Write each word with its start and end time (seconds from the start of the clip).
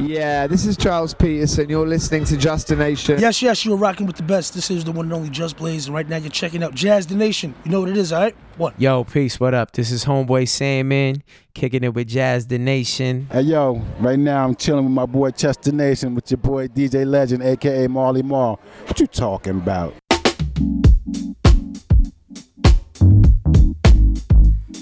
Yeah, 0.00 0.46
this 0.46 0.64
is 0.64 0.78
Charles 0.78 1.12
Peterson. 1.12 1.68
You're 1.68 1.86
listening 1.86 2.24
to 2.24 2.36
Destination. 2.36 3.20
Yes, 3.20 3.42
yes, 3.42 3.66
you're 3.66 3.76
rocking 3.76 4.06
with 4.06 4.16
the 4.16 4.22
best. 4.22 4.54
This 4.54 4.70
is 4.70 4.82
the 4.82 4.92
one 4.92 5.06
and 5.06 5.12
only 5.12 5.28
Just 5.28 5.58
Blaze, 5.58 5.86
and 5.86 5.94
right 5.94 6.08
now 6.08 6.16
you're 6.16 6.30
checking 6.30 6.62
out 6.62 6.74
Destination. 6.74 7.54
You 7.64 7.70
know 7.70 7.80
what 7.80 7.90
it 7.90 7.98
is, 7.98 8.10
all 8.10 8.22
right? 8.22 8.34
What? 8.56 8.80
Yo, 8.80 9.04
peace. 9.04 9.38
What 9.38 9.52
up? 9.52 9.72
This 9.72 9.90
is 9.90 10.06
Homeboy 10.06 10.48
Sandman, 10.48 11.22
kicking 11.52 11.84
it 11.84 11.92
with 11.92 12.12
Destination. 12.12 13.28
Hey, 13.30 13.42
yo, 13.42 13.82
right 13.98 14.18
now 14.18 14.44
I'm 14.44 14.54
chilling 14.54 14.84
with 14.84 14.94
my 14.94 15.06
boy 15.06 15.32
Chester 15.32 15.70
Nation 15.70 16.14
with 16.14 16.30
your 16.30 16.38
boy 16.38 16.68
DJ 16.68 17.06
Legend, 17.06 17.42
aka 17.42 17.86
Marley 17.86 18.22
Marl. 18.22 18.58
What 18.86 18.98
you 18.98 19.06
talking 19.06 19.58
about? 19.58 19.94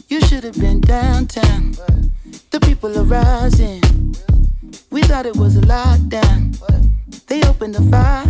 You 0.08 0.20
should 0.20 0.44
have 0.44 0.58
been 0.58 0.80
downtown. 0.80 1.72
The 2.50 2.60
people 2.60 2.96
are 2.96 3.02
rising. 3.02 3.82
We 4.98 5.04
thought 5.04 5.26
it 5.26 5.36
was 5.36 5.56
a 5.56 5.60
lockdown. 5.60 6.58
They 7.28 7.40
opened 7.44 7.76
the 7.76 7.82
fire. 7.88 8.24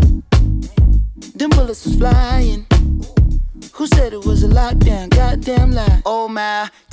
Them 1.34 1.48
bullets 1.48 1.86
was 1.86 1.96
flying. 1.96 2.66
Who 3.72 3.86
said 3.86 4.12
it 4.12 4.22
was 4.26 4.42
a 4.44 4.48
lockdown? 4.48 5.08
Goddamn 5.08 5.72
lie. 5.72 6.02
Oh 6.04 6.28
my, 6.28 6.68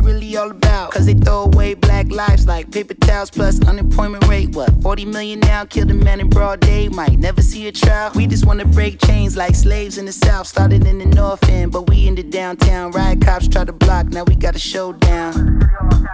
really 0.00 0.36
all 0.36 0.50
about? 0.50 0.92
Cause 0.92 1.06
they 1.06 1.14
throw 1.14 1.44
away 1.44 1.74
black 1.74 2.10
lives 2.10 2.46
like 2.46 2.70
paper 2.70 2.94
towels 2.94 3.30
plus 3.30 3.60
unemployment 3.66 4.26
rate. 4.26 4.50
What, 4.50 4.70
40 4.82 5.04
million 5.06 5.40
now? 5.40 5.64
Killed 5.64 5.90
a 5.90 5.94
man 5.94 6.20
in 6.20 6.28
broad 6.28 6.60
day, 6.60 6.88
might 6.88 7.18
never 7.18 7.42
see 7.42 7.66
a 7.68 7.72
trial. 7.72 8.10
We 8.14 8.26
just 8.26 8.46
wanna 8.46 8.64
break 8.64 9.00
chains 9.00 9.36
like 9.36 9.54
slaves 9.54 9.98
in 9.98 10.06
the 10.06 10.12
south. 10.12 10.46
Started 10.46 10.86
in 10.86 10.98
the 10.98 11.06
north 11.06 11.48
end, 11.48 11.72
but 11.72 11.88
we 11.88 12.06
in 12.06 12.14
the 12.14 12.22
downtown. 12.22 12.90
Riot 12.92 13.20
cops 13.20 13.48
try 13.48 13.64
to 13.64 13.72
block, 13.72 14.06
now 14.06 14.24
we 14.24 14.34
got 14.34 14.56
a 14.56 14.58
showdown. 14.58 15.58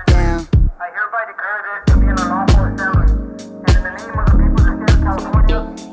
Down. 0.06 0.48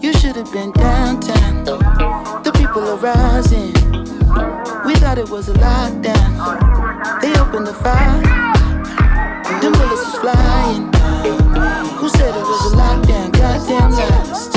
You 0.02 0.14
should 0.14 0.36
have 0.36 0.52
been 0.52 0.72
downtown. 0.72 1.64
The 2.44 2.52
people 2.56 2.84
are 2.90 2.98
rising. 2.98 4.23
We 4.86 4.96
thought 4.96 5.18
it 5.18 5.30
was 5.30 5.50
a 5.50 5.54
lockdown. 5.54 7.22
They 7.22 7.34
opened 7.40 7.68
the 7.68 7.74
fire. 7.74 8.22
Them 9.62 9.72
bullets 9.74 10.06
was 10.06 10.16
flying. 10.16 10.92
Who 11.98 12.10
said 12.10 12.36
it 12.36 12.42
was 12.42 12.74
a 12.74 12.76
lockdown? 12.76 13.32
Goddamn 13.32 13.92
lies. 13.92 14.48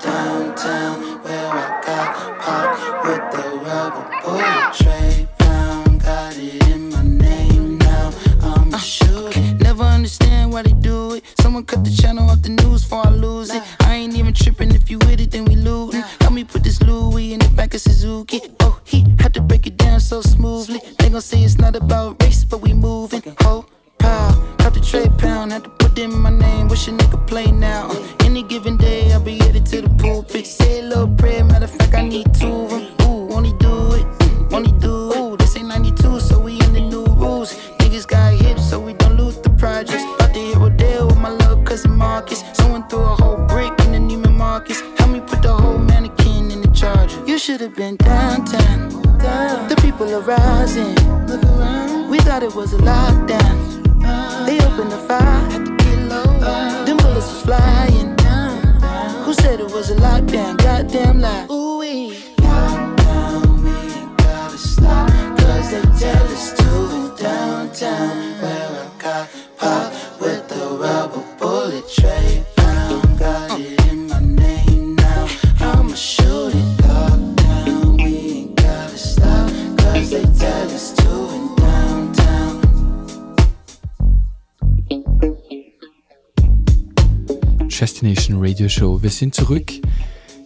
Downtown, 0.00 1.22
where 1.22 1.50
I 1.52 1.80
got 1.84 2.40
popped 2.40 3.06
with 3.06 3.24
the 3.32 3.46
rubber 3.64 4.04
bullet 4.24 4.74
tray 4.74 5.29
understand 10.50 10.52
why 10.52 10.62
they 10.62 10.72
do 10.80 11.14
it. 11.14 11.24
Someone 11.40 11.64
cut 11.64 11.84
the 11.84 11.90
channel 11.90 12.28
off 12.30 12.42
the 12.42 12.50
news 12.50 12.82
before 12.82 13.06
I 13.06 13.10
lose 13.10 13.50
it. 13.54 13.62
I 13.80 13.94
ain't 13.94 14.16
even 14.16 14.32
tripping 14.34 14.74
if 14.74 14.90
you 14.90 14.98
with 14.98 15.20
it, 15.20 15.30
then 15.30 15.44
we 15.44 15.56
lootin'. 15.56 16.02
Help 16.20 16.32
me 16.32 16.44
put 16.44 16.62
this 16.62 16.80
Louis 16.82 17.32
in 17.32 17.40
the 17.40 17.48
back 17.50 17.74
of 17.74 17.80
Suzuki. 17.80 18.40
Oh, 18.60 18.80
he 18.84 19.04
had 19.18 19.34
to 19.34 19.40
break 19.40 19.66
it 19.66 19.76
down 19.76 20.00
so 20.00 20.20
smoothly. 20.20 20.80
They 20.98 21.08
gon' 21.08 21.20
say 21.20 21.42
it's 21.42 21.58
not 21.58 21.76
about 21.76 22.22
race, 22.22 22.44
but 22.44 22.60
we 22.62 22.72
moving. 22.72 23.22
Ho, 23.40 23.64
pow, 23.98 24.56
got 24.58 24.74
the 24.74 24.80
tray 24.80 25.08
pound, 25.18 25.52
had 25.52 25.64
to 25.64 25.70
put 25.70 25.98
in 25.98 26.12
my 26.12 26.30
name. 26.30 26.68
Wish 26.68 26.88
a 26.88 26.92
nigga 26.92 27.18
play 27.26 27.50
now. 27.50 27.90
Any 28.20 28.42
given 28.42 28.76
day, 28.76 29.12
I'll 29.12 29.20
be 29.20 29.38
headed 29.38 29.66
to 29.66 29.82
the 29.82 29.90
pulpit. 30.02 30.46
Say 30.46 30.80
a 30.80 30.82
little 30.82 31.14
prayer, 31.16 31.44
matter 31.44 31.64
of 31.64 31.70
fact, 31.70 31.94
I 31.94 32.02
need 32.02 32.32
two 32.34 32.46
of 32.46 32.70
them. 32.70 32.82
Ooh, 33.02 33.32
only 33.32 33.52
do 33.58 33.92
it, 33.92 34.06
mm, 34.20 34.52
only 34.52 34.72
do 34.80 34.94
it. 34.96 34.99
Marcus. 42.00 42.42
Someone 42.54 42.88
threw 42.88 43.02
a 43.02 43.14
whole 43.22 43.36
brick 43.46 43.72
in 43.84 43.92
the 43.92 43.98
Neiman 43.98 44.34
Marcus. 44.34 44.80
Help 44.98 45.10
me 45.10 45.20
put 45.20 45.42
the 45.42 45.52
whole 45.52 45.78
mannequin 45.78 46.50
in 46.50 46.62
the 46.62 46.68
charger. 46.68 47.22
You 47.26 47.38
should 47.38 47.60
have 47.60 47.76
been 47.76 47.96
downtown. 47.96 48.88
The 49.68 49.76
people 49.82 50.06
are 50.16 50.22
rising. 50.22 50.94
Look 51.28 51.44
around. 51.44 52.10
We 52.10 52.18
thought 52.18 52.42
it 52.42 52.54
was 52.54 52.72
a 52.72 52.78
lockdown. 52.78 53.56
Uh-huh. 54.02 54.46
They 54.46 54.58
opened 54.66 54.92
the 54.92 55.02
fire. 55.08 55.46
Uh-huh. 56.10 56.84
Them 56.86 56.96
bullets 56.96 57.28
was 57.32 57.42
flying. 57.42 58.08
Uh-huh. 58.20 59.24
Who 59.24 59.34
said 59.34 59.60
it 59.60 59.70
was 59.70 59.90
a 59.90 59.96
lockdown? 59.96 60.56
Goddamn 60.56 61.20
lie. 61.20 61.46
Ooh 61.50 61.78
wee. 61.80 62.16
Lockdown, 62.38 63.62
we 63.64 63.76
gotta 64.24 64.58
stop. 64.58 65.10
Cause 65.38 65.70
they 65.72 65.82
tell 66.02 66.26
us 66.36 66.46
to 66.58 67.22
downtown. 67.22 68.40
Where 68.42 68.69
Destination 88.00 88.36
Radio 88.40 88.68
Show. 88.68 89.02
Wir 89.02 89.10
sind 89.10 89.34
zurück. 89.34 89.72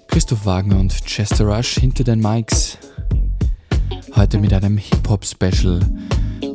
Christoph 0.08 0.44
Wagner 0.44 0.78
und 0.78 1.04
Chester 1.04 1.44
Rush 1.44 1.74
hinter 1.74 2.02
den 2.02 2.18
Mics. 2.18 2.78
Heute 4.16 4.38
mit 4.38 4.52
einem 4.52 4.76
Hip-Hop-Special. 4.76 5.80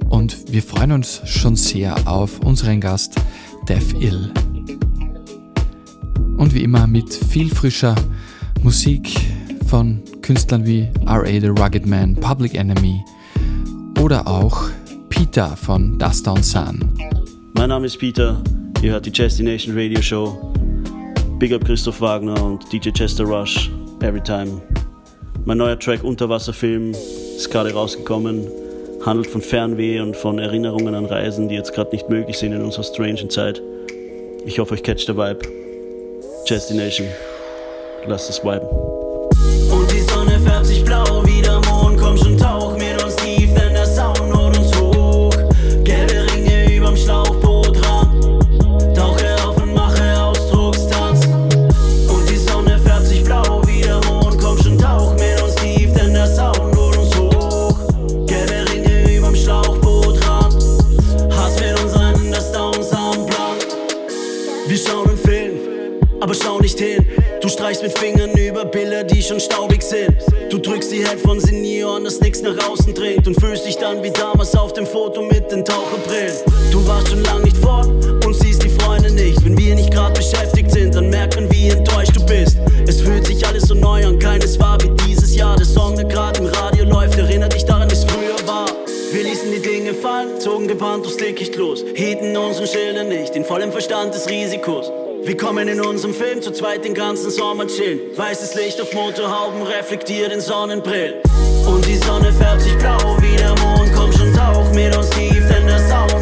Und 0.09 0.51
wir 0.51 0.61
freuen 0.61 0.91
uns 0.91 1.21
schon 1.23 1.55
sehr 1.55 1.95
auf 2.05 2.39
unseren 2.39 2.81
Gast 2.81 3.15
Def 3.67 3.93
Ill. 3.93 4.33
Und 6.39 6.53
wie 6.53 6.63
immer 6.63 6.87
mit 6.87 7.13
viel 7.13 7.49
frischer 7.49 7.95
Musik 8.63 9.09
von 9.67 10.01
Künstlern 10.21 10.65
wie 10.65 10.87
R.A. 11.05 11.25
The 11.25 11.47
Rugged 11.47 11.85
Man, 11.85 12.15
Public 12.15 12.55
Enemy 12.55 13.03
oder 14.01 14.25
auch 14.25 14.69
Peter 15.09 15.57
von 15.57 15.99
Dust 15.99 16.25
Down 16.25 16.41
Sun. 16.41 16.93
Mein 17.55 17.67
Name 17.67 17.87
ist 17.87 17.97
Peter, 17.97 18.41
ihr 18.81 18.93
hört 18.93 19.05
die 19.05 19.11
Destination 19.11 19.77
Radio 19.77 20.01
Show. 20.01 20.53
Big 21.39 21.51
up 21.51 21.65
Christoph 21.65 21.99
Wagner 21.99 22.41
und 22.41 22.71
DJ 22.71 22.91
Chester 22.91 23.25
Rush, 23.25 23.69
Everytime. 23.99 24.61
Mein 25.43 25.57
neuer 25.57 25.77
Track 25.77 26.05
Unterwasserfilm 26.05 26.91
ist 26.91 27.51
gerade 27.51 27.73
rausgekommen, 27.73 28.47
handelt 29.05 29.27
von 29.27 29.41
Fernweh 29.41 29.99
und 29.99 30.15
von 30.15 30.39
Erinnerungen 30.39 30.95
an 30.95 31.05
Reisen, 31.05 31.49
die 31.49 31.55
jetzt 31.55 31.73
gerade 31.73 31.91
nicht 31.91 32.09
möglich 32.09 32.37
sind 32.37 32.53
in 32.53 32.61
unserer 32.61 32.83
strangen 32.83 33.29
Zeit. 33.29 33.61
Ich 34.45 34.57
hoffe, 34.57 34.75
euch 34.75 34.83
catcht 34.83 35.09
der 35.09 35.17
Vibe. 35.17 35.68
Destination, 36.47 37.07
lasst 38.05 38.29
es 38.29 38.43
viben. 38.43 38.67
Und 39.71 39.91
die 39.91 40.01
Sonne 40.01 40.39
färbt 40.39 40.65
sich 40.65 40.83
blau 40.83 41.18
Mit 67.89 67.97
Fingern 67.97 68.37
über 68.37 68.65
Bilder, 68.65 69.03
die 69.03 69.19
schon 69.19 69.39
staubig 69.39 69.81
sind. 69.81 70.15
Du 70.51 70.59
drückst 70.59 70.91
die 70.91 71.03
Headphones 71.03 71.45
in 71.45 71.65
ihr 71.65 71.87
Ohren, 71.87 72.03
dass 72.03 72.19
nichts 72.19 72.39
nach 72.43 72.55
außen 72.69 72.93
dringt. 72.93 73.25
Und 73.25 73.39
fühlst 73.41 73.65
dich 73.65 73.77
dann 73.77 74.03
wie 74.03 74.11
damals 74.11 74.55
auf 74.55 74.73
dem 74.73 74.85
Foto 74.85 75.23
mit 75.23 75.51
den 75.51 75.65
Taucherbrillen. 75.65 76.35
Du 76.71 76.87
warst 76.87 77.07
schon 77.07 77.23
lang 77.23 77.41
nicht 77.41 77.57
fort 77.57 77.87
und 78.23 78.35
siehst 78.35 78.63
die 78.63 78.69
Freunde 78.69 79.11
nicht. 79.11 79.43
Wenn 79.43 79.57
wir 79.57 79.73
nicht 79.73 79.89
gerade 79.91 80.13
beschäftigt 80.13 80.69
sind, 80.69 80.93
dann 80.93 81.09
merkt 81.09 81.35
man, 81.35 81.51
wie 81.51 81.69
enttäuscht 81.69 82.15
du 82.15 82.23
bist. 82.27 82.59
Es 82.87 83.01
fühlt 83.01 83.25
sich 83.25 83.43
alles 83.47 83.63
so 83.63 83.73
neu 83.73 84.05
an, 84.05 84.19
keines 84.19 84.59
war 84.59 84.77
wie 84.83 84.91
dieses 85.07 85.35
Jahr. 85.35 85.55
Der 85.57 85.65
Song, 85.65 85.95
der 85.95 86.05
gerade 86.05 86.41
im 86.41 86.45
Radio 86.45 86.85
läuft, 86.85 87.17
erinnert 87.17 87.55
dich 87.55 87.65
daran, 87.65 87.89
wie 87.89 87.95
es 87.95 88.03
früher 88.03 88.47
war. 88.47 88.67
Wir 89.11 89.23
ließen 89.23 89.51
die 89.51 89.67
Dinge 89.67 89.95
fallen, 89.95 90.39
zogen 90.39 90.67
gewarnt 90.67 91.05
durchs 91.05 91.17
Dickicht 91.17 91.55
los, 91.55 91.83
hielten 91.95 92.37
unseren 92.37 92.67
Schilder 92.67 93.03
nicht, 93.03 93.35
in 93.35 93.43
vollem 93.43 93.71
Verstand 93.71 94.13
des 94.13 94.29
Risikos. 94.29 94.91
Wir 95.23 95.35
kommen 95.35 95.67
in 95.67 95.81
unserem 95.81 96.13
Film 96.13 96.41
zu 96.41 96.51
zweit 96.51 96.85
den 96.85 96.93
ganzen 96.93 97.29
Sommer 97.29 97.67
chillen. 97.67 97.99
Weißes 98.15 98.55
Licht 98.55 98.81
auf 98.81 98.93
Motorhauben 98.93 99.61
reflektiert 99.63 100.31
in 100.31 100.39
Sonnenbrillen. 100.39 101.15
Und 101.67 101.85
die 101.85 101.97
Sonne 101.97 102.31
färbt 102.31 102.61
sich 102.61 102.77
blau 102.77 103.17
wie 103.19 103.35
der 103.35 103.55
Mond. 103.59 103.91
Komm 103.95 104.11
schon, 104.13 104.33
tauch 104.33 104.71
mit 104.73 104.95
uns 104.95 105.09
tief, 105.11 105.45
denn 105.49 105.67
der 105.67 105.79
Sound 105.79 106.18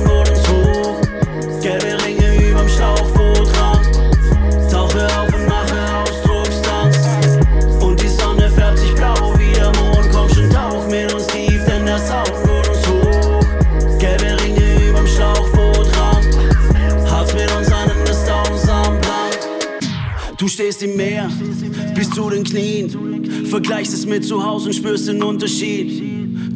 Knien. 22.49 23.45
Vergleichst 23.45 23.93
es 23.93 24.05
mit 24.05 24.25
zu 24.25 24.43
Hause 24.43 24.67
und 24.67 24.73
spürst 24.73 25.07
den 25.07 25.21
Unterschied. 25.21 26.03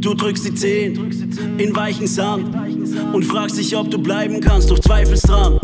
Du 0.01 0.13
drückst 0.13 0.45
die 0.45 0.55
Zehen 0.55 1.31
in 1.57 1.75
weichen 1.75 2.07
Sand 2.07 2.55
und 3.13 3.23
fragst 3.23 3.57
dich, 3.57 3.75
ob 3.75 3.91
du 3.91 3.99
bleiben 3.99 4.39
kannst, 4.41 4.71
doch 4.71 4.79
zweifelst 4.79 5.27
dran. 5.29 5.59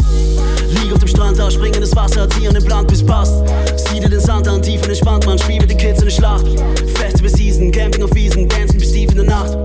Lieg 0.69 0.91
auf 0.93 0.99
dem 0.99 1.07
Strand, 1.07 1.39
da 1.39 1.49
springendes 1.49 1.95
Wasser, 1.95 2.21
erziehen 2.21 2.53
den 2.53 2.63
Plan 2.63 2.85
bis 2.85 3.03
passt. 3.03 3.43
Sieh 3.75 3.99
dir 3.99 4.09
den 4.09 4.19
Sand 4.19 4.47
an, 4.47 4.61
tief 4.61 4.81
und 4.83 4.89
entspannt, 4.89 5.25
man 5.25 5.39
spiel 5.39 5.59
mit 5.59 5.71
den 5.71 5.77
Kids 5.77 5.99
in 5.99 6.05
der 6.05 6.11
Schlacht. 6.11 6.45
Festival 6.95 7.29
Season, 7.29 7.71
Camping 7.71 8.03
auf 8.03 8.13
Wiesen, 8.13 8.47
Dancing 8.47 8.79
bis 8.79 8.91
tief 8.91 9.09
in 9.11 9.17
der 9.17 9.25
Nacht. 9.25 9.57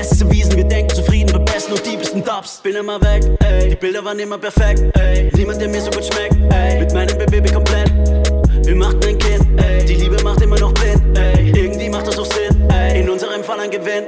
Es 0.00 0.12
ist 0.12 0.30
Wiesen, 0.30 0.56
wir 0.56 0.64
denken 0.64 0.94
zufrieden, 0.94 1.32
wir 1.32 1.40
besten 1.40 1.72
und 1.72 1.84
diebsten 1.84 2.24
Dubs. 2.24 2.60
Bin 2.62 2.76
immer 2.76 3.00
weg, 3.02 3.24
ey, 3.40 3.70
die 3.70 3.76
Bilder 3.76 4.04
waren 4.04 4.18
immer 4.18 4.38
perfekt, 4.38 4.82
ey. 4.96 5.30
Niemand, 5.34 5.60
der 5.60 5.68
mir 5.68 5.80
so 5.80 5.90
gut 5.90 6.04
schmeckt, 6.04 6.36
ey. 6.52 6.80
Mit 6.80 6.94
meinem 6.94 7.18
Baby 7.18 7.50
komplett. 7.52 7.92
Wir 8.64 8.76
machten 8.76 9.04
ein 9.06 9.18
Kind, 9.18 9.60
ey. 9.60 9.63
Macht 10.34 10.42
immer 10.42 10.58
noch 10.58 10.72
blind, 10.72 11.16
ey. 11.16 11.52
Irgendwie 11.54 11.88
macht 11.88 12.08
das 12.08 12.18
auch 12.18 12.26
Sinn, 12.26 12.68
ey. 12.68 13.02
In 13.02 13.08
unserem 13.08 13.44
Fall 13.44 13.60
ein 13.60 13.70
Gewinn. 13.70 14.02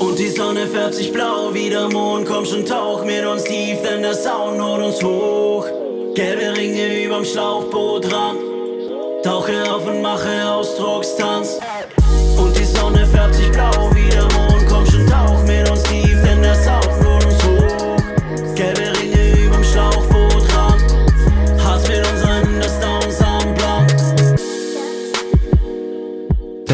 Und 0.00 0.18
die 0.18 0.26
Sonne 0.26 0.66
färbt 0.66 0.94
sich 0.94 1.12
blau 1.12 1.54
wie 1.54 1.70
der 1.70 1.88
Mond. 1.88 2.26
Komm 2.26 2.44
schon, 2.44 2.66
tauch 2.66 3.04
mit 3.04 3.24
uns 3.24 3.44
tief, 3.44 3.78
denn 3.80 4.02
der 4.02 4.14
Sound 4.14 4.60
holt 4.60 4.82
uns 4.82 5.00
hoch. 5.00 5.66
Gelbe 6.16 6.56
Ringe 6.56 7.04
überm 7.04 7.24
Schlauchbootrand. 7.24 8.40
Tauche 9.22 9.72
auf 9.72 9.86
und 9.86 10.02
mache 10.02 10.50
Ausdruckstanz. 10.50 11.60
Und 12.36 12.58
die 12.58 12.64
Sonne 12.64 13.06
färbt 13.06 13.36
sich 13.36 13.52
blau 13.52 13.88
wie 13.94 14.08
der 14.08 14.22
Mond. 14.22 14.49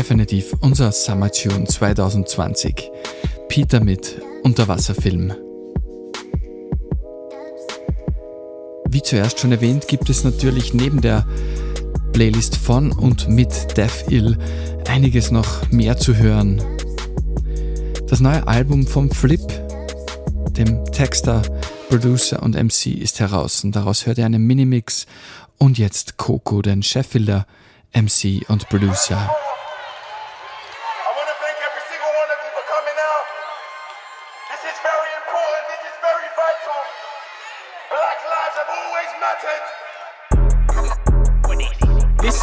Definitiv 0.07 0.55
unser 0.61 0.93
Summer 0.93 1.33
Tune 1.33 1.65
2020. 1.65 2.93
Peter 3.49 3.83
mit 3.83 4.23
Unterwasserfilm. 4.45 5.35
Wie 8.89 9.03
zuerst 9.03 9.41
schon 9.41 9.51
erwähnt, 9.51 9.89
gibt 9.89 10.09
es 10.09 10.23
natürlich 10.23 10.73
neben 10.73 11.01
der 11.01 11.27
Playlist 12.13 12.55
von 12.55 12.93
und 12.93 13.29
mit 13.29 13.77
Death 13.77 14.09
Ill 14.09 14.39
einiges 14.89 15.33
noch 15.33 15.69
mehr 15.73 15.97
zu 15.97 16.17
hören. 16.17 16.63
Das 18.07 18.21
neue 18.21 18.47
Album 18.47 18.87
vom 18.87 19.11
Flip, 19.11 19.43
dem 20.51 20.85
Texter, 20.93 21.43
Producer 21.89 22.45
und 22.45 22.55
MC, 22.55 22.97
ist 22.97 23.19
heraus 23.19 23.65
und 23.65 23.75
daraus 23.75 24.07
hört 24.07 24.19
ihr 24.19 24.27
einen 24.27 24.47
Minimix 24.47 25.07
und 25.59 25.79
jetzt 25.79 26.17
Coco, 26.17 26.63
den 26.63 26.85
Sheffielder 26.85 27.45
MC 27.93 28.49
und 28.49 28.69
Producer. 28.69 29.29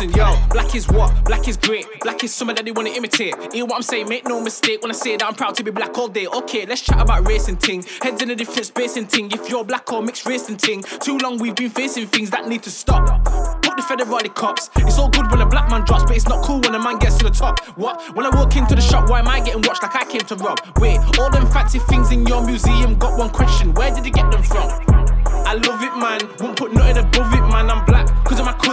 Listen, 0.04 0.20
yo, 0.20 0.38
black 0.50 0.76
is 0.76 0.86
what? 0.90 1.24
Black 1.24 1.48
is 1.48 1.56
great. 1.56 1.86
Black 2.02 2.26
is 2.26 2.34
something 2.34 2.58
that 2.58 2.66
they 2.66 2.72
wanna 2.72 2.90
imitate. 2.90 3.36
Hear 3.54 3.66
what 3.66 3.78
I'm 3.78 3.84
saying? 3.84 4.10
Make 4.10 4.28
no 4.28 4.42
mistake 4.42 4.82
when 4.82 4.92
I 4.92 4.94
say 4.94 5.16
that 5.16 5.26
I'm 5.26 5.34
proud 5.34 5.56
to 5.56 5.64
be 5.64 5.72
black 5.72 5.98
all 5.98 6.10
day. 6.10 6.28
Okay, 6.28 6.66
let's 6.66 6.82
chat 6.82 7.00
about 7.00 7.26
racing 7.26 7.56
ting. 7.56 7.86
Heads 8.02 8.22
in 8.22 8.30
a 8.30 8.36
different 8.36 8.66
space 8.66 8.98
and 8.98 9.10
ting. 9.10 9.32
If 9.32 9.50
you're 9.50 9.64
black 9.64 9.90
or 9.94 10.02
mixed 10.02 10.26
racing 10.26 10.58
ting. 10.58 10.84
Too 11.00 11.18
long 11.20 11.38
we've 11.38 11.56
been 11.56 11.70
facing 11.70 12.08
things 12.08 12.32
that 12.32 12.50
need 12.50 12.64
to 12.64 12.70
stop. 12.70 13.24
Put 13.62 13.78
the 13.78 13.84
federale 13.84 14.36
cops. 14.36 14.70
It's 14.76 14.98
all 15.00 15.10
good 15.10 15.32
when 15.32 15.40
a 15.40 15.46
black 15.46 15.70
man 15.70 15.86
drops, 15.86 16.04
but 16.04 16.18
it's 16.18 16.28
not 16.28 16.44
cool 16.44 16.60
when 16.60 16.76
a 16.76 16.80
man 16.80 17.00
gets 17.00 17.18
to 17.20 17.24
the 17.24 17.32
top. 17.32 17.66
What? 17.78 18.14
When 18.14 18.26
I 18.26 18.30
walk 18.36 18.58
into 18.58 18.76
the 18.76 18.82
shop, 18.82 19.10
why 19.10 19.20
am 19.20 19.30
I 19.30 19.40
getting 19.40 19.62
watched 19.62 19.84
like 19.84 19.96
I 19.96 20.04
came 20.04 20.22
to 20.22 20.36
rob? 20.36 20.60
Wait, 20.80 21.00
all 21.18 21.30
them 21.30 21.48
fancy 21.48 21.80
things 21.80 22.12
in 22.12 22.26
your 22.26 22.46
museum 22.46 22.98
got 23.00 23.18
one 23.18 23.30
question. 23.30 23.74
Where 23.74 23.94
did 23.96 24.06
you 24.06 24.12
get 24.12 24.30
them 24.32 24.44
from? 24.44 25.04
I 25.46 25.56
love 25.56 25.84
it, 25.84 25.96
man. 26.00 26.22
Won't 26.40 26.58
put 26.58 26.74
nothing 26.74 26.98
above 26.98 27.34
it, 27.34 27.42
man. 27.42 27.70
I'm 27.70 27.86
black. 27.86 28.08
Cause 28.24 28.40
of 28.40 28.46
my 28.46 28.54
colour, 28.54 28.73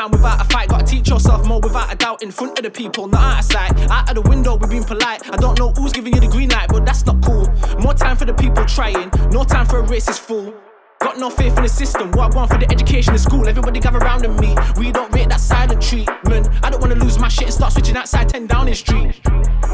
down 0.00 0.10
without 0.10 0.40
a 0.40 0.44
fight. 0.44 0.68
Gotta 0.68 0.86
teach 0.86 1.08
yourself 1.08 1.46
more 1.46 1.60
without 1.60 1.92
a 1.92 1.96
doubt 1.96 2.22
in 2.22 2.30
front 2.30 2.58
of 2.58 2.64
the 2.64 2.70
people, 2.70 3.06
not 3.06 3.20
out 3.20 3.38
of 3.40 3.44
sight. 3.44 3.90
Out 3.90 4.08
of 4.08 4.14
the 4.14 4.28
window, 4.28 4.56
we're 4.56 4.68
being 4.68 4.84
polite. 4.84 5.20
I 5.30 5.36
don't 5.36 5.58
know 5.58 5.72
who's 5.72 5.92
giving 5.92 6.14
you 6.14 6.20
the 6.20 6.28
green 6.28 6.48
light, 6.48 6.68
but 6.68 6.86
that's 6.86 7.04
not 7.04 7.22
cool. 7.22 7.46
More 7.80 7.94
time 7.94 8.16
for 8.16 8.24
the 8.24 8.32
people 8.34 8.64
trying, 8.64 9.10
no 9.30 9.44
time 9.44 9.66
for 9.66 9.80
a 9.80 9.82
racist 9.82 10.20
fool. 10.20 10.54
Got 11.00 11.18
no 11.18 11.30
faith 11.30 11.56
in 11.56 11.62
the 11.62 11.68
system. 11.68 12.10
What 12.12 12.32
I 12.32 12.36
want 12.36 12.50
for 12.50 12.58
the 12.58 12.70
education 12.70 13.14
in 13.14 13.18
school. 13.18 13.48
Everybody 13.48 13.80
gather 13.80 13.98
round 13.98 14.24
and 14.24 14.38
me. 14.38 14.54
We 14.76 14.92
don't 14.92 15.10
rate 15.14 15.30
that 15.30 15.40
silent 15.40 15.80
treatment. 15.80 16.48
I 16.62 16.68
don't 16.70 16.80
wanna 16.80 16.94
lose 16.94 17.18
my 17.18 17.28
shit 17.28 17.44
and 17.44 17.54
start 17.54 17.72
switching 17.72 17.96
outside 17.96 18.28
10 18.28 18.46
Downing 18.46 18.74
Street. 18.74 19.18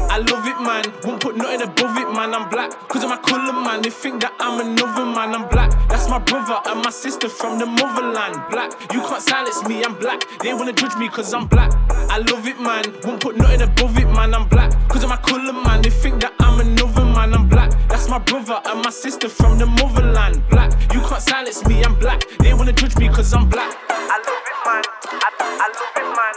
I 0.09 0.19
love 0.19 0.47
it, 0.47 0.59
man. 0.61 0.85
Won't 1.03 1.21
put 1.21 1.35
nothing 1.35 1.61
above 1.61 1.97
it, 1.97 2.09
man. 2.13 2.33
I'm 2.33 2.49
black. 2.49 2.71
Cause 2.87 3.03
of 3.03 3.09
my 3.09 3.17
colour, 3.17 3.53
man. 3.53 3.81
They 3.81 3.89
think 3.89 4.21
that 4.21 4.33
I'm 4.39 4.61
another 4.61 5.05
man. 5.05 5.35
I'm 5.35 5.49
black. 5.49 5.71
That's 6.07 6.23
my 6.23 6.39
brother 6.39 6.61
and 6.71 6.81
my 6.85 6.89
sister 6.89 7.27
from 7.27 7.59
the 7.59 7.65
motherland. 7.65 8.41
Black. 8.49 8.71
You 8.93 9.01
can't 9.01 9.21
silence 9.21 9.67
me, 9.67 9.83
I'm 9.83 9.93
black. 9.99 10.23
They 10.39 10.53
wanna 10.53 10.71
judge 10.71 10.95
me 10.95 11.09
cause 11.09 11.33
I'm 11.33 11.47
black. 11.47 11.73
I 12.07 12.19
love 12.19 12.47
it, 12.47 12.57
man. 12.61 12.95
Won't 13.03 13.19
put 13.19 13.35
nothing 13.35 13.59
above 13.59 13.99
it, 13.99 14.05
man. 14.15 14.33
I'm 14.33 14.47
black. 14.47 14.71
Cause 14.87 15.03
of 15.03 15.09
my 15.09 15.17
colour, 15.17 15.51
man. 15.51 15.81
They 15.81 15.89
think 15.89 16.21
that 16.21 16.31
I'm 16.39 16.61
another 16.61 17.03
man. 17.03 17.33
I'm 17.33 17.49
black. 17.49 17.71
That's 17.89 18.07
my 18.07 18.19
brother 18.19 18.61
and 18.67 18.81
my 18.83 18.89
sister 18.89 19.27
from 19.27 19.59
the 19.59 19.65
motherland. 19.65 20.47
Black. 20.47 20.71
You 20.93 21.01
can't 21.01 21.21
silence 21.21 21.67
me, 21.67 21.83
I'm 21.83 21.99
black. 21.99 22.23
They 22.39 22.53
wanna 22.53 22.71
judge 22.71 22.95
me 22.95 23.09
cause 23.09 23.33
I'm 23.33 23.49
black. 23.49 23.75
I 23.91 24.15
love 24.15 24.47
it, 24.47 24.59
man. 24.63 24.83
I, 25.11 25.29
I 25.59 25.67
love 25.75 25.91
it, 25.91 26.07
man. 26.15 26.35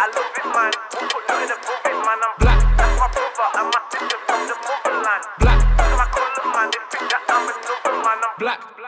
I 0.00 0.06
love 0.08 0.32
it, 0.40 0.46
man. 0.56 0.72
Won't 0.96 1.12
put 1.12 1.22
nothing 1.28 1.52
above 1.52 1.84
it, 1.84 1.96
man. 2.00 2.18
I'm 2.24 2.32
Black. 2.40 2.60
That's 2.80 2.96
my 2.96 3.08
brother 3.12 3.48
and 3.60 3.68
my 3.68 3.80
sister 3.92 4.18
from 4.24 4.40
the 4.48 4.56
motherland. 4.56 5.22
Black. 5.44 5.60
Look 5.60 5.84
at 5.84 5.98
my 6.00 6.08
colour, 6.16 6.46
man. 6.48 6.68
They 6.72 6.80
think 6.96 7.10
that 7.12 7.22
I'm 7.28 7.44
another 7.44 7.92
man. 8.00 8.24
I'm 8.24 8.38
Black. 8.40 8.85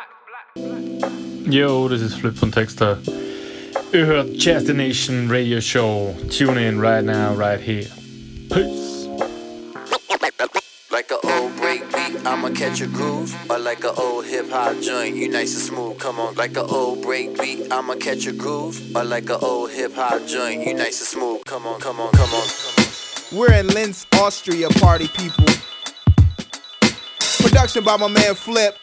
Yo, 1.51 1.89
this 1.89 2.03
is 2.03 2.15
Flip 2.15 2.35
von 2.35 2.51
Texta. 2.51 2.99
Ihr 3.93 4.07
hört 4.07 4.45
Destination 4.45 5.31
Radio 5.31 5.61
Show. 5.61 6.15
Tune 6.31 6.59
in 6.59 6.81
right 6.81 7.03
now, 7.03 7.35
right 7.35 7.59
here. 7.59 7.87
Peace. 8.51 9.07
Like 10.91 11.11
a 11.11 11.19
old 11.27 11.57
break 11.57 11.81
beat, 11.93 12.27
I'ma 12.27 12.51
catch 12.51 12.81
a 12.81 12.87
groove. 12.87 13.35
Or 13.49 13.59
like 13.59 13.85
a 13.85 13.93
old 13.93 14.27
hip 14.27 14.51
hop 14.51 14.81
joint, 14.81 15.17
you 15.17 15.29
nice 15.29 15.55
and 15.55 15.63
smooth. 15.63 15.99
Come 15.99 16.21
on, 16.21 16.35
like 16.35 16.57
a 16.57 16.65
old 16.65 17.03
break 17.03 17.41
beat, 17.41 17.73
I'ma 17.73 17.95
catch 17.95 18.27
a 18.27 18.33
groove. 18.33 18.95
Or 18.95 19.05
like 19.05 19.31
a 19.31 19.39
old 19.39 19.71
hip 19.71 19.95
hop 19.95 20.27
joint, 20.27 20.67
you 20.67 20.75
nice 20.75 21.01
and 21.01 21.09
smooth. 21.09 21.45
Come 21.45 21.67
on, 21.67 21.81
come 21.81 22.01
on, 22.01 22.13
come 22.13 22.31
on. 22.35 22.47
We're 23.33 23.53
in 23.55 23.69
Linz, 23.69 24.07
Austria, 24.15 24.69
party 24.81 25.09
people. 25.09 25.47
Production 27.39 27.85
by 27.85 27.97
my 27.97 28.09
man 28.09 28.35
Flip. 28.35 28.77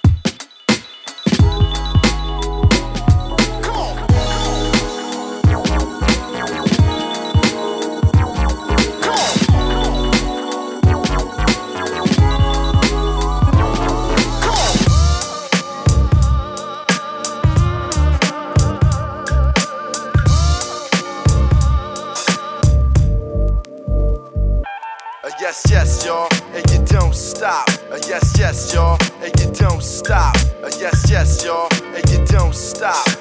Yes, 28.15 28.39
yes, 28.39 28.73
y'all, 28.73 28.97
and 29.21 29.39
you 29.39 29.51
don't 29.51 29.83
stop. 29.83 30.35
Uh, 30.63 30.71
yes, 30.79 31.09
yes, 31.09 31.43
y'all, 31.43 31.67
and 31.93 32.09
you 32.09 32.23
don't 32.25 32.55
stop. 32.55 33.14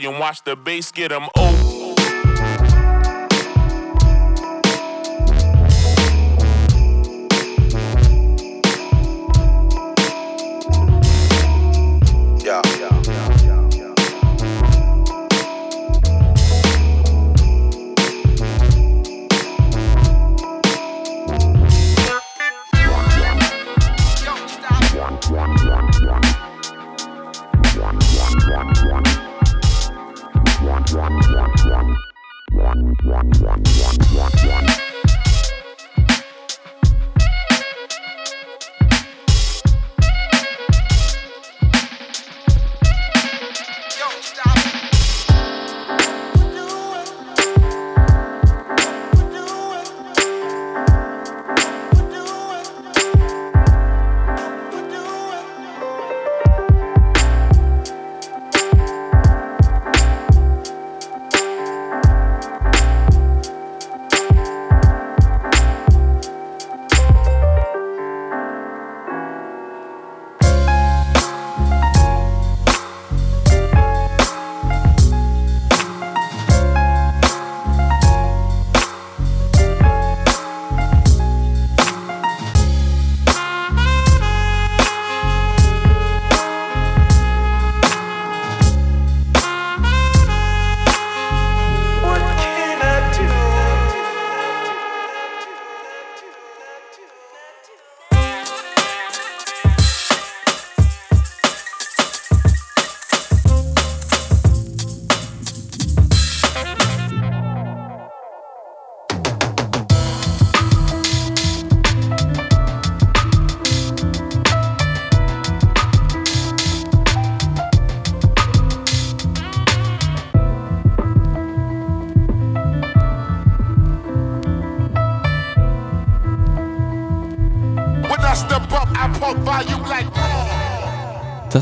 Volume, 0.00 0.18
watch 0.18 0.42
the 0.44 0.56
bass 0.56 0.90
get 0.92 1.08
them 1.10 1.28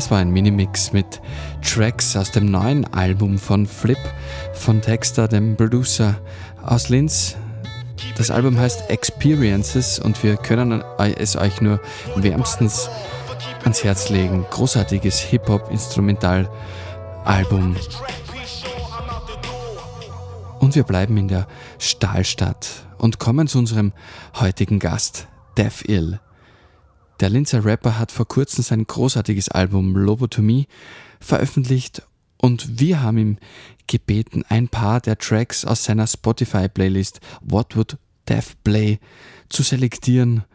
War 0.09 0.17
ein 0.17 0.31
Minimix 0.31 0.91
mit 0.91 1.21
Tracks 1.61 2.17
aus 2.17 2.31
dem 2.31 2.49
neuen 2.49 2.91
Album 2.93 3.37
von 3.37 3.67
Flip, 3.67 3.99
von 4.53 4.81
Texter, 4.81 5.27
dem 5.27 5.55
Producer 5.55 6.19
aus 6.63 6.89
Linz. 6.89 7.35
Das 8.17 8.31
Album 8.31 8.57
heißt 8.57 8.89
Experiences 8.89 9.99
und 9.99 10.23
wir 10.23 10.37
können 10.37 10.83
es 10.97 11.35
euch 11.35 11.61
nur 11.61 11.79
wärmstens 12.15 12.89
ans 13.63 13.83
Herz 13.83 14.09
legen. 14.09 14.47
Großartiges 14.49 15.19
Hip-Hop-Instrumental-Album. 15.19 17.75
Und 20.59 20.75
wir 20.75 20.83
bleiben 20.83 21.17
in 21.17 21.27
der 21.27 21.45
Stahlstadt 21.77 22.87
und 22.97 23.19
kommen 23.19 23.47
zu 23.47 23.59
unserem 23.59 23.93
heutigen 24.39 24.79
Gast, 24.79 25.27
Dev 25.55 25.83
Ill. 25.87 26.19
Der 27.19 27.29
Linzer 27.29 27.65
Rapper 27.65 27.99
hat 27.99 28.13
vor 28.13 28.27
kurzem 28.27 28.63
sein 28.63 28.87
großartiges 28.87 29.49
Album 29.49 29.95
Lobotomie 29.95 30.67
veröffentlicht 31.19 32.01
und 32.37 32.79
wir 32.79 33.01
haben 33.01 33.17
ihm 33.17 33.37
gebeten, 33.87 34.45
ein 34.47 34.69
paar 34.69 35.01
der 35.01 35.17
Tracks 35.17 35.65
aus 35.65 35.83
seiner 35.83 36.07
Spotify-Playlist 36.07 37.19
What 37.41 37.75
Would 37.75 37.97
Dev 38.29 38.53
Play 38.63 38.99
zu 39.49 39.63
selektieren 39.63 40.45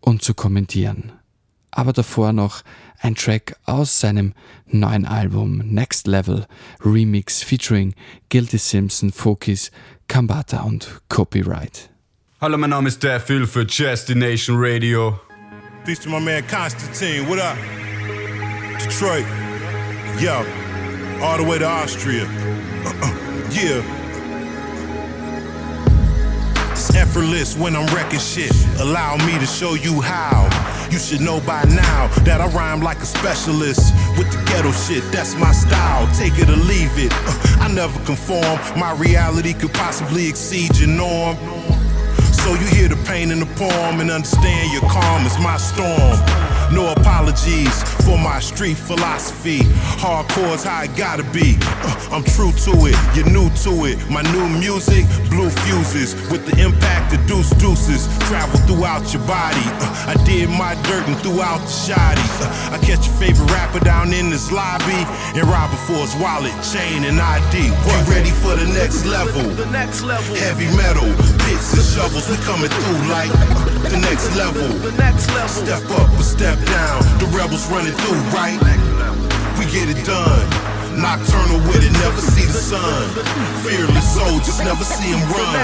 und 0.00 0.22
zu 0.22 0.34
kommentieren. 0.34 1.12
Aber 1.70 1.92
davor 1.92 2.32
noch 2.32 2.62
ein 2.98 3.14
Track 3.14 3.56
aus 3.64 4.00
seinem 4.00 4.32
neuen 4.66 5.04
Album 5.04 5.58
Next 5.58 6.08
Level 6.08 6.46
Remix 6.84 7.42
featuring 7.42 7.94
Guilty 8.30 8.58
Simpson, 8.58 9.12
Focus, 9.12 9.70
Kambata 10.08 10.62
und 10.62 11.00
Copyright. 11.08 11.90
Hallo, 12.40 12.58
mein 12.58 12.70
Name 12.70 12.88
ist 12.88 13.04
Dave 13.04 13.20
Phil 13.20 13.46
für 13.46 13.66
Destination 13.66 14.56
Radio. 14.58 15.20
Peace 15.88 16.00
to 16.00 16.10
my 16.10 16.18
man 16.18 16.46
Constantine. 16.46 17.26
What 17.30 17.38
up? 17.38 17.56
Detroit. 18.78 19.24
Yo. 20.20 20.44
All 21.22 21.38
the 21.38 21.46
way 21.48 21.58
to 21.58 21.64
Austria. 21.64 22.24
yeah. 23.48 23.80
It's 26.72 26.94
effortless 26.94 27.56
when 27.56 27.74
I'm 27.74 27.86
wrecking 27.94 28.18
shit. 28.18 28.52
Allow 28.78 29.16
me 29.24 29.38
to 29.38 29.46
show 29.46 29.76
you 29.76 30.02
how. 30.02 30.44
You 30.92 30.98
should 30.98 31.22
know 31.22 31.40
by 31.46 31.64
now 31.64 32.08
that 32.24 32.42
I 32.42 32.48
rhyme 32.48 32.82
like 32.82 32.98
a 32.98 33.06
specialist. 33.06 33.94
With 34.18 34.30
the 34.30 34.44
ghetto 34.44 34.72
shit, 34.72 35.02
that's 35.10 35.36
my 35.36 35.52
style. 35.52 36.06
Take 36.14 36.38
it 36.38 36.50
or 36.50 36.56
leave 36.56 36.92
it. 36.98 37.12
I 37.62 37.72
never 37.72 37.98
conform. 38.04 38.58
My 38.78 38.92
reality 38.92 39.54
could 39.54 39.72
possibly 39.72 40.28
exceed 40.28 40.76
your 40.76 40.90
norm. 40.90 41.38
So 42.48 42.54
you 42.54 42.66
hear 42.68 42.88
the 42.88 42.96
pain 43.04 43.30
in 43.30 43.40
the 43.40 43.50
poem 43.60 44.00
and 44.00 44.10
understand 44.10 44.72
your 44.72 44.80
calm 44.88 45.26
is 45.26 45.38
my 45.38 45.58
storm. 45.58 46.16
No 46.72 46.92
apologies 46.92 47.82
for 48.04 48.16
my 48.16 48.40
street 48.40 48.76
philosophy. 48.76 49.60
Hardcore 50.00 50.54
is 50.54 50.64
how 50.64 50.82
it 50.84 50.96
gotta 50.96 51.24
be. 51.32 51.56
Uh, 51.60 52.08
I'm 52.12 52.24
true 52.24 52.52
to 52.64 52.72
it, 52.88 52.96
you're 53.16 53.28
new 53.28 53.48
to 53.64 53.72
it. 53.84 53.96
My 54.08 54.22
new 54.32 54.48
music, 54.48 55.04
blue 55.28 55.50
fuses. 55.64 56.16
With 56.30 56.44
the 56.48 56.56
impact 56.60 57.12
of 57.12 57.20
deuce 57.26 57.50
deuces, 57.60 58.08
travel 58.28 58.60
throughout 58.64 59.12
your 59.12 59.24
body. 59.24 59.64
Uh, 59.80 60.12
I 60.12 60.14
did 60.24 60.48
my 60.48 60.72
dirt 60.88 61.04
and 61.08 61.16
throughout 61.20 61.60
the 61.60 61.72
shoddy. 61.72 62.24
Uh, 62.40 62.76
I 62.76 62.78
catch 62.84 63.04
your 63.08 63.16
favorite 63.16 63.50
rapper 63.52 63.80
down 63.80 64.12
in 64.12 64.28
this 64.28 64.52
lobby 64.52 65.04
and 65.36 65.44
rob 65.48 65.70
before 65.70 66.04
his 66.04 66.16
wallet, 66.16 66.52
chain, 66.64 67.04
and 67.04 67.20
ID. 67.20 67.72
What? 67.84 68.08
Get 68.08 68.08
ready 68.08 68.32
for 68.44 68.56
the 68.56 68.68
next 68.72 69.04
level. 69.04 69.44
The 69.56 69.68
next 69.72 70.02
level. 70.02 70.36
Heavy 70.36 70.68
metal, 70.76 71.08
picks 71.48 71.72
and 71.72 71.84
shovels, 71.84 72.28
coming 72.44 72.70
through 72.70 73.00
like 73.08 73.30
the 73.90 73.98
next 74.00 74.34
level. 74.36 74.68
The 74.78 74.92
next 74.98 75.28
level. 75.28 75.48
Step 75.48 75.84
up 75.90 76.10
or 76.18 76.22
step 76.22 76.58
down, 76.66 77.02
the 77.18 77.26
rebels 77.36 77.66
running 77.70 77.92
through, 77.92 78.20
right? 78.34 78.58
We 79.58 79.64
get 79.72 79.88
it 79.88 80.04
done. 80.04 80.77
Nocturnal 80.98 81.62
with 81.70 81.86
it, 81.86 81.92
never 82.02 82.20
see 82.20 82.42
the 82.42 82.58
sun. 82.58 82.82
Fearless 83.62 84.14
soldiers, 84.18 84.58
never 84.58 84.82
see 84.82 85.14
him 85.14 85.22
run. 85.30 85.54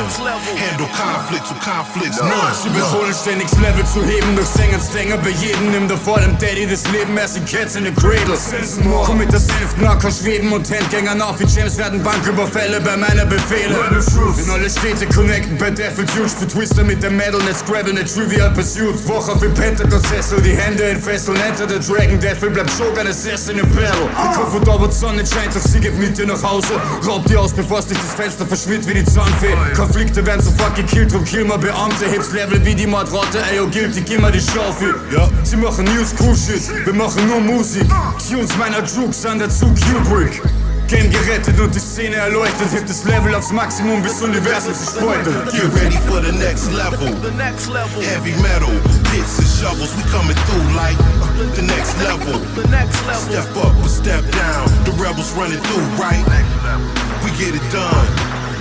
Handle 0.55 0.87
conflicts 0.95 1.51
with 1.51 1.61
conflicts, 1.61 2.23
none. 2.23 2.55
Sie 2.55 2.71
betonen 2.71 3.13
ständig 3.13 3.51
das 3.51 3.59
Level 3.59 3.85
zu 3.85 4.05
heben 4.05 4.37
durch 4.37 4.47
Sängerstänger 4.47 5.19
bei 5.19 5.31
jedem 5.31 5.73
nimm 5.73 5.89
da 5.89 5.97
vor 5.97 6.21
dem 6.21 6.39
Daddy 6.39 6.67
das 6.67 6.87
Leben 6.93 7.17
erst 7.17 7.37
in 7.37 7.45
Cats 7.45 7.75
in 7.75 7.85
the 7.85 7.91
Cradle 7.91 8.39
Komm 9.05 9.19
mit 9.19 9.33
der 9.33 9.41
Senft 9.41 9.81
nach, 9.81 9.99
kann 9.99 10.13
schweben 10.13 10.53
und 10.53 10.71
Handgänger 10.71 11.17
nach 11.17 11.39
wie 11.41 11.47
James 11.47 11.77
werden 11.79 12.03
Banküberfälle 12.03 12.81
bei 12.81 12.97
meiner 12.97 13.27
Befehle 13.27 13.75
In 14.39 14.51
alle 14.51 14.71
Städte 14.71 15.07
connecten 15.07 15.59
bei 15.59 15.71
Devil 15.71 16.07
Tunes 16.07 16.35
für 16.35 16.47
Twister 16.47 16.85
mit 16.85 17.03
dem 17.03 17.17
Metal, 17.17 17.43
nicht 17.43 17.59
Scrabble, 17.59 17.93
nicht 17.93 18.15
Trivial 18.15 18.51
Pursuit 18.53 18.97
Woche 19.09 19.37
für 19.39 19.51
Pentagon 19.51 20.01
Sessel, 20.01 20.41
die 20.43 20.57
Hände 20.57 20.85
in 20.85 21.03
Fesseln 21.03 21.37
Enter 21.41 21.69
the 21.69 21.81
Dragon, 21.81 22.21
Devil 22.21 22.51
bleibt 22.51 22.71
schon 22.71 22.97
ein 22.97 23.09
Assassin 23.09 23.59
im 23.59 23.69
Battle 23.71 24.09
Die 24.13 24.39
komfortabel 24.39 24.93
Sonne 24.93 25.24
scheint, 25.27 25.55
doch 25.55 25.61
sie 25.61 25.81
geht 25.81 25.99
mit 25.99 26.17
dir 26.17 26.27
nach 26.27 26.43
Hause. 26.43 26.75
Raubt 27.07 27.29
dir 27.29 27.41
aus, 27.41 27.53
bevor 27.53 27.81
durch 27.83 27.99
das 27.99 28.15
Fenster 28.15 28.47
verschwindet 28.47 28.89
wie 28.89 28.95
die 28.95 29.05
Zahnfee. 29.05 29.55
Konflikte 29.77 30.25
werden 30.27 30.43
sofort 30.43 30.75
gekillt, 30.75 31.13
drum 31.13 31.25
kill 31.25 31.45
mal 31.45 31.59
Beamte. 31.59 32.07
Hebst 32.07 32.33
Level 32.33 32.65
wie 32.65 32.75
die 32.75 32.87
Mordratte, 32.87 33.39
ey 33.53 33.61
oh 33.61 33.69
guilty, 33.69 34.01
gib 34.03 34.21
mal 34.21 34.33
die 34.33 34.41
Schaufel. 34.41 34.95
Ja. 35.15 35.29
Sie 35.43 35.57
machen 35.57 35.85
News, 35.85 36.15
cool 36.21 36.35
shit, 36.35 36.87
wir 36.87 36.95
machen 36.95 37.27
nur 37.29 37.41
Musik. 37.41 37.87
Tunes 38.29 38.57
meiner 38.57 38.83
Jukes 38.85 39.25
an 39.27 39.39
dazu 39.39 39.67
Kubrick 39.67 40.43
Game 40.95 41.11
gerettet 41.11 41.59
und 41.59 41.75
die 41.75 41.81
Szene 41.81 42.17
erleuchtet 42.17 42.73
Hebt 42.73 42.89
das 42.89 43.05
Level 43.05 43.35
aufs 43.35 43.51
Maximum 43.51 44.01
bis 44.03 44.23
Universum 44.23 44.75
sich 44.75 44.89
spaltet 44.89 45.35
Get 45.51 45.75
ready 45.75 45.99
for 46.07 46.23
the 46.23 46.33
next 46.33 46.71
level. 46.73 47.09
The 47.21 47.33
next 47.33 47.69
level. 47.69 48.01
Heavy 48.03 48.35
metal, 48.43 48.71
picks 49.11 49.39
and 49.39 49.49
shovels, 49.59 49.91
we 49.97 50.03
coming 50.15 50.37
through 50.47 50.67
like 50.77 50.99
the 51.57 51.63
next 51.63 51.99
level. 52.03 52.39
The 52.55 52.69
next 52.69 53.01
level. 53.07 53.33
Step 53.33 53.57
up 53.57 53.75
or 53.83 53.89
step 53.89 54.23
down, 54.31 54.67
the 54.85 54.93
rebels 55.03 55.33
running 55.33 55.59
through, 55.67 55.87
right? 55.99 56.23
We 57.25 57.31
get 57.43 57.55
it 57.55 57.67
done. 57.73 58.07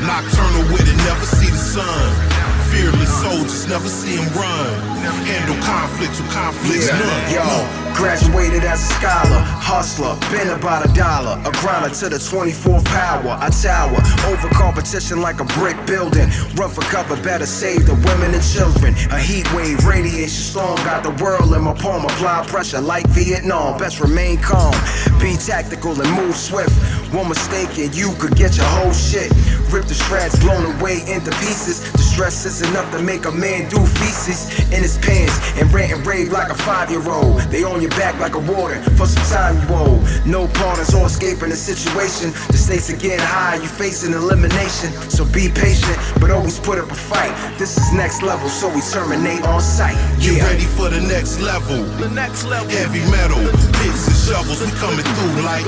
Nocturnal 0.02 0.64
with 0.74 0.90
it, 0.90 0.98
never 1.06 1.26
see 1.26 1.52
the 1.52 1.58
sun. 1.58 2.43
Fearless 2.74 3.22
soldiers, 3.22 3.68
never 3.68 3.88
see 3.88 4.18
him 4.18 4.26
run. 4.34 4.66
Never 5.06 5.22
handle 5.30 5.56
conflicts 5.62 6.20
with 6.20 6.32
conflicts, 6.32 6.90
none. 6.90 7.32
Yo, 7.32 7.46
graduated 7.94 8.64
as 8.64 8.82
a 8.82 8.94
scholar, 8.96 9.42
hustler, 9.62 10.18
been 10.32 10.50
about 10.50 10.84
a 10.84 10.92
dollar, 10.94 11.38
a 11.46 11.52
grinder 11.62 11.94
to 11.94 12.10
the 12.10 12.18
24th 12.18 12.86
power. 12.86 13.38
I 13.40 13.50
tower 13.50 14.02
over 14.26 14.50
competition 14.50 15.22
like 15.22 15.40
a 15.40 15.46
brick 15.60 15.78
building. 15.86 16.28
Run 16.56 16.72
for 16.72 16.82
cover, 16.90 17.16
better 17.22 17.46
save 17.46 17.86
the 17.86 17.94
women 17.94 18.34
and 18.34 18.44
children. 18.44 18.96
A 19.12 19.20
heat 19.20 19.46
wave, 19.54 19.86
radiation 19.86 20.42
storm, 20.42 20.76
got 20.78 21.04
the 21.04 21.14
world 21.24 21.54
in 21.54 21.62
my 21.62 21.76
palm. 21.76 22.06
Apply 22.06 22.44
pressure 22.48 22.82
like 22.82 23.06
Vietnam. 23.10 23.78
Best 23.78 24.00
remain 24.00 24.38
calm, 24.38 24.74
be 25.22 25.38
tactical 25.38 25.94
and 26.02 26.10
move 26.18 26.36
swift. 26.36 26.74
One 27.14 27.30
mistake 27.30 27.78
and 27.78 27.94
you 27.94 28.16
could 28.18 28.36
get 28.36 28.58
your 28.58 28.66
whole 28.66 28.94
shit. 28.94 29.32
Rip 29.70 29.86
the 29.86 29.94
shreds, 29.94 30.40
blown 30.40 30.66
away 30.78 31.02
into 31.06 31.30
pieces. 31.46 31.92
The 31.92 32.00
stress 32.00 32.46
is 32.46 32.63
enough 32.70 32.92
to 32.92 33.02
make 33.02 33.26
a 33.26 33.32
man 33.32 33.70
do 33.70 33.80
feces 34.00 34.50
in 34.72 34.82
his 34.82 34.98
pants 34.98 35.36
and 35.60 35.72
rant 35.74 35.94
and 35.94 36.06
rave 36.06 36.32
like 36.32 36.50
a 36.50 36.56
five 36.56 36.90
year 36.90 37.04
old. 37.10 37.42
They 37.52 37.64
on 37.64 37.82
your 37.82 37.92
back 37.92 38.20
like 38.20 38.36
a 38.36 38.40
warden 38.40 38.82
for 38.98 39.06
some 39.06 39.24
time 39.30 39.56
you 39.62 39.76
owe. 39.76 40.00
No 40.26 40.48
partners 40.48 40.94
or 40.94 41.06
escaping 41.06 41.50
the 41.50 41.56
situation. 41.56 42.32
The 42.52 42.58
stakes 42.58 42.90
are 42.90 42.98
getting 42.98 43.26
high, 43.26 43.56
you 43.56 43.68
facing 43.68 44.14
elimination. 44.14 44.92
So 45.10 45.26
be 45.26 45.50
patient, 45.50 45.98
but 46.20 46.32
always 46.32 46.60
put 46.60 46.80
up 46.80 46.92
a 46.92 46.96
fight. 46.96 47.34
This 47.58 47.78
is 47.78 47.94
next 47.94 48.22
level, 48.22 48.50
so 48.50 48.70
we 48.74 48.82
terminate 48.82 49.44
on 49.44 49.62
sight. 49.62 49.98
Get 50.20 50.42
ready 50.42 50.66
for 50.66 50.90
the 50.90 51.02
next 51.02 51.40
level. 51.40 51.84
The 51.98 52.10
next 52.10 52.46
level. 52.46 52.70
Heavy 52.70 53.04
metal, 53.12 53.40
picks 53.82 54.08
and 54.08 54.18
shovels, 54.18 54.62
we 54.62 54.72
coming 54.80 55.06
through 55.06 55.42
like 55.44 55.66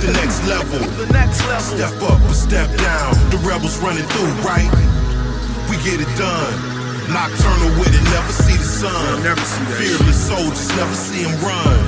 the 0.00 0.12
next 0.12 0.46
level. 0.46 0.80
The 0.96 1.12
next 1.12 1.40
level. 1.46 1.76
Step 1.76 2.02
up 2.02 2.20
or 2.28 2.34
step 2.34 2.68
down, 2.78 3.14
the 3.30 3.38
rebels 3.46 3.78
running 3.78 4.04
through, 4.04 4.32
right? 4.46 4.99
We 5.70 5.76
get 5.86 6.00
it 6.02 6.10
done. 6.18 6.54
Nocturnal 7.14 7.70
with 7.78 7.94
it, 7.94 8.02
never 8.10 8.32
see 8.32 8.56
the 8.56 8.64
sun. 8.64 9.22
Never 9.22 9.40
see 9.40 9.64
that 9.64 9.78
Fearless 9.78 10.26
soldiers, 10.26 10.68
never 10.74 10.94
see 10.94 11.22
him 11.22 11.38
run. 11.40 11.78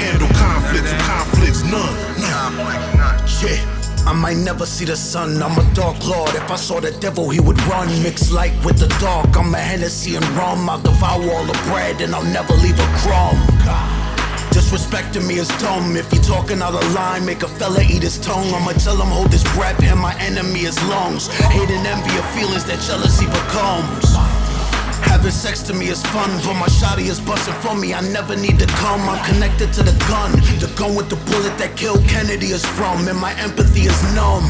Handle 0.00 0.28
conflicts 0.40 0.90
with 0.90 1.02
conflicts, 1.04 1.62
none. 1.62 1.96
Yeah. 2.16 3.76
I 4.06 4.12
might 4.12 4.36
never 4.38 4.64
see 4.64 4.86
the 4.86 4.96
sun, 4.96 5.42
I'm 5.42 5.58
a 5.58 5.74
dark 5.74 6.06
lord. 6.06 6.30
If 6.30 6.50
I 6.50 6.56
saw 6.56 6.80
the 6.80 6.92
devil, 6.92 7.28
he 7.28 7.40
would 7.40 7.60
run. 7.64 7.88
Mix 8.02 8.32
light 8.32 8.54
with 8.64 8.78
the 8.78 8.88
dark. 9.00 9.36
I'm 9.36 9.54
a 9.54 9.58
Hennessy 9.58 10.16
and 10.16 10.26
rum. 10.30 10.70
I'll 10.70 10.80
devour 10.80 11.28
all 11.30 11.44
the 11.44 11.58
bread 11.68 12.00
and 12.00 12.14
I'll 12.14 12.32
never 12.32 12.54
leave 12.54 12.78
a 12.78 12.88
crumb. 13.02 14.05
Disrespecting 14.66 15.28
me 15.28 15.36
is 15.36 15.46
dumb. 15.62 15.96
If 15.96 16.12
you 16.12 16.18
talking 16.18 16.60
out 16.60 16.74
of 16.74 16.82
line, 16.92 17.24
make 17.24 17.44
a 17.44 17.48
fella 17.48 17.82
eat 17.82 18.02
his 18.02 18.18
tongue. 18.18 18.52
I'ma 18.52 18.72
tell 18.72 19.00
him 19.00 19.06
hold 19.06 19.30
his 19.30 19.44
breath, 19.54 19.80
and 19.84 20.00
my 20.00 20.12
enemy 20.18 20.66
is 20.66 20.76
lungs. 20.90 21.28
Hate 21.54 21.70
and 21.70 21.86
envy 21.86 22.10
are 22.18 22.26
feelings 22.34 22.64
that 22.64 22.82
jealousy 22.82 23.26
becomes. 23.26 24.10
Having 25.06 25.30
sex 25.30 25.62
to 25.70 25.72
me 25.72 25.86
is 25.86 26.02
fun, 26.06 26.28
but 26.42 26.54
my 26.54 26.66
shotty 26.66 27.06
is 27.06 27.20
busting 27.20 27.54
for 27.62 27.76
me. 27.76 27.94
I 27.94 28.00
never 28.10 28.34
need 28.34 28.58
to 28.58 28.66
come. 28.66 29.08
I'm 29.08 29.24
connected 29.32 29.72
to 29.74 29.84
the 29.84 29.94
gun. 30.10 30.32
The 30.58 30.74
gun 30.74 30.96
with 30.96 31.10
the 31.10 31.16
bullet 31.30 31.56
that 31.58 31.76
killed 31.76 32.02
Kennedy 32.08 32.46
is 32.46 32.66
from, 32.66 33.06
and 33.06 33.20
my 33.20 33.38
empathy 33.38 33.82
is 33.82 34.14
numb. 34.16 34.42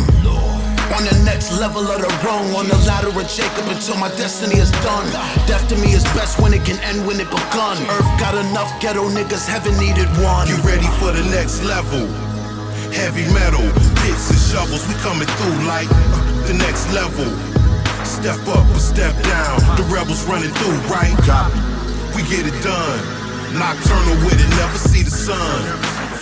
On 0.94 1.02
the 1.02 1.18
next 1.26 1.58
level 1.58 1.82
of 1.82 1.98
the 1.98 2.08
rung, 2.22 2.54
on 2.54 2.68
the 2.68 2.78
ladder 2.86 3.10
of 3.10 3.26
Jacob 3.26 3.66
until 3.66 3.96
my 3.98 4.08
destiny 4.14 4.62
is 4.62 4.70
done. 4.86 5.06
Death 5.50 5.66
to 5.68 5.76
me 5.82 5.92
is 5.92 6.04
best 6.14 6.38
when 6.38 6.54
it 6.54 6.64
can 6.64 6.78
end 6.86 7.06
when 7.06 7.18
it 7.18 7.26
begun. 7.26 7.76
Earth 7.90 8.06
got 8.22 8.38
enough 8.38 8.70
ghetto 8.80 9.10
niggas, 9.10 9.48
heaven 9.48 9.74
needed 9.82 10.06
one. 10.22 10.46
You 10.46 10.56
ready 10.62 10.86
for 11.02 11.10
the 11.10 11.26
next 11.34 11.64
level. 11.66 12.06
Heavy 12.94 13.26
metal, 13.34 13.66
picks 14.06 14.30
and 14.30 14.38
shovels, 14.38 14.86
we 14.86 14.94
coming 15.02 15.26
through 15.26 15.58
like 15.66 15.90
uh, 15.90 16.46
the 16.46 16.54
next 16.54 16.86
level. 16.94 17.26
Step 18.06 18.38
up 18.46 18.64
or 18.70 18.78
step 18.78 19.12
down, 19.26 19.58
the 19.74 19.84
rebels 19.90 20.22
running 20.30 20.54
through, 20.62 20.78
right? 20.86 21.18
We 22.14 22.22
get 22.30 22.46
it 22.46 22.56
done. 22.62 23.02
Nocturnal 23.58 24.16
with 24.22 24.38
it, 24.38 24.50
never 24.54 24.78
see 24.78 25.02
the 25.02 25.10
sun. 25.10 25.60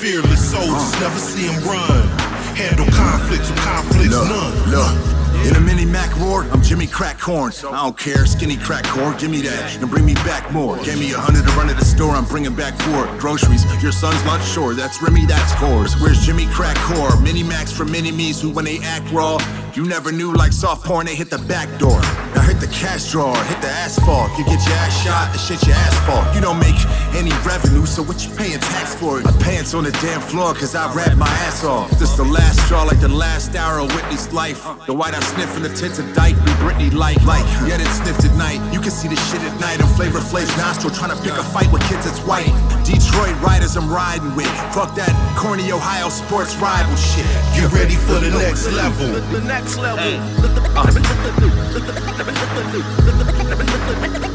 Fearless 0.00 0.40
soldiers, 0.40 0.92
never 1.00 1.20
see 1.20 1.52
him 1.52 1.62
run. 1.62 2.23
Handle 2.54 2.86
conflicts 2.86 3.50
with 3.50 3.58
conflicts, 3.60 4.10
Look, 4.14 4.28
none. 4.28 4.70
look. 4.70 5.46
In 5.46 5.56
a 5.56 5.60
mini 5.60 5.84
Mac 5.84 6.16
roar, 6.18 6.44
I'm 6.52 6.62
Jimmy 6.62 6.86
Crack 6.86 7.18
Corn. 7.18 7.52
I 7.66 7.82
don't 7.84 7.98
care, 7.98 8.24
skinny 8.24 8.56
crack 8.56 8.84
core, 8.84 9.12
give 9.18 9.30
me 9.30 9.42
that 9.42 9.76
and 9.76 9.90
bring 9.90 10.06
me 10.06 10.14
back 10.24 10.50
more. 10.52 10.78
Gave 10.78 10.98
me 10.98 11.12
a 11.12 11.18
hundred 11.18 11.44
to 11.46 11.52
run 11.52 11.66
to 11.68 11.74
the 11.74 11.84
store, 11.84 12.12
I'm 12.14 12.24
bringing 12.24 12.54
back 12.54 12.74
four 12.80 13.04
groceries. 13.18 13.64
Your 13.82 13.92
son's 13.92 14.24
lunch, 14.24 14.44
sure, 14.44 14.72
that's 14.72 15.02
Remy, 15.02 15.26
that's 15.26 15.52
scores. 15.52 16.00
Where's 16.00 16.24
Jimmy 16.24 16.46
Crack 16.46 16.76
Core? 16.78 17.20
Mini 17.20 17.42
Max 17.42 17.70
for 17.72 17.84
mini 17.84 18.10
me's 18.10 18.40
who, 18.40 18.50
when 18.50 18.64
they 18.64 18.78
act 18.82 19.10
raw, 19.12 19.36
you 19.76 19.84
never 19.84 20.12
knew 20.12 20.32
like 20.32 20.52
soft 20.52 20.84
porn, 20.84 21.06
they 21.06 21.14
hit 21.14 21.30
the 21.30 21.38
back 21.38 21.68
door. 21.78 22.00
Now 22.34 22.42
hit 22.42 22.60
the 22.60 22.68
cash 22.68 23.10
drawer, 23.10 23.36
hit 23.44 23.60
the 23.60 23.68
asphalt. 23.68 24.30
You 24.38 24.44
get 24.44 24.64
your 24.66 24.76
ass 24.76 25.02
shot, 25.02 25.32
the 25.32 25.38
shit 25.38 25.62
your 25.66 25.76
asphalt. 25.76 26.34
You 26.34 26.40
don't 26.40 26.58
make 26.58 26.78
any 27.14 27.32
revenue, 27.46 27.86
so 27.86 28.02
what 28.02 28.24
you 28.24 28.34
paying 28.34 28.60
tax 28.60 28.94
for? 28.94 29.20
My 29.20 29.32
pants 29.42 29.74
on 29.74 29.84
the 29.84 29.92
damn 30.02 30.20
floor, 30.20 30.54
cause 30.54 30.74
I 30.74 30.92
rap 30.94 31.16
my 31.16 31.28
ass 31.46 31.64
off. 31.64 31.90
This 31.98 32.16
the 32.16 32.24
last 32.24 32.60
straw, 32.66 32.84
like 32.84 33.00
the 33.00 33.08
last 33.08 33.54
hour 33.56 33.80
of 33.80 33.90
Whitney's 33.94 34.32
life. 34.32 34.62
The 34.86 34.94
white 34.94 35.14
I 35.14 35.20
sniff 35.20 35.50
sniffing 35.50 35.62
the 35.62 35.74
tits 35.74 35.98
of 35.98 36.06
dyke, 36.14 36.36
be 36.44 36.52
Britney 36.62 36.92
like, 36.92 37.22
like. 37.24 37.44
Yet 37.66 37.80
it 37.80 37.90
sniffed 37.90 38.24
at 38.24 38.34
night. 38.36 38.60
You 38.72 38.80
can 38.80 38.90
see 38.90 39.08
the 39.08 39.16
shit 39.28 39.42
at 39.42 39.58
night. 39.60 39.80
And 39.80 39.88
Flavor 39.96 40.20
Flav's 40.20 40.54
nostril 40.56 40.92
trying 40.94 41.16
to 41.16 41.20
pick 41.22 41.32
a 41.32 41.42
fight 41.42 41.70
with 41.72 41.82
kids 41.88 42.04
that's 42.04 42.20
white. 42.20 42.50
Detroit 42.84 43.34
riders 43.42 43.76
I'm 43.76 43.90
riding 43.90 44.34
with. 44.36 44.50
Fuck 44.74 44.94
that 44.96 45.12
corny 45.36 45.72
Ohio 45.72 46.08
sports 46.08 46.56
rival 46.56 46.96
shit. 46.96 47.26
Get 47.56 47.72
ready 47.72 47.96
for. 47.96 48.20
The 48.20 48.30
next 48.30 48.70
level. 48.72 49.10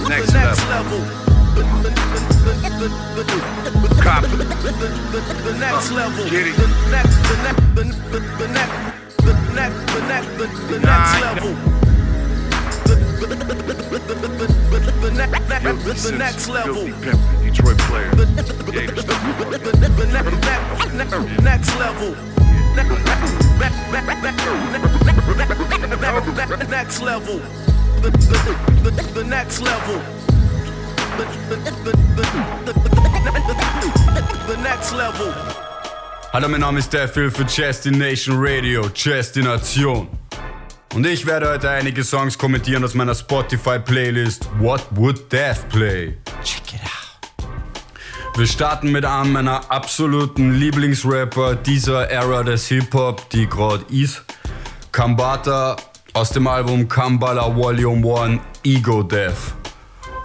Next 0.10 0.32
The 0.32 0.40
next 0.40 0.66
level. 0.70 1.02
Cop. 4.02 4.24
The 4.24 5.54
next 5.60 5.92
level. 5.92 6.26
Get 6.30 6.48
it. 6.48 6.56
The 6.58 6.68
next, 6.90 7.16
the 7.30 7.36
next, 7.44 7.62
the 7.76 7.84
the 8.10 8.20
the 8.40 8.48
next, 8.48 8.74
the 9.22 9.34
next, 9.54 9.78
the 9.94 10.02
next, 10.10 10.30
the 10.38 10.48
the 10.68 10.80
next 10.80 11.14
level. 11.22 11.54
The 12.88 12.96
the 13.06 13.36
the 14.98 15.12
next, 15.12 15.40
the 22.88 22.96
next 22.96 23.82
level. 23.82 24.60
Detroit 25.32 26.00
player. 26.00 26.22
The 26.22 26.34
next, 26.38 26.70
next 26.70 27.02
level. 27.02 27.02
Next 27.02 27.02
level. 27.02 27.42
The 28.02 28.10
the 28.12 28.38
the 28.84 28.92
the 29.14 29.24
next 29.24 29.62
level. 29.62 30.02
The 34.48 34.58
next 34.64 34.94
level. 34.94 35.34
Hallo, 36.32 36.48
mein 36.48 36.62
Name 36.62 36.80
ist 36.80 36.94
Devil 36.94 37.32
für 37.32 37.44
Destination 37.44 38.38
Radio, 38.40 38.88
Destination. 38.88 40.08
Und 40.94 41.06
ich 41.06 41.26
werde 41.26 41.50
heute 41.50 41.70
einige 41.70 42.04
Songs 42.04 42.38
kommentieren 42.38 42.84
aus 42.84 42.94
meiner 42.94 43.16
Spotify-Playlist 43.16 44.48
What 44.60 44.86
Would 44.92 45.32
Death 45.32 45.68
Play? 45.70 46.18
Check 46.44 46.74
it 46.74 46.82
out. 46.84 46.99
Wir 48.40 48.48
starten 48.48 48.94
mit 48.94 49.04
einem 49.04 49.34
meiner 49.34 49.70
absoluten 49.70 50.54
Lieblingsrapper 50.54 51.56
dieser 51.56 52.10
Era 52.10 52.42
des 52.42 52.70
Hip-Hop, 52.70 53.30
die 53.32 53.50
gerade 53.50 53.84
ist. 53.90 54.24
Kambata 54.94 55.76
aus 56.14 56.30
dem 56.30 56.48
Album 56.48 56.88
Kambala 56.88 57.54
Volume 57.54 58.18
1 58.18 58.42
Ego 58.64 59.04
Death. 59.04 59.34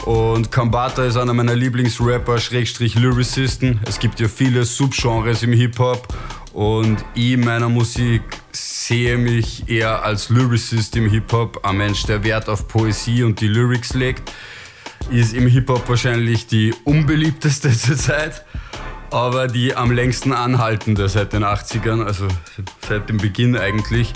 Und 0.05 0.53
Kambata 0.53 1.05
ist 1.05 1.17
einer 1.17 1.35
meiner 1.35 1.57
Lieblingsrapper, 1.57 2.39
Schrägstrich 2.39 2.95
Lyricisten. 2.95 3.81
Es 3.85 3.99
gibt 3.99 4.21
ja 4.21 4.29
viele 4.29 4.65
Subgenres 4.65 5.43
im 5.43 5.53
Hip-Hop 5.53 6.07
und 6.53 7.05
ich 7.17 7.33
in 7.33 7.41
meiner 7.41 7.69
Musik 7.69 8.23
sehe 8.53 9.19
mich 9.19 9.69
eher 9.69 10.05
als 10.05 10.29
Lyricist 10.29 10.95
im 10.95 11.11
Hip-Hop, 11.11 11.67
ein 11.67 11.79
Mensch, 11.79 12.05
der 12.05 12.23
Wert 12.23 12.49
auf 12.49 12.69
Poesie 12.69 13.25
und 13.25 13.41
die 13.41 13.49
Lyrics 13.49 13.93
legt. 13.95 14.31
Ist 15.11 15.35
im 15.35 15.47
Hip-Hop 15.47 15.89
wahrscheinlich 15.89 16.47
die 16.47 16.75
unbeliebteste 16.85 17.71
zurzeit, 17.77 18.45
aber 19.11 19.47
die 19.49 19.77
am 19.77 19.93
längsten 19.93 20.33
anhaltende 20.33 21.09
seit 21.09 21.33
den 21.33 21.45
80ern, 21.45 22.05
also 22.05 22.27
seit 22.89 23.09
dem 23.09 23.19
Beginn 23.19 23.57
eigentlich. 23.57 24.13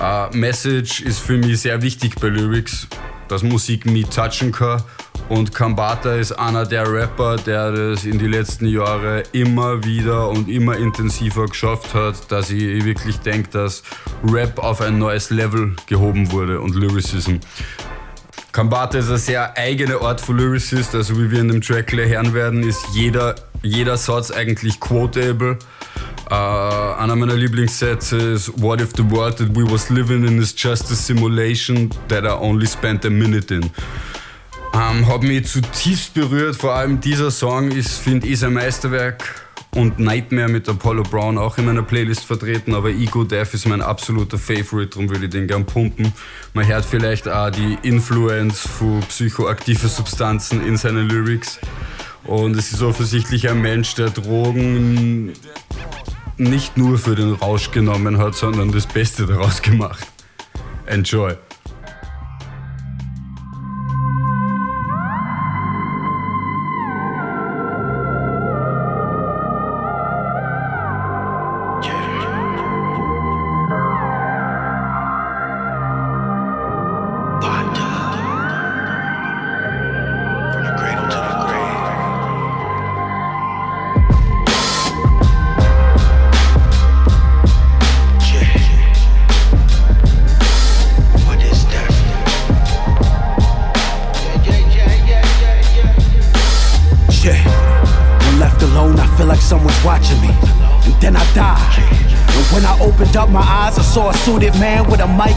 Uh, 0.00 0.34
Message 0.34 1.00
ist 1.00 1.18
für 1.18 1.36
mich 1.36 1.60
sehr 1.60 1.82
wichtig 1.82 2.14
bei 2.20 2.28
Lyrics, 2.28 2.86
dass 3.28 3.42
Musik 3.42 3.86
mich 3.86 4.06
touchen 4.06 4.52
kann. 4.52 4.82
Und 5.28 5.54
Kambata 5.54 6.14
ist 6.14 6.32
einer 6.32 6.66
der 6.66 6.92
Rapper, 6.92 7.36
der 7.36 7.70
das 7.70 8.04
in 8.04 8.18
den 8.18 8.32
letzten 8.32 8.66
Jahren 8.66 9.22
immer 9.32 9.84
wieder 9.84 10.28
und 10.28 10.48
immer 10.48 10.76
intensiver 10.76 11.46
geschafft 11.46 11.94
hat, 11.94 12.32
dass 12.32 12.50
ich 12.50 12.84
wirklich 12.84 13.18
denke, 13.20 13.48
dass 13.50 13.84
Rap 14.24 14.58
auf 14.58 14.80
ein 14.80 14.98
neues 14.98 15.30
Level 15.30 15.76
gehoben 15.86 16.32
wurde 16.32 16.60
und 16.60 16.74
Lyricism. 16.74 17.36
Kambata 18.52 18.98
ist 18.98 19.08
eine 19.08 19.18
sehr 19.18 19.56
eigene 19.56 20.00
Art 20.00 20.20
von 20.20 20.36
Lyricist, 20.36 20.94
also 20.94 21.16
wie 21.16 21.30
wir 21.30 21.40
in 21.40 21.48
dem 21.48 21.60
Track 21.60 21.92
hören 21.92 22.34
werden, 22.34 22.64
ist 22.64 22.84
jeder, 22.92 23.36
jeder 23.62 23.96
Satz 23.96 24.30
eigentlich 24.30 24.80
quotable. 24.80 25.56
Uh, 26.30 26.94
einer 26.98 27.16
meiner 27.16 27.34
Lieblingssätze 27.34 28.16
ist 28.16 28.52
What 28.60 28.80
if 28.80 28.90
the 28.96 29.08
world 29.08 29.36
that 29.38 29.48
we 29.56 29.68
was 29.68 29.90
living 29.90 30.24
in 30.24 30.40
is 30.40 30.54
just 30.56 30.90
a 30.90 30.94
simulation 30.94 31.90
that 32.08 32.24
I 32.24 32.28
only 32.28 32.66
spent 32.66 33.04
a 33.04 33.10
minute 33.10 33.52
in. 33.52 33.70
Um, 34.72 35.06
hat 35.06 35.22
mich 35.22 35.46
zutiefst 35.46 36.14
berührt, 36.14 36.54
vor 36.56 36.74
allem 36.74 37.00
dieser 37.00 37.32
Song 37.32 37.72
ist, 37.72 37.98
finde 37.98 38.28
ich, 38.28 38.44
ein 38.44 38.52
Meisterwerk 38.52 39.39
und 39.74 39.98
Nightmare 39.98 40.48
mit 40.48 40.68
Apollo 40.68 41.04
Brown 41.04 41.38
auch 41.38 41.58
in 41.58 41.66
meiner 41.66 41.82
Playlist 41.82 42.24
vertreten, 42.24 42.74
aber 42.74 42.90
Ego 42.90 43.24
Death 43.24 43.54
ist 43.54 43.66
mein 43.66 43.82
absoluter 43.82 44.38
Favorite, 44.38 44.90
darum 44.90 45.08
würde 45.08 45.26
ich 45.26 45.30
den 45.30 45.46
gern 45.46 45.64
pumpen. 45.64 46.12
Man 46.54 46.66
hört 46.66 46.84
vielleicht 46.84 47.28
auch 47.28 47.50
die 47.50 47.78
Influence 47.82 48.60
von 48.60 49.00
psychoaktiven 49.00 49.88
Substanzen 49.88 50.66
in 50.66 50.76
seinen 50.76 51.08
Lyrics 51.08 51.58
und 52.24 52.56
es 52.56 52.72
ist 52.72 52.82
offensichtlich 52.82 53.48
ein 53.48 53.62
Mensch, 53.62 53.94
der 53.94 54.10
Drogen 54.10 55.32
nicht 56.36 56.76
nur 56.76 56.98
für 56.98 57.14
den 57.14 57.34
Rausch 57.34 57.70
genommen 57.70 58.18
hat, 58.18 58.34
sondern 58.34 58.72
das 58.72 58.86
Beste 58.86 59.26
daraus 59.26 59.62
gemacht. 59.62 60.06
Enjoy. 60.86 61.36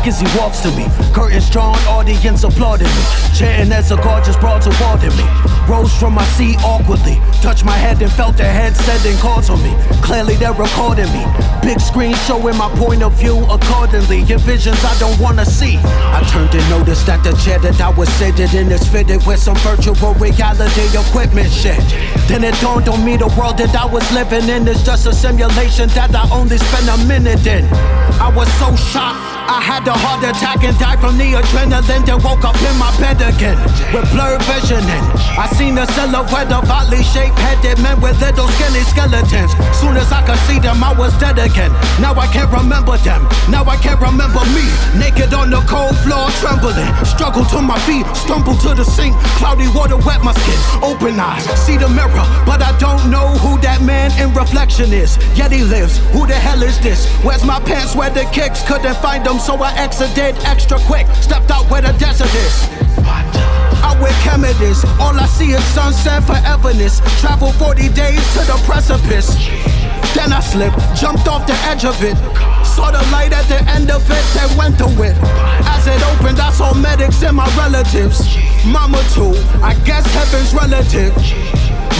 As 0.08 0.20
he 0.20 0.28
walks 0.38 0.60
to 0.62 0.72
me. 0.72 0.86
Curtains 1.14 1.50
drawn, 1.50 1.78
audience 1.88 2.44
applauding 2.44 2.88
me. 2.88 3.04
Chanting 3.36 3.72
as 3.72 3.92
a 3.92 3.98
gorgeous 3.98 4.36
broad 4.38 4.62
towarding 4.62 5.16
me. 5.16 5.26
Rose 5.68 5.94
from 5.96 6.14
my 6.14 6.26
seat 6.36 6.58
awkwardly. 6.64 7.16
Touched 7.42 7.66
my 7.66 7.78
head 7.78 8.02
and 8.02 8.12
felt 8.12 8.36
their 8.38 8.52
head 8.52 8.76
sending 8.76 9.18
calls 9.20 9.50
on 9.50 9.62
me. 9.64 9.74
Clearly 10.02 10.36
they're 10.36 10.54
recording 10.54 11.12
me. 11.14 11.24
Big 11.62 11.80
screen 11.80 12.16
showing 12.28 12.58
my 12.58 12.70
point 12.76 13.04
of 13.04 13.14
view 13.14 13.46
accordingly. 13.50 14.22
In 14.22 14.40
visions 14.40 14.84
I 14.84 14.98
don't 15.00 15.20
wanna 15.20 15.46
see. 15.46 15.78
I 15.78 16.22
turned 16.32 16.54
and 16.54 16.70
noticed 16.70 17.06
that 17.08 17.24
the 17.24 17.34
chair 17.44 17.60
that 17.60 17.80
I 17.80 17.90
was 17.90 18.10
sitting 18.20 18.52
in 18.60 18.72
is 18.72 18.88
fitted 18.88 19.26
with 19.26 19.40
some 19.40 19.56
virtual 19.58 20.14
reality 20.16 20.86
equipment 20.98 21.52
shit. 21.52 21.80
Then 22.28 22.44
it 22.44 22.56
dawned 22.62 22.90
on 22.90 23.04
me 23.06 23.18
the 23.18 23.28
world 23.38 23.58
that 23.58 23.76
I 23.76 23.86
was 23.86 24.10
living 24.12 24.50
in 24.50 24.68
is 24.68 24.84
just 24.84 25.08
a 25.08 25.14
simulation 25.14 25.90
that 25.90 26.16
I 26.16 26.30
only 26.32 26.58
spent 26.58 26.88
a 26.90 26.98
minute 27.06 27.46
in. 27.46 27.66
I 28.20 28.32
was 28.36 28.52
so 28.60 28.76
shocked. 28.76 29.43
I 29.48 29.60
had 29.60 29.88
a 29.88 29.94
heart 29.94 30.24
attack 30.24 30.64
and 30.64 30.78
died 30.80 31.00
from 31.00 31.18
the 31.18 31.36
adrenaline. 31.36 32.06
Then 32.06 32.20
woke 32.24 32.48
up 32.48 32.56
in 32.64 32.76
my 32.80 32.90
bed 33.00 33.20
again 33.20 33.60
with 33.92 34.08
blurred 34.16 34.42
visioning. 34.48 35.04
I 35.36 35.52
seen 35.58 35.78
a 35.78 35.86
silhouette 35.94 36.52
of 36.52 36.70
oddly 36.70 37.04
shaped 37.04 37.38
headed 37.38 37.80
men 37.84 38.00
with 38.00 38.20
little 38.22 38.48
skinny 38.56 38.84
skeletons. 38.88 39.52
Soon 39.76 40.00
as 40.00 40.12
I 40.12 40.24
could 40.24 40.40
see 40.48 40.60
them, 40.60 40.84
I 40.84 40.96
was 40.96 41.12
dead 41.20 41.40
again. 41.40 41.72
Now 42.00 42.16
I 42.16 42.28
can't 42.32 42.52
remember 42.52 42.96
them. 43.04 43.28
Now 43.52 43.66
I 43.66 43.76
can't 43.78 44.00
remember 44.00 44.40
me. 44.56 44.64
Naked 44.96 45.34
on 45.34 45.52
the 45.52 45.60
cold 45.68 45.98
floor, 46.06 46.32
trembling. 46.40 46.88
Struggle 47.04 47.44
to 47.52 47.60
my 47.62 47.80
feet, 47.84 48.08
stumble 48.16 48.56
to 48.64 48.74
the 48.74 48.86
sink. 48.86 49.16
Cloudy 49.42 49.68
water 49.76 49.98
wet 49.98 50.24
my 50.24 50.34
skin. 50.34 50.60
Open 50.82 51.20
eyes, 51.20 51.44
see 51.60 51.78
the 51.78 51.90
mirror, 51.90 52.26
but 52.48 52.64
I 52.64 52.72
don't 52.80 53.12
know 53.12 53.36
who 53.44 53.60
that 53.62 53.82
man 53.82 54.08
in 54.22 54.34
reflection 54.34 54.94
is. 54.94 55.20
Yet 55.36 55.52
he 55.52 55.64
lives. 55.64 56.00
Who 56.16 56.26
the 56.28 56.36
hell 56.36 56.64
is 56.64 56.80
this? 56.80 57.12
Where's 57.26 57.44
my 57.44 57.60
pants? 57.60 57.96
Where 57.96 58.10
the 58.10 58.24
kicks? 58.32 58.64
Couldn't 58.64 58.96
find 58.98 59.28
them, 59.34 59.40
so 59.40 59.56
I 59.64 59.74
exited 59.78 60.36
extra 60.46 60.78
quick. 60.80 61.08
Stepped 61.16 61.52
out 61.52 61.70
where 61.70 61.82
the 61.82 61.94
desert 61.94 62.34
is. 62.46 62.56
Out 63.84 64.00
where 64.00 64.14
Kemet 64.24 64.60
is, 64.62 64.84
all 65.00 65.18
I 65.18 65.26
see 65.26 65.52
is 65.52 65.64
sunset 65.74 66.24
foreverness. 66.24 67.02
Travel 67.20 67.52
40 67.54 67.90
days 67.90 68.24
to 68.34 68.42
the 68.46 68.58
precipice. 68.66 69.36
Then 70.14 70.32
I 70.32 70.40
slipped, 70.40 70.78
jumped 70.96 71.28
off 71.28 71.48
the 71.48 71.58
edge 71.66 71.86
of 71.86 71.98
it. 72.04 72.18
Saw 72.66 72.92
the 72.92 73.04
light 73.12 73.34
at 73.34 73.48
the 73.50 73.60
end 73.70 73.90
of 73.92 74.04
it, 74.10 74.24
then 74.34 74.50
went 74.58 74.78
to 74.78 74.88
it. 75.02 75.18
As 75.66 75.88
it 75.88 76.02
opened, 76.14 76.40
I 76.40 76.52
saw 76.52 76.74
medics 76.74 77.24
and 77.24 77.36
my 77.36 77.50
relatives. 77.58 78.22
Mama 78.66 79.02
too, 79.14 79.34
I 79.62 79.74
guess 79.86 80.06
heaven's 80.14 80.54
relative. 80.54 81.14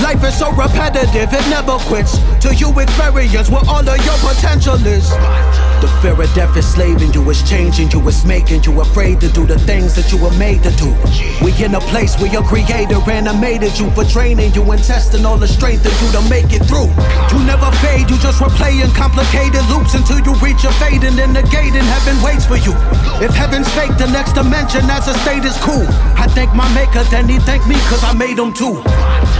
Life 0.02 0.24
is 0.24 0.38
so 0.38 0.52
repetitive, 0.52 1.34
it 1.34 1.46
never 1.50 1.78
quits. 1.90 2.18
Till 2.40 2.54
you 2.54 2.70
experience 2.80 3.50
what 3.50 3.68
all 3.68 3.88
of 3.88 4.06
your 4.06 4.18
potential 4.22 4.80
is. 4.86 5.10
The 5.84 5.92
fear 6.00 6.16
of 6.16 6.32
death 6.34 6.56
is 6.56 6.64
slaving 6.64 7.12
you, 7.12 7.20
it's 7.30 7.44
changing 7.44 7.92
you, 7.92 8.00
it's 8.08 8.24
making 8.24 8.64
you 8.64 8.80
afraid 8.80 9.20
to 9.20 9.28
do 9.28 9.46
the 9.46 9.60
things 9.68 9.94
that 10.00 10.14
you 10.14 10.18
were 10.18 10.32
made 10.40 10.64
to 10.64 10.72
do. 10.80 10.96
We 11.44 11.52
in 11.60 11.76
a 11.76 11.84
place 11.92 12.16
where 12.24 12.32
your 12.32 12.42
creator 12.42 13.04
animated 13.12 13.76
you 13.76 13.92
for 13.92 14.08
training 14.08 14.56
you 14.56 14.64
and 14.72 14.80
testing 14.82 15.26
all 15.26 15.36
the 15.36 15.46
strength 15.46 15.84
in 15.84 15.92
you 16.00 16.08
to 16.16 16.24
make 16.32 16.56
it 16.56 16.64
through. 16.72 16.88
You 17.36 17.44
never 17.44 17.68
fade, 17.84 18.08
you 18.08 18.16
just 18.24 18.40
replaying 18.40 18.96
complicated 18.96 19.60
loops 19.68 19.92
until 19.92 20.24
you 20.24 20.32
reach 20.40 20.64
a 20.64 20.72
fading 20.80 21.20
and 21.20 21.36
negating. 21.36 21.84
Heaven 21.84 22.16
waits 22.24 22.48
for 22.48 22.56
you. 22.56 22.72
If 23.20 23.36
heaven's 23.36 23.68
fake, 23.76 23.92
the 24.00 24.08
next 24.08 24.40
dimension 24.40 24.88
as 24.88 25.12
a 25.12 25.16
state 25.20 25.44
is 25.44 25.60
cool. 25.60 25.84
I 26.16 26.32
thank 26.32 26.56
my 26.56 26.72
maker, 26.72 27.04
then 27.12 27.28
he 27.28 27.40
thank 27.44 27.68
me 27.68 27.76
cause 27.92 28.08
I 28.08 28.16
made 28.16 28.40
him 28.40 28.56
too. 28.56 28.80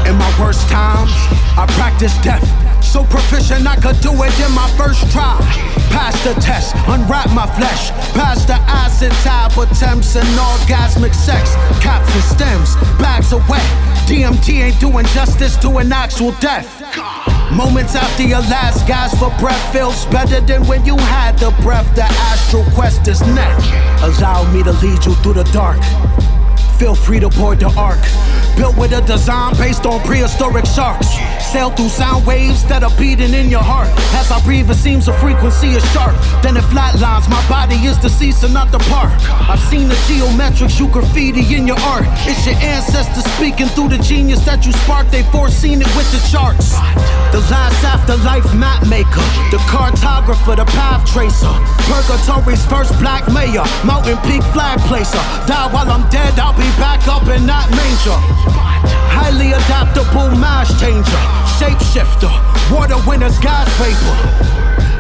In 0.04 0.20
my 0.20 0.28
worst 0.36 0.68
times, 0.68 1.16
I 1.56 1.64
practice 1.80 2.12
death. 2.20 2.44
So 2.84 3.06
proficient 3.06 3.66
I 3.66 3.78
could 3.78 4.00
do 4.02 4.12
it 4.12 4.36
in 4.44 4.52
my 4.52 4.70
first 4.78 5.10
try. 5.10 5.40
Pass 5.90 6.14
the 6.24 6.33
test, 6.42 6.76
unwrap 6.88 7.30
my 7.34 7.48
flesh. 7.58 7.92
Pass 8.14 8.46
the 8.46 8.56
acid 8.70 9.12
tab 9.24 9.52
attempts 9.58 10.16
and 10.16 10.28
orgasmic 10.38 11.14
sex. 11.14 11.56
Caps 11.82 12.14
and 12.14 12.24
stems, 12.24 12.76
bags 13.00 13.34
of 13.34 13.48
wet. 13.50 13.64
DMT 14.08 14.62
ain't 14.62 14.80
doing 14.80 15.06
justice 15.08 15.56
to 15.58 15.78
an 15.78 15.92
actual 15.92 16.32
death. 16.40 16.82
Moments 17.52 17.96
after 17.96 18.24
your 18.24 18.42
last 18.50 18.88
gasp 18.88 19.18
for 19.20 19.30
breath 19.40 19.74
feels 19.74 20.06
better 20.08 20.42
than 20.42 20.66
when 20.68 20.86
you 20.86 20.98
had 20.98 21.38
the 21.38 21.52
breath. 21.62 21.88
The 21.96 22.04
astral 22.04 22.64
quest 22.74 23.08
is 23.08 23.22
next. 23.22 23.68
Allow 24.02 24.52
me 24.52 24.64
to 24.64 24.72
lead 24.74 25.06
you 25.06 25.14
through 25.16 25.34
the 25.34 25.44
dark. 25.54 25.80
Feel 26.78 26.96
free 26.96 27.20
to 27.20 27.30
board 27.30 27.60
the 27.60 27.72
ark. 27.78 28.00
Built 28.58 28.78
with 28.78 28.94
a 28.94 29.02
design 29.02 29.56
based 29.58 29.86
on 29.86 30.00
prehistoric 30.02 30.66
sharks. 30.66 31.08
Sail 31.42 31.72
through 31.72 31.90
sound 31.90 32.26
waves 32.26 32.64
that 32.66 32.84
are 32.84 32.96
beating 32.98 33.34
in 33.34 33.50
your 33.50 33.64
heart. 33.64 33.90
As 34.14 34.30
I 34.32 34.40
breathe, 34.44 34.70
it 34.70 34.76
seems 34.76 35.08
a 35.08 35.14
frequency 35.14 35.70
is 35.70 35.84
sharp. 35.92 36.16
Then 36.44 36.58
it 36.58 36.64
flatlines, 36.70 37.30
my 37.30 37.42
body 37.50 37.76
is 37.76 37.98
deceased 37.98 38.44
not 38.52 38.72
the 38.72 38.80
part. 38.92 39.14
I've 39.50 39.62
seen 39.72 39.88
the 39.88 39.96
geometrics 40.06 40.80
you 40.80 40.88
graffiti 40.90 41.56
in 41.56 41.66
your 41.68 41.80
art. 41.80 42.06
It's 42.28 42.46
your 42.46 42.56
ancestors 42.58 43.26
speaking 43.36 43.68
through 43.68 43.90
the 43.90 43.98
genius 43.98 44.44
that 44.46 44.66
you 44.66 44.74
sparked. 44.84 45.12
They 45.12 45.24
foreseen 45.32 45.82
it 45.82 45.90
with 45.96 46.10
the 46.12 46.22
charts. 46.30 46.74
The 47.32 47.42
last 47.50 47.82
afterlife 47.84 48.46
map 48.54 48.86
maker, 48.88 49.26
the 49.50 49.58
cartographer, 49.72 50.56
the 50.56 50.66
path 50.66 51.06
tracer. 51.10 51.50
Purgatory's 51.90 52.66
first 52.66 52.94
black 53.00 53.26
mayor, 53.32 53.66
mountain 53.86 54.18
peak 54.30 54.44
flag 54.54 54.80
placer. 54.90 55.22
Die 55.48 55.68
while 55.74 55.90
I'm 55.90 56.08
dead, 56.10 56.38
I'll 56.38 56.54
be 56.54 56.63
back 56.80 57.08
up 57.08 57.28
in 57.28 57.46
that 57.48 57.70
manger. 57.72 58.20
Highly 59.10 59.54
adaptable 59.54 60.32
mass 60.38 60.70
changer, 60.80 61.24
shapeshifter, 61.58 62.32
water 62.72 62.98
winners, 63.08 63.40
gas 63.40 63.70
vapor. 63.80 64.18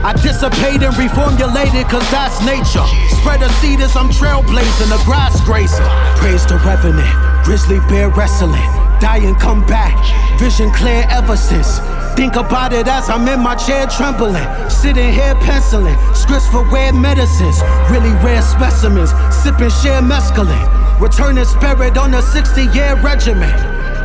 I 0.03 0.11
dissipate 0.19 0.83
and 0.83 0.93
reformulate 0.99 1.73
it 1.79 1.87
cause 1.87 2.03
that's 2.11 2.43
nature. 2.43 2.83
Spread 3.15 3.41
a 3.41 3.49
seed 3.63 3.79
as 3.79 3.95
I'm 3.95 4.09
trailblazing, 4.09 4.91
a 4.91 4.99
grass 5.05 5.39
grazer. 5.45 5.87
Praise 6.19 6.45
the 6.45 6.59
revenant, 6.65 7.07
grizzly 7.43 7.79
bear 7.87 8.09
wrestling. 8.09 8.67
Die 8.99 9.23
and 9.23 9.39
come 9.39 9.65
back, 9.65 9.95
vision 10.39 10.71
clear 10.71 11.05
ever 11.09 11.37
since. 11.37 11.79
Think 12.15 12.35
about 12.35 12.73
it 12.73 12.87
as 12.87 13.09
I'm 13.09 13.27
in 13.27 13.39
my 13.39 13.55
chair 13.55 13.87
trembling. 13.87 14.43
Sitting 14.69 15.11
here 15.11 15.35
penciling, 15.35 15.97
scripts 16.13 16.47
for 16.47 16.63
rare 16.69 16.93
medicines. 16.93 17.61
Really 17.89 18.11
rare 18.21 18.41
specimens, 18.41 19.11
sipping 19.31 19.71
share 19.71 20.01
mescaline. 20.01 20.82
Returning 20.99 21.45
spirit 21.45 21.97
on 21.97 22.13
a 22.13 22.21
60 22.21 22.65
year 22.67 22.95
regimen. 23.01 23.49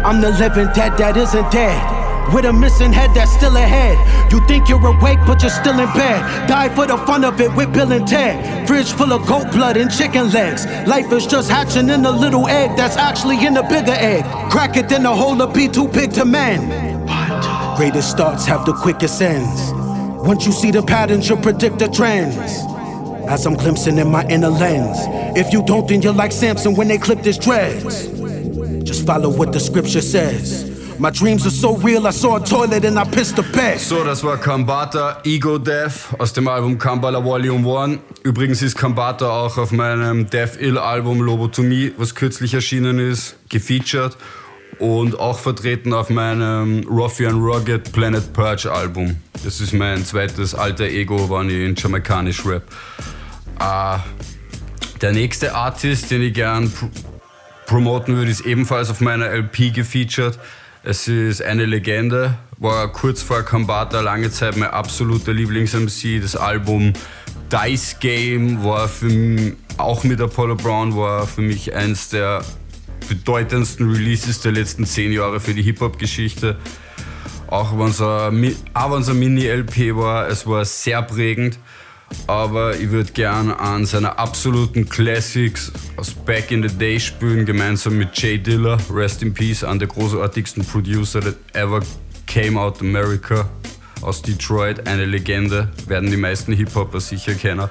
I'm 0.04 0.20
the 0.20 0.30
living 0.30 0.68
dead 0.74 0.96
that 0.98 1.16
isn't 1.16 1.50
dead. 1.50 2.34
With 2.34 2.44
a 2.44 2.52
missing 2.52 2.92
head 2.92 3.10
that's 3.14 3.32
still 3.32 3.56
ahead. 3.56 3.96
You 4.32 4.44
think 4.46 4.68
you're 4.68 4.84
awake, 4.84 5.18
but 5.26 5.42
you're 5.42 5.50
still 5.50 5.78
in 5.78 5.92
bed. 5.92 6.48
Die 6.48 6.68
for 6.74 6.86
the 6.86 6.98
fun 6.98 7.24
of 7.24 7.40
it 7.40 7.54
with 7.54 7.72
Bill 7.72 7.92
and 7.92 8.06
Ted. 8.06 8.66
Fridge 8.66 8.92
full 8.92 9.12
of 9.12 9.26
goat 9.26 9.50
blood 9.52 9.76
and 9.76 9.90
chicken 9.90 10.30
legs. 10.30 10.66
Life 10.86 11.10
is 11.12 11.26
just 11.26 11.50
hatching 11.50 11.88
in 11.88 12.04
a 12.04 12.10
little 12.10 12.46
egg 12.48 12.76
that's 12.76 12.96
actually 12.96 13.44
in 13.46 13.56
a 13.56 13.62
bigger 13.62 13.92
egg. 13.92 14.24
Crack 14.50 14.76
it, 14.76 14.88
then 14.88 15.04
the 15.04 15.14
hole 15.14 15.36
will 15.36 15.46
be 15.46 15.68
too 15.68 15.88
big 15.88 16.12
to 16.12 16.24
mend. 16.24 16.68
Greatest 17.76 18.10
starts 18.10 18.44
have 18.44 18.66
the 18.66 18.72
quickest 18.72 19.22
ends. 19.22 19.72
Once 20.26 20.44
you 20.44 20.52
see 20.52 20.70
the 20.70 20.82
patterns, 20.82 21.28
you'll 21.28 21.38
predict 21.38 21.78
the 21.78 21.88
trends. 21.88 22.36
As 23.28 23.46
I'm 23.46 23.54
glimpsing 23.54 23.98
in 23.98 24.10
my 24.10 24.24
inner 24.28 24.48
lens. 24.48 24.98
If 25.36 25.52
you 25.52 25.62
don't, 25.62 25.86
then 25.86 26.00
you're 26.02 26.14
like 26.14 26.32
Samson 26.32 26.74
when 26.74 26.88
they 26.88 26.98
clipped 26.98 27.24
his 27.24 27.38
dreads. 27.38 28.08
Just 28.82 29.06
follow 29.06 29.28
what 29.28 29.52
the 29.52 29.60
scripture 29.60 30.00
says. 30.00 30.64
My 30.98 31.10
dreams 31.10 31.46
are 31.46 31.50
so 31.50 31.76
real, 31.76 32.06
I 32.08 32.10
saw 32.10 32.36
a 32.36 32.40
toilet 32.40 32.84
and 32.84 32.98
I 32.98 33.04
pissed 33.04 33.36
the 33.36 33.42
bed. 33.42 33.78
So, 33.78 34.02
das 34.02 34.24
war 34.24 34.36
Kambata 34.36 35.20
Ego 35.24 35.58
Death 35.58 36.12
aus 36.18 36.32
dem 36.32 36.48
Album 36.48 36.76
Kambala 36.78 37.22
Volume 37.22 37.68
1. 37.68 37.98
Übrigens 38.24 38.62
ist 38.62 38.76
Kambata 38.76 39.30
auch 39.30 39.58
auf 39.58 39.70
meinem 39.70 40.28
Death 40.28 40.60
Ill 40.60 40.76
Album 40.76 41.20
Lobotomie, 41.20 41.92
was 41.96 42.14
kürzlich 42.16 42.54
erschienen 42.54 42.98
ist, 42.98 43.36
gefeatured 43.48 44.16
und 44.80 45.20
auch 45.20 45.38
vertreten 45.38 45.92
auf 45.92 46.10
meinem 46.10 46.84
Ruffian 46.88 47.40
Rugged 47.40 47.92
Planet 47.92 48.32
Purge 48.32 48.72
Album. 48.72 49.16
Das 49.44 49.60
ist 49.60 49.72
mein 49.72 50.04
zweites 50.04 50.54
alter 50.54 50.86
Ego, 50.86 51.30
wann 51.30 51.48
ich 51.48 51.64
in 51.64 51.76
jamaikanisch 51.76 52.44
rap. 52.44 52.64
Äh, 53.60 53.98
der 55.00 55.12
nächste 55.12 55.54
Artist, 55.54 56.10
den 56.10 56.22
ich 56.22 56.34
gern 56.34 56.70
pr 56.70 56.88
promoten 57.66 58.16
würde, 58.16 58.30
ist 58.30 58.40
ebenfalls 58.40 58.88
auf 58.88 59.02
meiner 59.02 59.26
LP 59.26 59.74
gefeatured. 59.74 60.38
Es 60.84 61.06
ist 61.06 61.42
eine 61.42 61.66
Legende, 61.66 62.38
war 62.56 62.90
kurz 62.90 63.20
vor 63.20 63.42
Kambata 63.42 64.00
lange 64.00 64.30
Zeit 64.30 64.56
mein 64.56 64.70
absoluter 64.70 65.34
Lieblings-MC. 65.34 66.22
Das 66.22 66.34
Album 66.34 66.94
Dice 67.52 67.98
Game 68.00 68.64
war 68.64 68.88
für 68.88 69.10
mich, 69.10 69.52
auch 69.76 70.02
mit 70.02 70.18
Apollo 70.18 70.56
Brown, 70.56 70.96
war 70.96 71.26
für 71.26 71.42
mich 71.42 71.74
eins 71.74 72.08
der 72.08 72.42
bedeutendsten 73.08 73.90
Releases 73.90 74.40
der 74.40 74.52
letzten 74.52 74.86
zehn 74.86 75.12
Jahre 75.12 75.38
für 75.38 75.52
die 75.52 75.62
Hip-Hop-Geschichte. 75.62 76.56
Auch 77.48 77.78
wenn 77.78 77.88
es 77.88 78.00
ein 78.00 79.18
Mini-LP 79.18 79.94
war, 79.96 80.28
es 80.28 80.46
war 80.46 80.64
sehr 80.64 81.02
prägend. 81.02 81.58
Aber 82.26 82.76
ich 82.76 82.90
würde 82.90 83.12
gern 83.12 83.50
an 83.50 83.86
seiner 83.86 84.18
absoluten 84.18 84.88
Classics 84.88 85.72
aus 85.96 86.12
Back 86.12 86.50
in 86.50 86.66
the 86.66 86.74
Day 86.76 87.00
spielen, 87.00 87.46
gemeinsam 87.46 87.96
mit 87.96 88.16
Jay 88.18 88.38
Diller, 88.38 88.78
Rest 88.92 89.22
in 89.22 89.32
Peace, 89.32 89.64
an 89.64 89.78
der 89.78 89.88
großartigsten 89.88 90.64
Producer 90.64 91.20
that 91.20 91.36
ever 91.54 91.80
came 92.26 92.60
out 92.60 92.80
America 92.80 93.48
aus 94.02 94.22
Detroit, 94.22 94.86
eine 94.86 95.06
Legende, 95.06 95.70
werden 95.86 96.10
die 96.10 96.16
meisten 96.16 96.52
Hip-Hopper 96.52 97.00
sicher 97.00 97.34
kennen. 97.34 97.68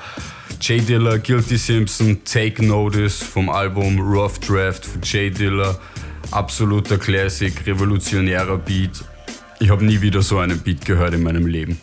Jay 0.60 0.80
Diller, 0.80 1.20
Guilty 1.20 1.58
Simpson, 1.58 2.24
Take 2.26 2.66
Notice 2.66 3.24
vom 3.24 3.50
Album 3.50 4.00
Rough 4.00 4.40
Draft 4.40 4.86
von 4.86 5.02
Jay 5.04 5.30
Diller, 5.30 5.80
absoluter 6.32 6.98
Classic, 6.98 7.54
revolutionärer 7.66 8.58
Beat. 8.58 9.04
Ich 9.60 9.70
habe 9.70 9.86
nie 9.86 10.02
wieder 10.02 10.22
so 10.22 10.40
einen 10.40 10.60
Beat 10.60 10.84
gehört 10.84 11.14
in 11.14 11.24
meinem 11.24 11.46
Leben. 11.46 11.80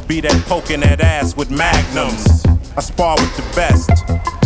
Be 0.00 0.20
that 0.20 0.44
poking 0.46 0.80
that 0.80 1.00
ass 1.00 1.36
with 1.36 1.50
magnums. 1.50 2.44
I 2.76 2.80
spar 2.80 3.16
with 3.16 3.34
the 3.36 3.42
best, 3.56 3.88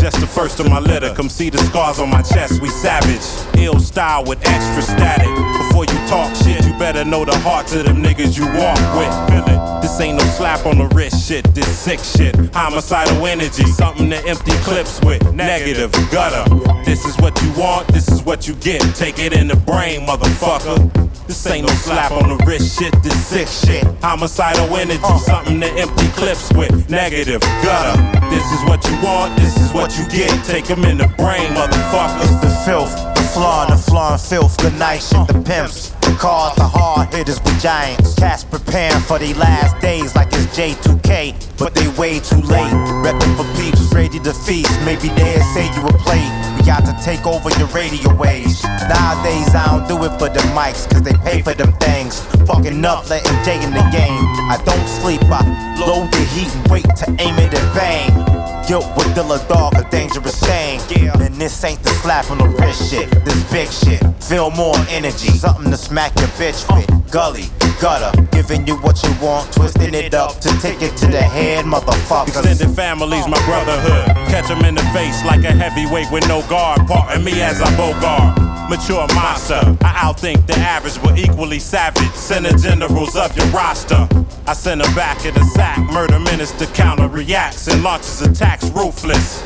just 0.00 0.20
the 0.20 0.26
first 0.26 0.60
of 0.60 0.70
my 0.70 0.78
litter. 0.78 1.12
Come 1.14 1.28
see 1.28 1.50
the 1.50 1.58
scars 1.58 1.98
on 1.98 2.08
my 2.08 2.22
chest, 2.22 2.62
we 2.62 2.68
savage. 2.68 3.20
Ill 3.58 3.78
style 3.80 4.24
with 4.24 4.38
extra 4.46 4.82
static. 4.82 5.28
Before 5.68 5.84
you 5.84 6.08
talk 6.08 6.34
shit, 6.36 6.64
you 6.64 6.72
better 6.78 7.04
know 7.04 7.24
the 7.24 7.36
hearts 7.40 7.74
of 7.74 7.84
them 7.84 8.02
niggas 8.02 8.38
you 8.38 8.46
walk 8.46 8.78
with. 8.96 9.12
Feel 9.28 9.44
it? 9.54 9.82
This 9.82 10.00
ain't 10.00 10.16
no 10.16 10.24
slap 10.24 10.64
on 10.64 10.78
the 10.78 10.86
wrist 10.94 11.28
shit, 11.28 11.44
this 11.52 11.68
sick 11.78 11.98
shit. 11.98 12.36
Homicidal 12.54 13.26
energy, 13.26 13.66
something 13.66 14.08
to 14.10 14.24
empty 14.26 14.52
clips 14.62 15.00
with. 15.02 15.20
Negative, 15.34 15.92
gutter. 16.10 16.48
This 16.84 17.04
is 17.04 17.18
what 17.18 17.40
you 17.42 17.52
want, 17.60 17.88
this 17.88 18.08
is 18.08 18.22
what 18.22 18.48
you 18.48 18.54
get. 18.54 18.80
Take 18.94 19.18
it 19.18 19.32
in 19.32 19.48
the 19.48 19.56
brain, 19.56 20.06
motherfucker. 20.06 21.09
This 21.30 21.46
ain't 21.46 21.64
no 21.64 21.72
slap 21.74 22.10
on 22.10 22.28
the 22.28 22.44
wrist 22.44 22.76
shit, 22.76 22.92
this 23.04 23.14
sick 23.24 23.46
shit. 23.46 23.84
Homicidal 24.02 24.66
energy, 24.74 24.98
uh. 25.04 25.16
something 25.18 25.60
to 25.60 25.68
empty 25.68 26.08
clips 26.08 26.52
with. 26.54 26.90
Negative, 26.90 27.40
gutter. 27.62 28.02
This 28.30 28.42
is 28.50 28.64
what 28.64 28.84
you 28.84 29.00
want, 29.00 29.38
this 29.38 29.56
is 29.56 29.72
what 29.72 29.96
you 29.96 30.04
get. 30.08 30.44
Take 30.44 30.64
them 30.64 30.82
in 30.82 30.98
the 30.98 31.06
brain, 31.16 31.46
motherfucker. 31.54 32.20
It's 32.22 32.40
the 32.40 32.50
filth, 32.66 32.92
the 33.14 33.22
flaw, 33.32 33.64
the 33.66 33.76
flaw 33.76 34.14
and 34.14 34.20
filth. 34.20 34.58
Good 34.58 34.74
night 34.74 35.02
shit, 35.02 35.24
the 35.28 35.40
pimps. 35.46 35.94
Cars, 36.20 36.54
the 36.56 36.68
hard 36.68 37.08
hitters 37.14 37.40
with 37.40 37.58
giants. 37.62 38.14
Cats 38.16 38.44
preparing 38.44 39.00
for 39.08 39.18
their 39.18 39.32
last 39.36 39.80
days 39.80 40.14
like 40.14 40.28
it's 40.34 40.52
J2K, 40.52 41.32
but 41.56 41.74
they 41.74 41.88
way 41.96 42.20
too 42.20 42.44
late. 42.44 42.68
Reppin' 43.00 43.32
for 43.40 43.48
peeps, 43.56 43.80
ready 43.94 44.20
to 44.20 44.34
feast. 44.34 44.68
Maybe 44.84 45.08
they'll 45.16 45.40
say 45.56 45.64
you 45.72 45.80
a 45.80 45.92
play. 46.04 46.20
We 46.60 46.66
got 46.68 46.84
to 46.84 46.92
take 47.02 47.24
over 47.24 47.48
your 47.56 47.68
radio 47.68 48.12
waves. 48.20 48.62
Nowadays, 48.84 49.48
I 49.56 49.64
don't 49.72 49.88
do 49.88 49.96
it 50.04 50.12
for 50.20 50.28
the 50.28 50.44
mics, 50.52 50.84
cause 50.92 51.00
they 51.00 51.16
pay 51.24 51.40
for 51.40 51.54
them 51.54 51.72
things. 51.80 52.20
Fucking 52.44 52.84
up, 52.84 53.08
letting 53.08 53.40
Jay 53.42 53.56
in 53.56 53.72
the 53.72 53.88
game. 53.88 54.20
I 54.52 54.60
don't 54.66 54.88
sleep, 55.00 55.24
I 55.24 55.40
load 55.80 56.12
the 56.12 56.20
heat 56.36 56.54
and 56.54 56.68
wait 56.68 56.84
to 56.84 57.08
aim 57.16 57.38
it 57.38 57.54
in 57.54 57.64
bang. 57.72 58.29
Guilt 58.66 58.86
with 58.96 59.08
Dilla 59.14 59.38
Dog, 59.48 59.74
a 59.74 59.88
dangerous 59.90 60.38
thing. 60.40 60.80
And 61.20 61.34
this 61.34 61.64
ain't 61.64 61.82
the 61.82 61.90
slap 61.90 62.30
on 62.30 62.38
the 62.38 62.48
wrist 62.48 62.90
shit, 62.90 63.10
this 63.24 63.42
big 63.52 63.68
shit. 63.68 64.00
Feel 64.22 64.50
more 64.50 64.76
energy, 64.88 65.28
something 65.28 65.70
to 65.70 65.76
smack 65.76 66.16
your 66.18 66.28
bitch 66.38 66.62
with. 66.72 66.88
Gully, 67.10 67.46
gutter, 67.80 68.12
giving 68.30 68.66
you 68.66 68.76
what 68.76 69.02
you 69.02 69.12
want, 69.20 69.52
twisting 69.52 69.94
it 69.94 70.14
up 70.14 70.38
to 70.40 70.48
take 70.60 70.80
it 70.82 70.96
to 70.98 71.06
the 71.06 71.20
head, 71.20 71.64
motherfuckers. 71.64 72.28
Extended 72.28 72.76
families, 72.76 73.26
my 73.26 73.44
brotherhood. 73.44 74.06
Catch 74.28 74.50
'em 74.50 74.64
in 74.64 74.76
the 74.76 74.84
face 74.94 75.24
like 75.24 75.42
a 75.44 75.52
heavyweight 75.52 76.10
with 76.12 76.26
no 76.28 76.42
guard. 76.42 76.86
Pardon 76.86 77.24
me 77.24 77.40
as 77.42 77.60
I 77.60 77.74
bogart. 77.76 78.38
Mature 78.70 79.06
monster. 79.14 79.76
I 79.82 79.92
outthink 80.06 80.46
the 80.46 80.56
average, 80.56 81.02
but 81.02 81.18
equally 81.18 81.58
savage. 81.58 82.14
Send 82.14 82.46
the 82.46 82.56
generals 82.56 83.16
of 83.16 83.36
your 83.36 83.46
roster. 83.46 84.06
I 84.46 84.52
send 84.54 84.80
them 84.80 84.94
back 84.94 85.24
in 85.24 85.34
the 85.34 85.44
sack. 85.54 85.78
Murder 85.92 86.18
minister 86.18 86.66
counter 86.66 87.08
reacts 87.08 87.68
and 87.68 87.82
launches 87.82 88.22
attacks 88.22 88.68
ruthless. 88.70 89.42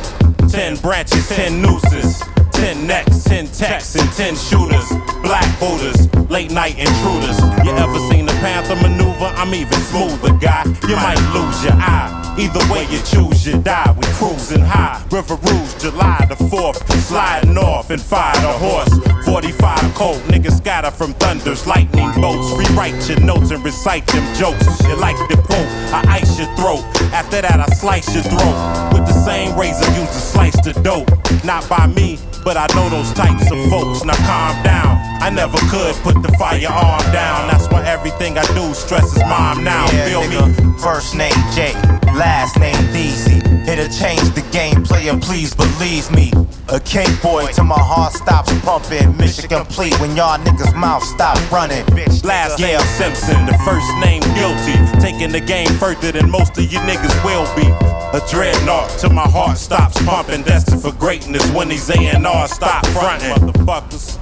Ten 0.50 0.76
branches, 0.76 1.28
ten 1.28 1.60
nooses. 1.60 2.22
Ten 2.52 2.86
necks, 2.86 3.24
ten 3.24 3.46
texts, 3.48 3.96
and 3.96 4.10
ten 4.12 4.34
shooters. 4.36 4.88
Black 5.22 5.60
Buddhas, 5.60 6.08
late 6.30 6.50
night 6.50 6.78
intruders. 6.78 7.38
You 7.64 7.72
ever 7.72 7.98
seen 8.10 8.26
the 8.26 8.32
Panther 8.40 8.76
maneuver? 8.76 9.26
I'm 9.36 9.54
even 9.54 9.78
smoother, 9.80 10.32
guy. 10.34 10.64
You 10.88 10.96
might 10.96 11.20
lose 11.34 11.64
your 11.64 11.74
eye. 11.74 12.23
Either 12.36 12.72
way 12.72 12.82
you 12.90 12.98
choose, 13.02 13.46
you 13.46 13.60
die. 13.62 13.94
We 13.96 14.06
cruising 14.14 14.60
high. 14.60 15.02
River 15.10 15.36
Rouge, 15.36 15.74
July 15.80 16.26
the 16.28 16.34
4th. 16.34 16.82
Sliding 17.00 17.56
off 17.58 17.90
and 17.90 18.00
fire 18.02 18.34
a 18.36 18.52
horse. 18.58 18.92
45 19.24 19.94
cold, 19.94 20.20
niggas 20.22 20.58
scatter 20.58 20.90
from 20.90 21.12
thunders, 21.14 21.66
lightning 21.66 22.10
bolts. 22.20 22.50
Rewrite 22.58 23.08
your 23.08 23.20
notes 23.20 23.50
and 23.50 23.64
recite 23.64 24.06
them 24.08 24.24
jokes. 24.34 24.66
You 24.82 24.96
like 24.96 25.16
the 25.28 25.36
quote, 25.36 25.68
I 25.94 26.20
ice 26.20 26.38
your 26.38 26.48
throat. 26.56 26.82
After 27.12 27.40
that, 27.40 27.60
I 27.60 27.66
slice 27.74 28.12
your 28.14 28.24
throat. 28.24 28.90
With 28.92 29.06
the 29.06 29.12
same 29.24 29.56
razor 29.56 29.86
used 29.98 30.12
to 30.12 30.18
slice 30.18 30.60
the 30.64 30.72
dope. 30.82 31.08
Not 31.44 31.68
by 31.68 31.86
me, 31.86 32.18
but 32.42 32.56
I 32.56 32.66
know 32.74 32.88
those 32.90 33.12
types 33.14 33.50
of 33.50 33.58
folks. 33.70 34.04
Now 34.04 34.16
calm 34.26 34.62
down. 34.64 34.98
I 35.22 35.30
never 35.30 35.58
could 35.70 35.94
put 36.02 36.20
the 36.22 36.34
firearm 36.36 37.00
down. 37.12 37.48
That's 37.48 37.68
why 37.68 37.84
everything 37.86 38.36
I 38.38 38.44
do 38.54 38.74
stresses 38.74 39.22
mom 39.24 39.62
now. 39.64 39.86
Yeah, 39.92 40.08
Feel 40.08 40.28
me? 40.28 40.78
First 40.78 41.14
name 41.14 41.32
J, 41.54 41.72
last 42.14 42.58
name 42.58 42.74
DZ. 42.94 43.68
It'll 43.68 43.88
change 43.88 44.34
the 44.34 44.44
game, 44.52 44.82
player, 44.82 45.16
please 45.18 45.54
believe 45.54 46.10
me. 46.10 46.32
A 46.68 46.80
king 46.80 47.08
boy 47.22 47.46
till 47.52 47.64
my 47.64 47.78
heart 47.78 48.12
stops 48.12 48.52
pumping. 48.60 49.16
Mission 49.16 49.48
complete 49.48 49.98
when 50.00 50.16
y'all 50.16 50.38
niggas' 50.38 50.74
mouth 50.74 51.02
stop 51.02 51.36
running. 51.50 51.84
Last 52.22 52.58
name 52.58 52.80
Simpson, 52.96 53.44
the 53.46 53.56
first 53.64 53.88
name 54.00 54.22
guilty. 54.34 54.76
Taking 55.00 55.30
the 55.30 55.40
game 55.40 55.68
further 55.76 56.12
than 56.12 56.30
most 56.30 56.56
of 56.56 56.64
you 56.72 56.78
niggas 56.80 57.14
will 57.24 57.46
be. 57.56 57.68
A 58.16 58.20
dreadnought 58.30 58.88
till 58.98 59.10
my 59.10 59.28
heart 59.28 59.58
stops 59.58 60.02
pumping. 60.04 60.42
Destined 60.42 60.82
for 60.82 60.92
greatness 60.92 61.44
when 61.52 61.68
these 61.68 61.90
A&R 61.90 62.48
stop 62.48 62.86
fronting. 62.88 63.30
Motherfuckers. 63.30 64.18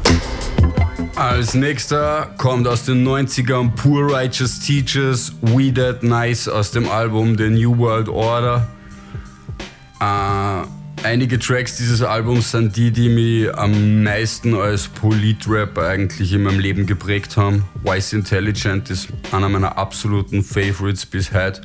Als 1.15 1.53
nächster 1.53 2.31
kommt 2.39 2.67
aus 2.67 2.87
den 2.87 3.07
90ern 3.07 3.73
Poor 3.77 4.11
Righteous 4.11 4.61
Teachers, 4.61 5.35
We 5.43 5.73
That 5.73 6.03
Nice 6.03 6.49
aus 6.49 6.71
dem 6.71 6.89
Album 6.89 7.37
The 7.37 7.51
New 7.51 7.77
World 7.77 8.09
Order. 8.09 8.67
Äh, 10.01 11.07
einige 11.07 11.39
Tracks 11.39 11.77
dieses 11.77 12.01
Albums 12.01 12.53
sind 12.53 12.77
die, 12.79 12.91
die 12.91 13.11
mich 13.11 13.55
am 13.55 14.03
meisten 14.03 14.55
als 14.55 14.89
Polit-Rap 14.89 15.77
eigentlich 15.77 16.33
in 16.33 16.45
meinem 16.45 16.61
Leben 16.61 16.87
geprägt 16.87 17.37
haben. 17.37 17.67
Wise 17.85 18.17
Intelligent 18.17 18.89
ist 18.89 19.09
einer 19.33 19.51
meiner 19.51 19.77
absoluten 19.77 20.43
Favorites 20.43 21.05
bis 21.05 21.35
heute. 21.35 21.61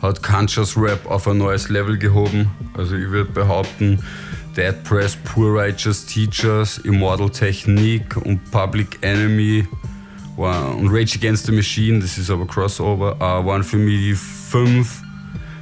Hat 0.00 0.22
Conscious 0.22 0.76
Rap 0.76 1.10
auf 1.10 1.26
ein 1.26 1.38
neues 1.38 1.68
Level 1.68 1.98
gehoben. 1.98 2.48
Also 2.74 2.94
ich 2.94 3.10
würde 3.10 3.32
behaupten, 3.32 4.04
Dead 4.56 4.82
Press, 4.84 5.16
Poor 5.24 5.54
Righteous 5.54 6.04
Teachers, 6.04 6.78
Immortal 6.78 7.30
Technique 7.30 8.16
und 8.16 8.50
Public 8.50 8.98
Enemy 9.02 9.66
und 10.36 10.88
Rage 10.90 11.16
Against 11.16 11.46
the 11.46 11.52
Machine, 11.52 12.00
das 12.00 12.18
ist 12.18 12.30
aber 12.30 12.46
Crossover, 12.46 13.16
äh, 13.16 13.46
waren 13.46 13.62
für 13.62 13.76
mich 13.76 13.98
die 13.98 14.14
fünf 14.14 15.02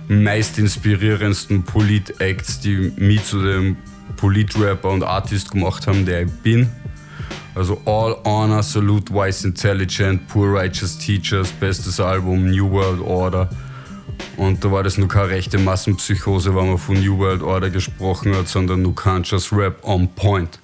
meist 0.09 0.59
inspirierendsten 0.59 1.63
Polit-Acts, 1.63 2.61
die 2.61 2.93
mich 2.97 3.25
zu 3.25 3.43
dem 3.43 3.77
Polit-Rapper 4.17 4.91
und 4.91 5.05
Artist 5.05 5.51
gemacht 5.51 5.87
haben, 5.87 6.05
der 6.05 6.23
ich 6.23 6.31
bin. 6.43 6.69
Also 7.55 7.81
All 7.85 8.17
Honor, 8.25 8.63
Salute, 8.63 9.13
Wise 9.13 9.47
Intelligent, 9.47 10.27
Poor 10.29 10.53
Righteous 10.53 10.99
Teachers, 10.99 11.51
bestes 11.53 12.01
Album, 12.01 12.51
New 12.51 12.71
World 12.71 13.01
Order. 13.01 13.49
Und 14.37 14.65
da 14.65 14.73
war 14.73 14.83
das 14.83 14.99
nur 14.99 15.09
keine 15.09 15.29
rechte 15.29 15.59
Massenpsychose, 15.59 16.55
weil 16.55 16.67
man 16.67 16.79
von 16.79 17.01
New 17.01 17.19
World 17.19 17.43
Order 17.43 17.71
gesprochen 17.71 18.35
hat, 18.35 18.49
sondern 18.49 18.83
nur 18.83 18.95
Conscious 18.95 19.53
Rap 19.53 19.83
on 19.83 20.09
point. 20.09 20.59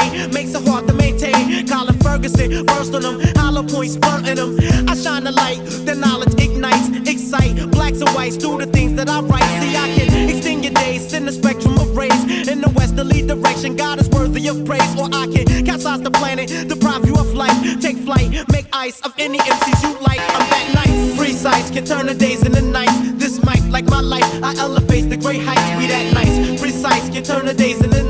Brain 0.00 0.30
makes 0.32 0.54
it 0.54 0.66
hard 0.66 0.86
to 0.88 0.94
maintain. 0.94 1.66
Colin 1.66 1.98
Ferguson 2.00 2.66
burst 2.66 2.94
on 2.94 3.02
them, 3.02 3.20
hollow 3.36 3.62
points 3.62 3.96
burnt 3.96 4.28
in 4.28 4.36
them. 4.36 4.56
I 4.88 4.94
shine 4.94 5.24
the 5.24 5.32
light, 5.32 5.60
the 5.86 5.94
knowledge 5.94 6.34
ignites, 6.40 6.88
excite 7.08 7.70
blacks 7.70 8.00
and 8.00 8.10
whites 8.10 8.36
do 8.36 8.58
the 8.58 8.66
things 8.66 8.94
that 8.96 9.08
I 9.08 9.20
write. 9.20 9.48
See, 9.60 9.76
I 9.76 9.86
can 9.96 10.28
extend 10.28 10.64
your 10.64 10.74
days 10.74 11.12
in 11.12 11.26
the 11.26 11.32
spectrum 11.32 11.74
of 11.78 11.96
rays. 11.96 12.48
In 12.48 12.60
the 12.60 12.70
westerly 12.70 13.26
direction, 13.26 13.76
God 13.76 14.00
is 14.00 14.08
worthy 14.08 14.48
of 14.48 14.64
praise. 14.64 14.90
Or 14.98 15.08
I 15.12 15.26
can 15.26 15.64
capsize 15.64 16.02
the 16.02 16.10
planet, 16.10 16.48
deprive 16.68 17.06
you 17.06 17.14
of 17.14 17.34
life. 17.34 17.58
Take 17.80 17.98
flight, 17.98 18.30
make 18.50 18.66
ice 18.72 19.00
of 19.00 19.14
any 19.18 19.38
MCs 19.38 19.82
you 19.82 19.92
like. 20.00 20.20
I'm 20.34 20.46
that 20.52 20.66
nice, 20.74 21.16
precise, 21.16 21.70
can 21.70 21.84
turn 21.84 22.06
the 22.06 22.14
days 22.14 22.44
into 22.44 22.62
nights. 22.62 22.98
This 23.14 23.42
mic, 23.44 23.60
like 23.68 23.86
my 23.86 24.00
life, 24.00 24.28
I 24.42 24.54
elevate 24.58 25.08
the 25.10 25.16
great 25.16 25.42
heights. 25.42 25.68
We 25.78 25.86
that 25.86 26.14
nice, 26.14 26.60
precise, 26.60 27.08
can 27.10 27.22
turn 27.22 27.46
the 27.46 27.54
days 27.54 27.82
into 27.82 28.02
nights. 28.02 28.09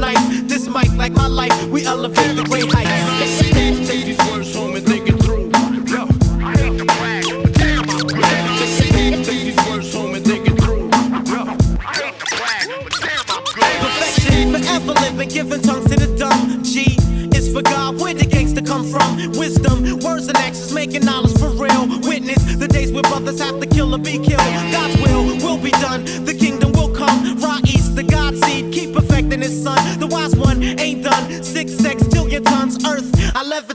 Mic, 0.73 0.93
like 0.97 1.13
my 1.13 1.27
life, 1.27 1.67
we 1.67 1.85
elevate 1.85 2.37
the 2.37 2.45
great 2.45 2.73
heights. 2.73 3.40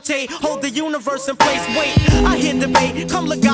Levitate, 0.05 0.29
hold 0.31 0.61
the 0.61 0.69
universe 0.69 1.27
in 1.27 1.35
place. 1.35 1.65
Wait, 1.77 2.25
I 2.25 2.37
hear 2.37 2.59
debate, 2.59 3.09
come 3.09 3.25
look 3.25 3.45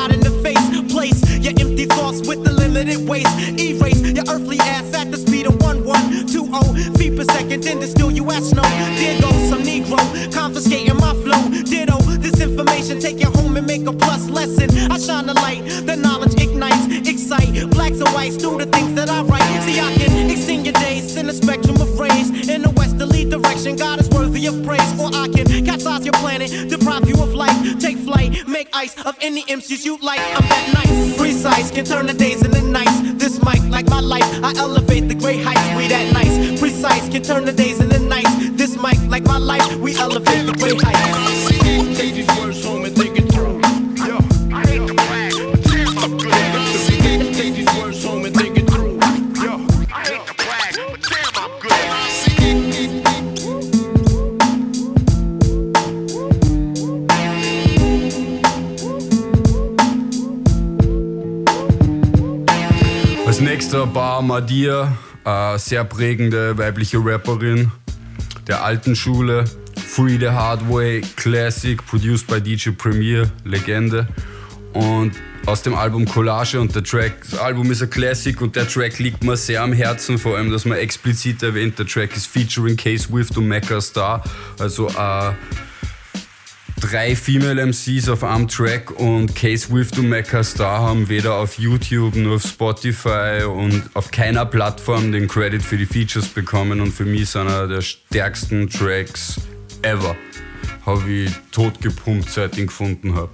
ice 28.81 29.05
of 29.05 29.15
any 29.21 29.43
MCs 29.43 29.85
you 29.85 29.95
like. 29.97 30.19
I'm 30.19 30.47
that 30.49 30.65
nice, 30.73 31.15
precise, 31.15 31.69
can 31.69 31.85
turn 31.85 32.07
the 32.07 32.15
days 32.15 32.43
into 32.43 32.63
nights. 32.63 32.97
This 33.13 33.37
mic, 33.45 33.61
like 33.69 33.87
my 33.87 33.99
life, 33.99 34.29
I 34.43 34.53
elevate 34.57 35.07
the 35.07 35.13
great 35.13 35.43
heights. 35.45 35.67
We 35.77 35.87
that 35.87 36.11
nice, 36.13 36.59
precise, 36.59 37.07
can 37.09 37.21
turn 37.21 37.45
the 37.45 37.53
Madia, 64.61 64.95
äh, 65.25 65.57
sehr 65.57 65.83
prägende 65.83 66.55
weibliche 66.55 66.99
Rapperin 67.03 67.71
der 68.47 68.63
alten 68.63 68.95
Schule. 68.95 69.45
Free 69.75 70.17
the 70.19 70.29
Hard 70.29 70.69
Way, 70.69 71.01
Classic, 71.15 71.83
produced 71.87 72.27
by 72.27 72.39
DJ 72.39 72.69
Premier, 72.69 73.29
Legende. 73.43 74.07
Und 74.73 75.13
aus 75.47 75.63
dem 75.63 75.73
Album 75.73 76.05
Collage 76.05 76.59
und 76.59 76.75
der 76.75 76.83
Track, 76.83 77.13
das 77.21 77.39
Album 77.39 77.71
ist 77.71 77.81
ein 77.81 77.89
Classic 77.89 78.39
und 78.39 78.55
der 78.55 78.67
Track 78.67 78.99
liegt 78.99 79.23
mir 79.23 79.35
sehr 79.35 79.63
am 79.63 79.73
Herzen, 79.73 80.19
vor 80.19 80.37
allem, 80.37 80.51
dass 80.51 80.65
man 80.65 80.77
explizit 80.77 81.41
erwähnt, 81.41 81.79
der 81.79 81.87
Track 81.87 82.15
ist 82.15 82.27
featuring 82.27 82.77
K 82.77 82.95
Swift 82.97 83.35
und 83.37 83.47
Mecca 83.47 83.81
Star, 83.81 84.23
also 84.59 84.87
äh, 84.89 85.31
drei 86.81 87.15
Female 87.15 87.67
MCs 87.67 88.09
auf 88.09 88.23
einem 88.23 88.47
Track 88.47 88.91
und 88.99 89.35
K 89.35 89.55
Swift 89.55 89.97
und 89.99 90.09
Mecca 90.09 90.43
Star 90.43 90.81
haben 90.81 91.07
weder 91.07 91.35
auf 91.35 91.57
YouTube 91.57 92.15
noch 92.15 92.35
auf 92.35 92.43
Spotify 92.43 93.43
und 93.43 93.83
auf 93.93 94.09
keiner 94.11 94.45
Plattform 94.45 95.11
den 95.11 95.27
Credit 95.27 95.61
für 95.61 95.77
die 95.77 95.85
Features 95.85 96.27
bekommen 96.27 96.81
und 96.81 96.91
für 96.91 97.05
mich 97.05 97.21
ist 97.21 97.35
einer 97.37 97.67
der 97.67 97.81
stärksten 97.81 98.67
Tracks 98.69 99.39
ever. 99.83 100.15
Habe 100.85 101.09
ich 101.09 101.31
tot 101.51 101.79
gepumpt, 101.81 102.29
seit 102.29 102.53
ich 102.53 102.59
ihn 102.59 102.67
gefunden 102.67 103.15
habe. 103.15 103.29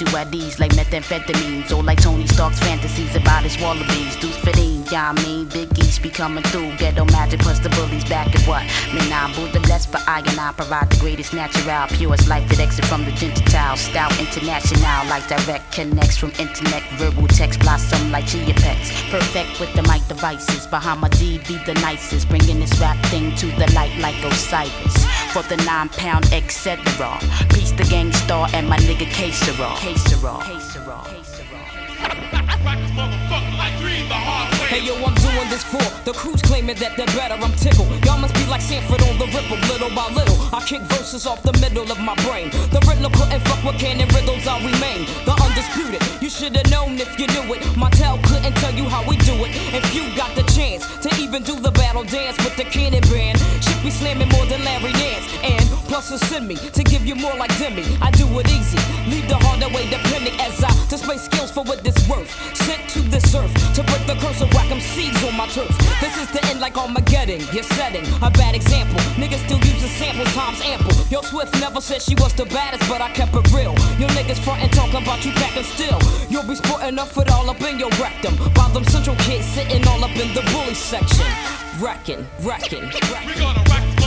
You 0.00 0.06
ease 0.32 0.58
like 0.58 0.72
methamphetamines. 0.72 1.76
Or 1.76 1.82
like 1.82 2.00
Tony 2.00 2.26
Stark's 2.26 2.58
fantasies 2.60 3.14
about 3.16 3.42
his 3.42 3.58
wallabies. 3.60 4.16
Deuce 4.16 4.36
fitting, 4.38 4.84
yeah, 4.90 5.10
I 5.10 5.22
mean, 5.22 5.27
coming 6.18 6.42
through. 6.50 6.74
Ghetto 6.78 7.04
magic 7.06 7.38
plus 7.40 7.60
the 7.60 7.68
bullies 7.70 8.04
back 8.04 8.26
at 8.34 8.42
what? 8.42 8.66
Man, 8.92 9.12
I'm 9.12 9.32
Buddha 9.34 9.60
blessed, 9.60 9.92
but 9.92 10.02
I 10.08 10.18
and 10.18 10.40
I 10.40 10.52
provide 10.52 10.90
the 10.90 10.98
greatest 10.98 11.32
natural, 11.32 11.86
purest 11.96 12.26
life 12.28 12.46
that 12.48 12.58
exit 12.58 12.84
from 12.86 13.04
the 13.04 13.12
Gentile. 13.12 13.76
Style 13.76 14.10
international, 14.18 15.06
like 15.06 15.28
direct 15.28 15.70
connects 15.70 16.18
from 16.18 16.30
internet, 16.40 16.82
verbal 16.98 17.28
text 17.28 17.60
blossom 17.60 18.10
like 18.10 18.26
chia 18.26 18.52
pets. 18.54 18.90
Perfect 19.10 19.60
with 19.60 19.72
the 19.74 19.82
mic 19.82 20.02
devices. 20.08 20.66
Bahama-D 20.66 21.38
be 21.46 21.56
the 21.64 21.74
nicest, 21.86 22.28
bringing 22.28 22.58
this 22.58 22.74
rap 22.80 22.98
thing 23.06 23.34
to 23.36 23.46
the 23.62 23.70
light 23.72 23.96
like 24.00 24.18
Osiris. 24.24 24.96
For 25.32 25.42
the 25.44 25.56
nine 25.64 25.88
pound 25.88 26.24
etc. 26.32 26.82
Peace 27.54 27.70
the 27.70 27.84
Gang 27.84 28.10
Starr 28.12 28.48
and 28.54 28.68
my 28.68 28.78
nigga 28.78 29.06
K-Serol. 29.06 29.76
K-Serol. 29.78 31.27
Hey 34.68 34.84
yo, 34.84 34.92
I'm 35.00 35.14
doing 35.24 35.48
this 35.48 35.64
for 35.64 35.80
the 36.04 36.12
crews 36.12 36.42
claiming 36.42 36.76
that 36.76 36.92
they're 36.94 37.08
better. 37.16 37.40
I'm 37.40 37.56
tickled. 37.56 37.88
Y'all 38.04 38.20
must 38.20 38.34
be 38.34 38.44
like 38.52 38.60
Sanford 38.60 39.00
on 39.00 39.16
the 39.16 39.24
ripple, 39.32 39.56
little 39.64 39.88
by 39.96 40.12
little. 40.12 40.36
I 40.52 40.60
kick 40.60 40.82
verses 40.92 41.24
off 41.26 41.42
the 41.42 41.56
middle 41.56 41.90
of 41.90 41.98
my 42.04 42.12
brain. 42.28 42.52
The 42.68 42.84
riddle 42.84 43.08
couldn't 43.08 43.40
fuck 43.48 43.64
with 43.64 43.80
canon 43.80 44.12
riddles. 44.12 44.44
I 44.46 44.60
remain 44.60 45.08
the 45.24 45.32
undisputed. 45.40 46.04
You 46.20 46.28
should've 46.28 46.68
known 46.68 47.00
if 47.00 47.08
you 47.18 47.24
knew 47.32 47.48
it. 47.56 47.64
My 47.78 47.88
tell 47.88 48.20
couldn't 48.28 48.60
tell 48.60 48.74
you 48.76 48.84
how 48.84 49.00
we 49.08 49.16
do 49.24 49.40
it. 49.48 49.56
If 49.72 49.88
you 49.96 50.04
got 50.12 50.36
the 50.36 50.44
chance 50.52 50.84
to 51.00 51.08
even 51.16 51.42
do 51.48 51.56
the 51.56 51.72
battle 51.72 52.04
dance 52.04 52.36
with 52.44 52.60
the 52.60 52.64
cannon 52.68 53.00
band, 53.08 53.40
should 53.64 53.80
be 53.80 53.88
slamming 53.88 54.28
more 54.28 54.44
than 54.52 54.60
Larry 54.68 54.92
Nance. 54.92 55.32
And 55.48 55.64
plus, 55.88 56.12
to 56.12 56.18
send 56.28 56.46
me 56.46 56.56
to 56.76 56.84
give 56.84 57.06
you 57.08 57.16
more 57.16 57.32
like 57.40 57.56
Demi. 57.56 57.88
I 58.04 58.10
do 58.10 58.28
it 58.36 58.52
easy, 58.52 58.76
leave 59.08 59.32
the 59.32 59.40
hard 59.40 59.58
way 59.72 59.88
depending 59.90 60.38
as 60.40 60.62
I 60.62 60.72
display 60.88 61.18
skills 61.18 61.50
for 61.50 61.64
what 61.64 61.84
it's 61.86 62.08
worth. 62.08 62.30
Sent 62.56 62.88
to 62.90 63.00
this 63.00 63.34
earth 63.34 63.52
to 63.74 63.82
break 63.82 64.06
the 64.06 64.14
curse 64.14 64.40
of 64.40 64.50
whack 64.58 64.70
'em 64.72 64.80
seeds 64.80 65.22
on 65.22 65.34
my 65.36 65.46
turf. 65.46 65.70
This 66.00 66.14
is 66.22 66.28
the 66.34 66.42
end 66.50 66.60
like 66.60 66.76
Armageddon. 66.76 67.40
You're 67.54 67.70
setting 67.78 68.04
a 68.28 68.30
bad 68.30 68.54
example. 68.54 68.98
Niggas 69.20 69.42
still 69.46 69.62
using 69.72 69.92
samples 70.00 70.32
times 70.34 70.60
ample. 70.72 70.94
Yo, 71.10 71.22
Swift 71.22 71.54
never 71.60 71.80
said 71.80 72.02
she 72.02 72.14
was 72.16 72.32
the 72.34 72.46
baddest, 72.46 72.84
but 72.90 73.00
I 73.00 73.10
kept 73.18 73.34
it 73.40 73.46
real. 73.52 73.74
Yo, 74.00 74.06
niggas 74.18 74.40
frontin' 74.44 74.70
talking 74.70 75.00
about 75.04 75.24
you 75.24 75.32
packing 75.32 75.68
still. 75.76 76.00
You'll 76.28 76.48
be 76.52 76.56
sporting 76.56 76.98
up 76.98 77.16
it 77.16 77.30
all 77.30 77.48
up 77.48 77.62
in 77.62 77.78
your 77.78 77.92
rectum. 78.02 78.34
While 78.56 78.70
them 78.70 78.84
central 78.84 79.16
kids 79.26 79.46
sitting 79.46 79.86
all 79.86 80.02
up 80.02 80.16
in 80.22 80.28
the 80.34 80.42
bully 80.52 80.74
section. 80.74 81.28
Wrecking, 81.80 82.26
wrecking, 82.42 82.86
wrecking. 83.10 83.97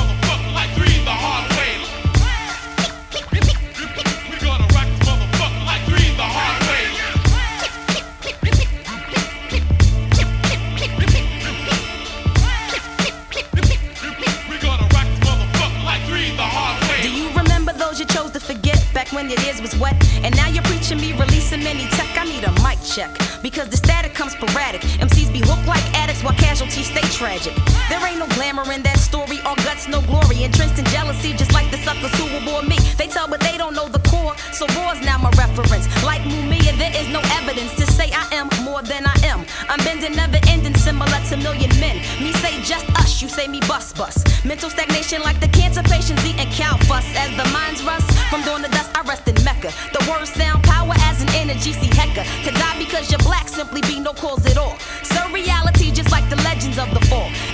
When 19.13 19.29
your 19.29 19.39
ears 19.41 19.61
was 19.61 19.75
wet? 19.77 19.95
And 20.23 20.35
now 20.35 20.47
you're 20.47 20.63
preaching 20.63 20.99
me 20.99 21.13
releasing 21.13 21.63
many 21.63 21.85
tech. 21.97 22.09
I 22.17 22.25
need 22.25 22.43
a 22.43 22.51
mic 22.63 22.79
check 22.83 23.11
because 23.41 23.69
the 23.69 23.77
static 23.77 24.13
comes 24.13 24.33
sporadic. 24.33 24.81
MCs 25.01 25.31
be 25.31 25.39
hooked 25.39 25.67
like 25.67 25.83
addicts 25.95 26.23
while 26.23 26.35
casualties 26.35 26.87
stay 26.87 27.05
tragic. 27.09 27.53
There 27.89 28.01
ain't 28.05 28.19
no 28.19 28.27
glamour 28.35 28.69
in 28.71 28.83
that 28.83 28.99
story, 28.99 29.39
all 29.45 29.55
guts, 29.57 29.87
no 29.87 30.01
glory. 30.01 30.43
Entrenched 30.43 30.79
in 30.79 30.85
jealousy, 30.85 31.33
just 31.33 31.53
like 31.53 31.69
the 31.71 31.77
suckers 31.77 32.13
who 32.19 32.25
will 32.33 32.45
bore 32.45 32.63
me. 32.63 32.77
They 32.97 33.07
tell, 33.07 33.27
but 33.27 33.39
they 33.41 33.57
don't 33.57 33.73
know 33.73 33.87
the 33.87 33.99
core. 34.07 34.35
So 34.51 34.65
war's 34.77 35.01
now 35.01 35.17
my 35.17 35.31
reference. 35.37 35.87
Like 36.03 36.21
Mumia, 36.21 36.77
there 36.77 36.93
is 36.95 37.07
no 37.09 37.21
evidence 37.39 37.73
to 37.75 37.85
say 37.85 38.11
I 38.13 38.27
am 38.31 38.47
more 38.63 38.81
than 38.81 39.05
I 39.05 39.15
am. 39.23 39.45
I'm 39.69 39.79
bending, 39.85 40.15
never 40.15 40.39
ending, 40.47 40.75
similar 40.75 41.19
to 41.29 41.37
million 41.37 41.71
men. 41.79 41.97
Me 42.21 42.31
say 42.43 42.61
just 42.61 42.85
us, 42.99 43.21
you 43.21 43.27
say 43.27 43.47
me 43.47 43.59
bust 43.67 43.97
bust. 43.97 44.45
Mental 44.45 44.69
stagnation 44.69 45.21
like 45.21 45.39
the 45.39 45.47
cancer 45.49 45.83
patients 45.83 46.25
eating 46.25 46.49
cow 46.51 46.77
fuss. 46.89 47.05
As 47.15 47.31
the 47.37 47.47
minds 47.51 47.83
rust 47.83 48.09
from 48.29 48.43
doing 48.43 48.61
the 48.61 48.69
dust, 48.69 48.90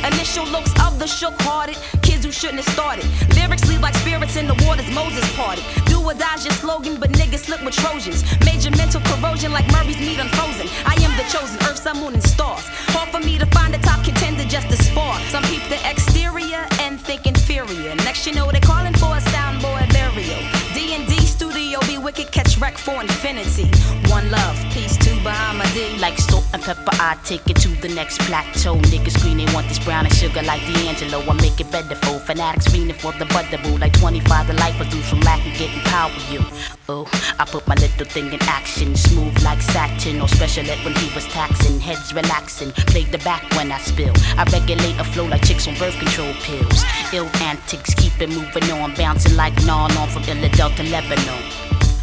Initial 0.05 0.45
looks 0.47 0.71
of 0.81 0.99
the 0.99 1.07
shook 1.07 1.33
hearted, 1.41 1.77
kids 2.01 2.25
who 2.25 2.31
shouldn't 2.31 2.59
have 2.63 2.73
started. 2.73 3.05
Lyrics 3.35 3.67
leave 3.69 3.81
like 3.81 3.95
spirits 3.95 4.35
in 4.35 4.47
the 4.47 4.57
waters 4.65 4.89
Moses 4.91 5.25
parted. 5.35 5.63
Do 5.85 6.01
or 6.01 6.13
die's 6.13 6.45
your 6.45 6.53
slogan, 6.53 6.99
but 6.99 7.11
niggas 7.11 7.45
slip 7.45 7.63
with 7.63 7.75
Trojans. 7.75 8.23
Major 8.45 8.71
mental 8.71 9.01
corrosion 9.01 9.51
like 9.51 9.67
Murray's 9.71 9.99
meat 9.99 10.19
unfrozen. 10.19 10.67
I 10.85 10.95
am 11.05 11.13
the 11.17 11.25
chosen, 11.29 11.57
earth, 11.67 11.79
sun, 11.79 11.99
moon, 11.99 12.13
and 12.13 12.23
stars. 12.23 12.65
Hard 12.95 13.09
for 13.09 13.19
me 13.19 13.37
to 13.37 13.45
find 13.47 13.73
a 13.75 13.79
top 13.79 14.03
contender 14.03 14.43
just 14.43 14.69
to 14.69 14.77
spar. 14.81 15.19
Some 15.29 15.43
peep 15.43 15.63
the 15.69 15.79
exterior 15.89 16.65
and 16.81 16.99
think 16.99 17.25
inferior. 17.25 17.95
Next 18.07 18.25
you 18.25 18.33
know 18.33 18.49
they're 18.51 18.61
calling 18.61 18.93
for 18.93 19.13
a 19.15 19.21
soundboy 19.31 19.91
burial. 19.93 20.41
D&D 20.73 21.25
studio 21.25 21.79
be 21.87 21.97
wicked, 21.97 22.31
catch 22.31 22.57
wreck 22.57 22.77
for 22.77 23.01
infinity. 23.01 23.69
One 24.09 24.29
love, 24.31 24.57
peace 24.71 24.96
to 25.27 25.33
Bahama-D. 25.33 25.99
Like 25.99 26.17
salt 26.17 26.45
and 26.53 26.61
pepper, 26.61 26.91
I 26.93 27.17
take 27.23 27.49
it 27.49 27.57
to 27.57 27.69
the 27.81 27.89
next 27.89 28.19
plateau. 28.21 28.75
Niggas 28.91 29.19
scream, 29.19 29.37
they 29.37 29.53
want 29.53 29.67
this 29.67 29.79
brown 29.79 30.05
and 30.05 30.13
sugar 30.13 30.41
like 30.43 30.61
D'Angelo. 30.61 31.19
I 31.21 31.33
make 31.41 31.59
it 31.59 31.71
better 31.71 31.95
for 31.95 32.19
fanatics 32.19 32.67
fiending 32.67 32.95
for 32.95 33.11
the 33.13 33.25
butterboo. 33.25 33.79
Like 33.79 33.93
25, 33.93 34.47
the 34.47 34.53
life 34.53 34.75
produce 34.77 35.09
from 35.09 35.21
lack 35.21 35.39
of 35.45 35.53
getting 35.57 35.81
power. 35.91 36.11
You, 36.31 36.41
oh, 36.89 37.05
I 37.39 37.45
put 37.45 37.67
my 37.67 37.75
little 37.75 38.05
thing 38.05 38.31
in 38.31 38.41
action. 38.43 38.95
Smooth 38.95 39.41
like 39.43 39.61
satin 39.61 40.21
or 40.21 40.27
special 40.27 40.69
ed 40.69 40.83
when 40.85 40.95
he 40.95 41.13
was 41.13 41.25
taxing. 41.27 41.79
Heads 41.79 42.13
relaxing, 42.13 42.71
played 42.91 43.11
the 43.11 43.19
back 43.19 43.43
when 43.55 43.71
I 43.71 43.79
spill. 43.79 44.13
I 44.37 44.43
regulate 44.51 44.99
a 44.99 45.03
flow 45.03 45.25
like 45.25 45.43
chicks 45.45 45.67
on 45.67 45.75
birth 45.75 45.97
control 45.99 46.33
pills. 46.43 46.83
Ill 47.13 47.29
antics, 47.41 47.93
keep 47.95 48.19
it 48.21 48.29
moving 48.29 48.69
on. 48.71 48.93
Bouncing 48.95 49.35
like 49.35 49.55
Non 49.65 49.91
on 49.97 50.09
from 50.09 50.23
Illidale 50.23 50.75
to 50.75 50.83
Lebanon. 50.83 51.43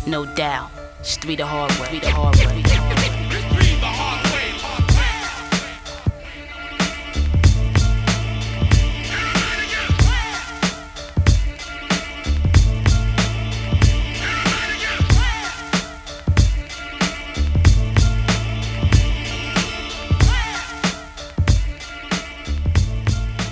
No 0.06 0.26
doubt, 0.34 0.70
it's 1.04 1.18
three 1.18 1.36
the 1.36 1.44
hard 1.44 1.70
way. 1.72 1.86
Three 1.86 1.98
the 1.98 2.10
hard 2.10 2.34
way. 2.36 2.44
Three 2.44 2.62
the 2.62 2.76
hard 2.76 4.24
way. 4.24 4.44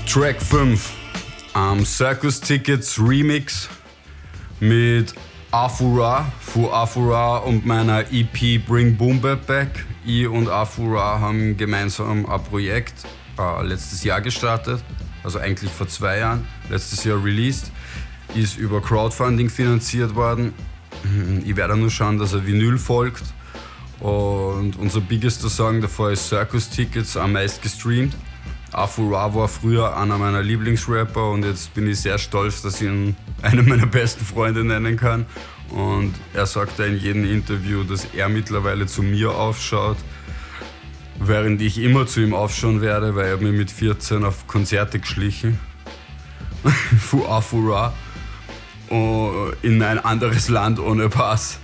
Track 0.07 0.40
5 0.40 1.53
am 1.55 1.84
Circus 1.84 2.38
Tickets 2.40 2.98
Remix 2.98 3.68
mit 4.59 5.14
Afura, 5.53 6.32
von 6.40 6.72
Afura 6.72 7.36
und 7.36 7.66
meiner 7.66 8.11
EP 8.11 8.64
Bring 8.66 8.96
Boom 8.96 9.20
Bap 9.20 9.46
Back. 9.46 9.84
Ich 10.03 10.26
und 10.26 10.48
Afura 10.48 11.20
haben 11.20 11.59
gemeinsam 11.59 12.24
ein 12.24 12.42
Projekt 12.44 12.94
äh, 13.38 13.62
letztes 13.62 14.03
Jahr 14.03 14.22
gestartet, 14.22 14.82
also 15.22 15.38
eigentlich 15.38 15.70
vor 15.70 15.86
zwei 15.88 16.20
Jahren, 16.20 16.48
letztes 16.70 17.05
Jahr 17.05 17.22
released. 17.22 17.70
Ist 18.34 18.57
über 18.57 18.80
Crowdfunding 18.80 19.50
finanziert 19.50 20.14
worden. 20.14 20.55
Ich 21.44 21.55
werde 21.55 21.76
nur 21.76 21.90
schauen, 21.90 22.16
dass 22.16 22.32
er 22.32 22.46
Vinyl 22.46 22.78
folgt. 22.78 23.24
Und 24.00 24.76
unser 24.78 25.03
biggester 25.03 25.50
Song 25.50 25.82
davor 25.82 26.12
ist 26.12 26.28
Circus 26.28 26.70
Tickets, 26.70 27.14
am 27.14 27.32
meist 27.32 27.61
gestreamt. 27.61 28.16
Afura 28.72 29.34
war 29.34 29.48
früher 29.48 29.98
einer 29.98 30.16
meiner 30.16 30.42
Lieblingsrapper 30.42 31.30
und 31.30 31.44
jetzt 31.44 31.74
bin 31.74 31.86
ich 31.88 32.00
sehr 32.00 32.16
stolz, 32.16 32.62
dass 32.62 32.80
ich 32.80 32.88
ihn 32.88 33.16
einen 33.43 33.68
meiner 33.68 33.86
besten 33.86 34.24
Freunde 34.24 34.64
nennen 34.64 34.97
kann. 34.97 35.26
Und 35.70 36.14
er 36.34 36.47
sagt 36.47 36.78
in 36.80 36.99
jedem 36.99 37.24
Interview, 37.24 37.82
dass 37.82 38.07
er 38.14 38.28
mittlerweile 38.28 38.86
zu 38.86 39.03
mir 39.03 39.30
aufschaut, 39.32 39.97
während 41.18 41.61
ich 41.62 41.78
immer 41.78 42.07
zu 42.07 42.20
ihm 42.20 42.34
aufschauen 42.34 42.80
werde, 42.80 43.14
weil 43.14 43.26
er 43.26 43.36
mir 43.38 43.53
mit 43.53 43.70
14 43.70 44.24
auf 44.24 44.47
Konzerte 44.47 44.99
geschlichen. 44.99 45.59
Für 46.99 47.28
Afura. 47.28 47.93
In 49.62 49.82
ein 49.82 49.99
anderes 49.99 50.51
Land 50.51 50.78
ohne 50.78 51.09
Pass, 51.09 51.59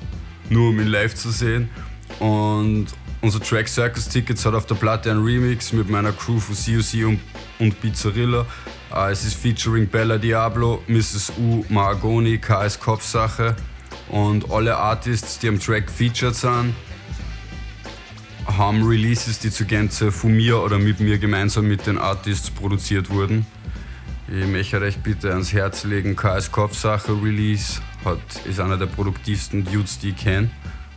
nur 0.49 0.71
um 0.71 0.81
ihn 0.81 0.87
live 0.87 1.15
zu 1.15 1.31
sehen. 1.31 1.69
Und 2.19 2.87
unser 3.21 3.41
Track 3.41 3.69
Circus 3.69 4.09
Tickets 4.09 4.47
hat 4.47 4.55
auf 4.55 4.65
der 4.65 4.77
Platte 4.77 5.11
ein 5.11 5.23
Remix 5.23 5.73
mit 5.73 5.91
meiner 5.91 6.13
Crew 6.13 6.41
von 6.41 6.57
COC 6.57 7.07
und, 7.07 7.21
und 7.59 7.81
Pizzarilla. 7.81 8.47
Uh, 8.91 9.11
es 9.11 9.23
ist 9.23 9.35
featuring 9.35 9.87
Bella 9.87 10.17
Diablo, 10.17 10.83
Mrs. 10.87 11.33
U, 11.39 11.63
Maragoni, 11.69 12.39
KS 12.39 12.81
Kopfsache 12.81 13.55
und 14.09 14.51
alle 14.51 14.77
Artists, 14.79 15.39
die 15.39 15.49
am 15.49 15.61
Track 15.61 15.91
featured 15.91 16.35
sind, 16.35 16.75
haben 18.47 18.83
Releases, 18.83 19.41
die 19.41 19.51
zu 19.51 19.67
Gänze 19.67 20.11
von 20.11 20.35
mir 20.35 20.63
oder 20.63 20.79
mit 20.79 21.01
mir 21.01 21.19
gemeinsam 21.19 21.69
mit 21.69 21.87
den 21.87 21.99
Artists 21.99 22.51
produziert 22.51 23.11
wurden. 23.11 23.45
Ich 24.27 24.47
möchte 24.47 24.81
euch 24.81 24.97
bitte 24.99 25.33
ans 25.33 25.53
Herz 25.53 25.85
legen, 25.85 26.17
KS 26.17 26.51
Kopfsache 26.51 27.13
Release 27.13 27.83
hat, 28.07 28.19
ist 28.47 28.59
einer 28.59 28.79
der 28.79 28.87
produktivsten 28.87 29.65
Dudes, 29.65 29.99
die 29.99 30.11
ich 30.11 30.17
kenne. 30.17 30.51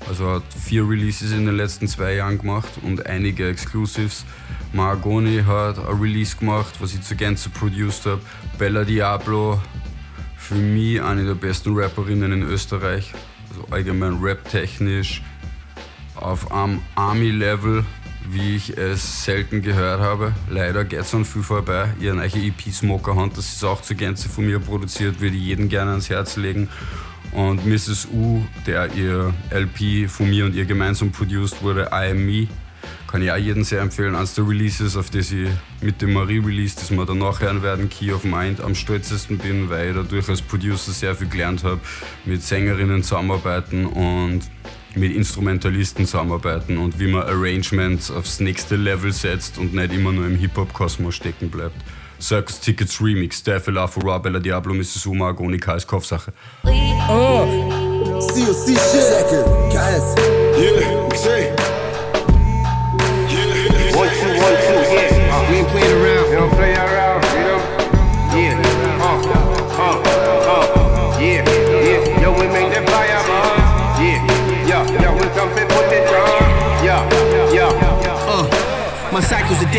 Also 0.08 0.30
hat 0.30 0.44
vier 0.54 0.88
Releases 0.88 1.32
in 1.32 1.46
den 1.46 1.58
letzten 1.58 1.88
zwei 1.88 2.16
Jahren 2.16 2.38
gemacht 2.38 2.70
und 2.84 3.06
einige 3.06 3.50
Exclusives. 3.50 4.26
Maragoni 4.74 5.44
hat 5.46 5.80
ein 5.80 6.00
Release 6.00 6.38
gemacht, 6.38 6.76
was 6.80 6.94
ich 6.94 7.02
zu 7.02 7.16
Gänze 7.16 7.50
produced 7.50 8.06
habe. 8.06 8.22
Bella 8.58 8.86
Diablo, 8.86 9.60
für 10.38 10.56
mich 10.56 11.02
eine 11.02 11.26
der 11.26 11.36
besten 11.36 11.76
Rapperinnen 11.76 12.32
in 12.32 12.44
Österreich. 12.44 13.14
Also 13.50 13.66
allgemein 13.70 14.20
rap-technisch 14.22 15.22
auf 16.16 16.52
einem 16.52 16.82
Army-Level, 16.96 17.84
wie 18.30 18.56
ich 18.56 18.78
es 18.78 19.26
selten 19.26 19.62
gehört 19.62 20.00
habe. 20.00 20.34
Leider 20.50 20.86
geht 20.86 21.02
es 21.02 21.14
an 21.14 21.26
viel 21.26 21.44
vorbei. 21.44 21.90
Ihr 22.00 22.14
neue 22.14 22.28
EP 22.28 22.72
Smoker 22.72 23.16
Hunt, 23.16 23.38
das 23.38 23.54
ist 23.54 23.64
auch 23.66 23.82
zu 23.82 23.96
Gänze 23.96 24.30
von 24.30 24.46
mir 24.46 24.60
produziert, 24.60 25.20
würde 25.20 25.36
ich 25.36 25.44
jedem 25.44 25.68
gerne 25.68 25.92
ans 25.92 26.10
Herz 26.10 26.38
legen. 26.38 26.70
Und 27.34 27.66
Mrs. 27.66 28.08
U, 28.14 28.44
der 28.66 28.94
ihr 28.94 29.34
LP 29.50 30.10
von 30.10 30.30
mir 30.30 30.46
und 30.46 30.56
ihr 30.56 30.66
gemeinsam 30.66 31.12
produced 31.12 31.62
wurde, 31.62 31.90
I 31.92 32.12
Am 32.12 32.26
Me, 32.26 32.48
kann 33.12 33.22
ich 33.22 33.32
auch 33.32 33.38
jedem 33.38 33.64
sehr 33.64 33.82
empfehlen. 33.82 34.16
Eines 34.16 34.36
der 34.36 34.48
Releases, 34.48 34.96
auf 34.96 35.10
das 35.10 35.32
ich 35.32 35.50
mit 35.82 36.02
dem 36.02 36.14
Marie 36.14 36.40
Release, 36.40 36.76
das 36.80 36.92
wir 36.92 37.06
danach 37.06 37.42
hören 37.42 37.62
werden, 37.62 37.90
Key 37.90 38.14
of 38.14 38.24
Mind, 38.24 38.62
am 38.62 38.74
stolzesten 38.74 39.38
bin, 39.38 39.70
weil 39.70 39.90
ich 39.90 39.96
dadurch 39.96 40.30
als 40.30 40.42
Producer 40.42 40.92
sehr 40.92 41.14
viel 41.14 41.28
gelernt 41.28 41.64
habe, 41.66 41.82
mit 42.26 42.42
Sängerinnen 42.42 43.04
zusammenarbeiten 43.04 43.86
und 43.86 44.42
mit 44.96 45.14
Instrumentalisten 45.14 46.06
zusammenarbeiten 46.06 46.78
und 46.78 47.00
wie 47.00 47.08
man 47.08 47.24
Arrangements 47.24 48.10
aufs 48.12 48.40
nächste 48.40 48.78
Level 48.78 49.12
setzt 49.12 49.58
und 49.58 49.74
nicht 49.74 49.94
immer 49.94 50.14
nur 50.14 50.26
im 50.26 50.38
Hip-Hop-Kosmos 50.38 51.16
stecken 51.16 51.50
bleibt. 51.50 51.76
Circus 52.22 52.60
Tickets 52.60 53.02
Remix, 53.02 53.44
Devil 53.44 53.78
Afro 53.78 54.20
Bella 54.20 54.40
Diablo, 54.40 54.74
Mrs. 54.74 55.06
Uma, 55.06 55.30
Agonika 55.30 55.76
ist 55.76 55.88
Kopfsache. 55.88 56.32
Uh. 56.64 57.92
COC 58.22 58.68
shit. 58.68 58.78
Second, 58.78 59.72
guys. 59.72 60.16
Yeah, 60.56 61.10
say. 61.16 61.48
Yeah. 61.48 61.71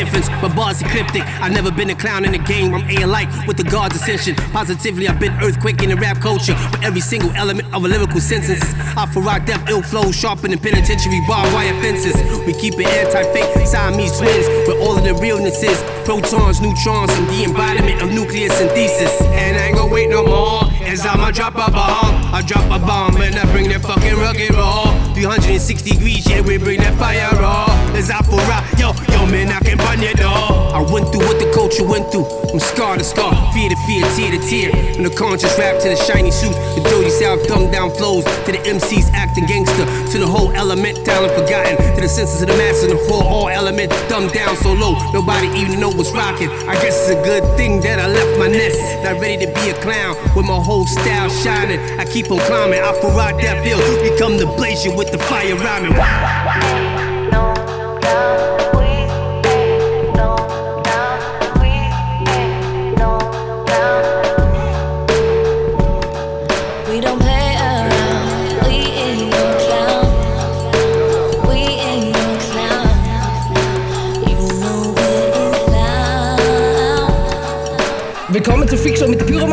A 0.02 0.04
difference, 0.04 0.28
my 0.42 0.54
bars 0.54 0.82
ecliptic. 0.82 1.22
I've 1.40 1.52
never 1.52 1.70
been 1.70 1.90
a 1.90 1.94
clown 1.94 2.24
in 2.24 2.32
the 2.32 2.38
game, 2.38 2.74
I'm 2.74 2.88
A-alike 2.88 3.28
with 3.46 3.56
the 3.56 3.64
God's 3.64 3.96
ascension. 3.96 4.34
Positively, 4.52 5.08
I've 5.08 5.20
been 5.20 5.32
earthquake 5.42 5.82
in 5.82 5.90
the 5.90 5.96
rap 5.96 6.20
culture, 6.20 6.54
with 6.70 6.82
every 6.82 7.00
single 7.00 7.30
element 7.32 7.72
of 7.74 7.84
a 7.84 7.88
lyrical 7.88 8.20
sentence. 8.20 8.62
I 8.96 9.06
for 9.06 9.22
rock 9.22 9.46
death, 9.46 9.68
ill 9.68 9.82
flow, 9.82 10.12
sharper 10.12 10.48
than 10.48 10.58
penitentiary 10.58 11.20
bar 11.26 11.44
wire 11.54 11.74
fences. 11.80 12.16
We 12.46 12.52
keep 12.54 12.74
it 12.78 12.86
anti-fake, 12.86 13.66
Siamese 13.66 14.18
twins, 14.18 14.46
where 14.66 14.78
all 14.80 14.96
of 14.96 15.04
the 15.04 15.14
realness 15.14 15.62
is. 15.62 15.78
Protons, 16.04 16.60
neutrons, 16.60 17.12
and 17.12 17.28
the 17.28 17.44
embodiment 17.44 18.02
of 18.02 18.12
nuclear 18.12 18.50
synthesis. 18.50 19.20
And 19.22 19.56
I 19.56 19.66
ain't 19.66 19.76
gonna 19.76 19.92
wait 19.92 20.10
no 20.10 20.24
more, 20.24 20.64
as 20.82 21.06
I'ma 21.06 21.30
drop 21.30 21.54
a 21.54 21.70
bomb. 21.70 22.34
I 22.34 22.42
drop 22.42 22.64
a 22.66 22.84
bomb 22.84 23.20
and 23.20 23.36
I 23.36 23.44
bring 23.52 23.68
that 23.68 23.82
fucking 23.82 24.16
rugged 24.16 24.54
raw. 24.54 25.01
360 25.22 25.90
degrees, 25.90 26.28
yeah, 26.28 26.40
we 26.40 26.58
bring 26.58 26.80
that 26.80 26.98
fire 26.98 27.30
raw. 27.38 27.70
As 27.94 28.10
I 28.10 28.18
for 28.26 28.42
rock, 28.50 28.66
yo, 28.74 28.90
yo, 29.14 29.22
man, 29.30 29.54
I 29.54 29.60
can 29.62 29.78
burn 29.78 30.02
you, 30.02 30.10
dog. 30.18 30.74
I 30.74 30.82
went 30.82 31.14
through 31.14 31.22
what 31.30 31.38
the 31.38 31.46
culture 31.54 31.86
went 31.86 32.10
through. 32.10 32.26
From 32.50 32.58
scar 32.58 32.98
to 32.98 33.04
scar, 33.04 33.30
fear 33.54 33.70
to 33.70 33.78
fear, 33.86 34.02
tear 34.18 34.34
to 34.34 34.40
tear. 34.42 34.74
From 34.98 35.04
the 35.04 35.14
conscious 35.14 35.54
rap 35.54 35.78
to 35.78 35.94
the 35.94 35.96
shiny 36.10 36.32
suit, 36.32 36.50
the 36.74 36.82
dirty 36.90 37.10
south 37.10 37.46
dumbed 37.46 37.70
down 37.70 37.94
flows. 37.94 38.24
To 38.24 38.50
the 38.50 38.58
MCs 38.66 39.14
acting 39.14 39.46
gangster, 39.46 39.86
to 40.10 40.18
the 40.18 40.26
whole 40.26 40.50
element, 40.58 40.98
talent 41.06 41.30
forgotten. 41.38 41.78
To 41.94 42.00
the 42.02 42.08
senses 42.08 42.42
of 42.42 42.48
the 42.48 42.58
masses, 42.58 42.90
and 42.90 42.98
the 42.98 43.00
whole 43.06 43.22
all 43.22 43.48
element 43.48 43.94
dumbed 44.10 44.32
down 44.32 44.56
so 44.56 44.72
low, 44.74 44.98
nobody 45.14 45.46
even 45.54 45.78
know 45.78 45.94
what's 45.94 46.10
rocking. 46.10 46.50
I 46.66 46.74
guess 46.82 46.98
it's 47.06 47.14
a 47.14 47.22
good 47.22 47.46
thing 47.56 47.78
that 47.86 48.00
I 48.00 48.10
left 48.10 48.40
my 48.42 48.48
nest, 48.48 48.82
not 49.06 49.22
ready 49.22 49.38
to 49.46 49.52
be 49.54 49.70
a 49.70 49.76
clown 49.86 50.18
with 50.34 50.46
my 50.50 50.58
whole 50.58 50.86
style 50.86 51.30
shining. 51.30 51.78
I 52.00 52.04
keep 52.10 52.26
on 52.32 52.42
climbing, 52.50 52.82
I 52.82 52.90
for 52.98 53.14
ride 53.14 53.38
that 53.38 53.62
hill, 53.62 53.78
become 54.02 54.36
the 54.36 54.46
blazer 54.58 54.90
with 54.90 55.11
the 55.12 55.18
fire 55.18 55.54
rhyming. 55.56 57.01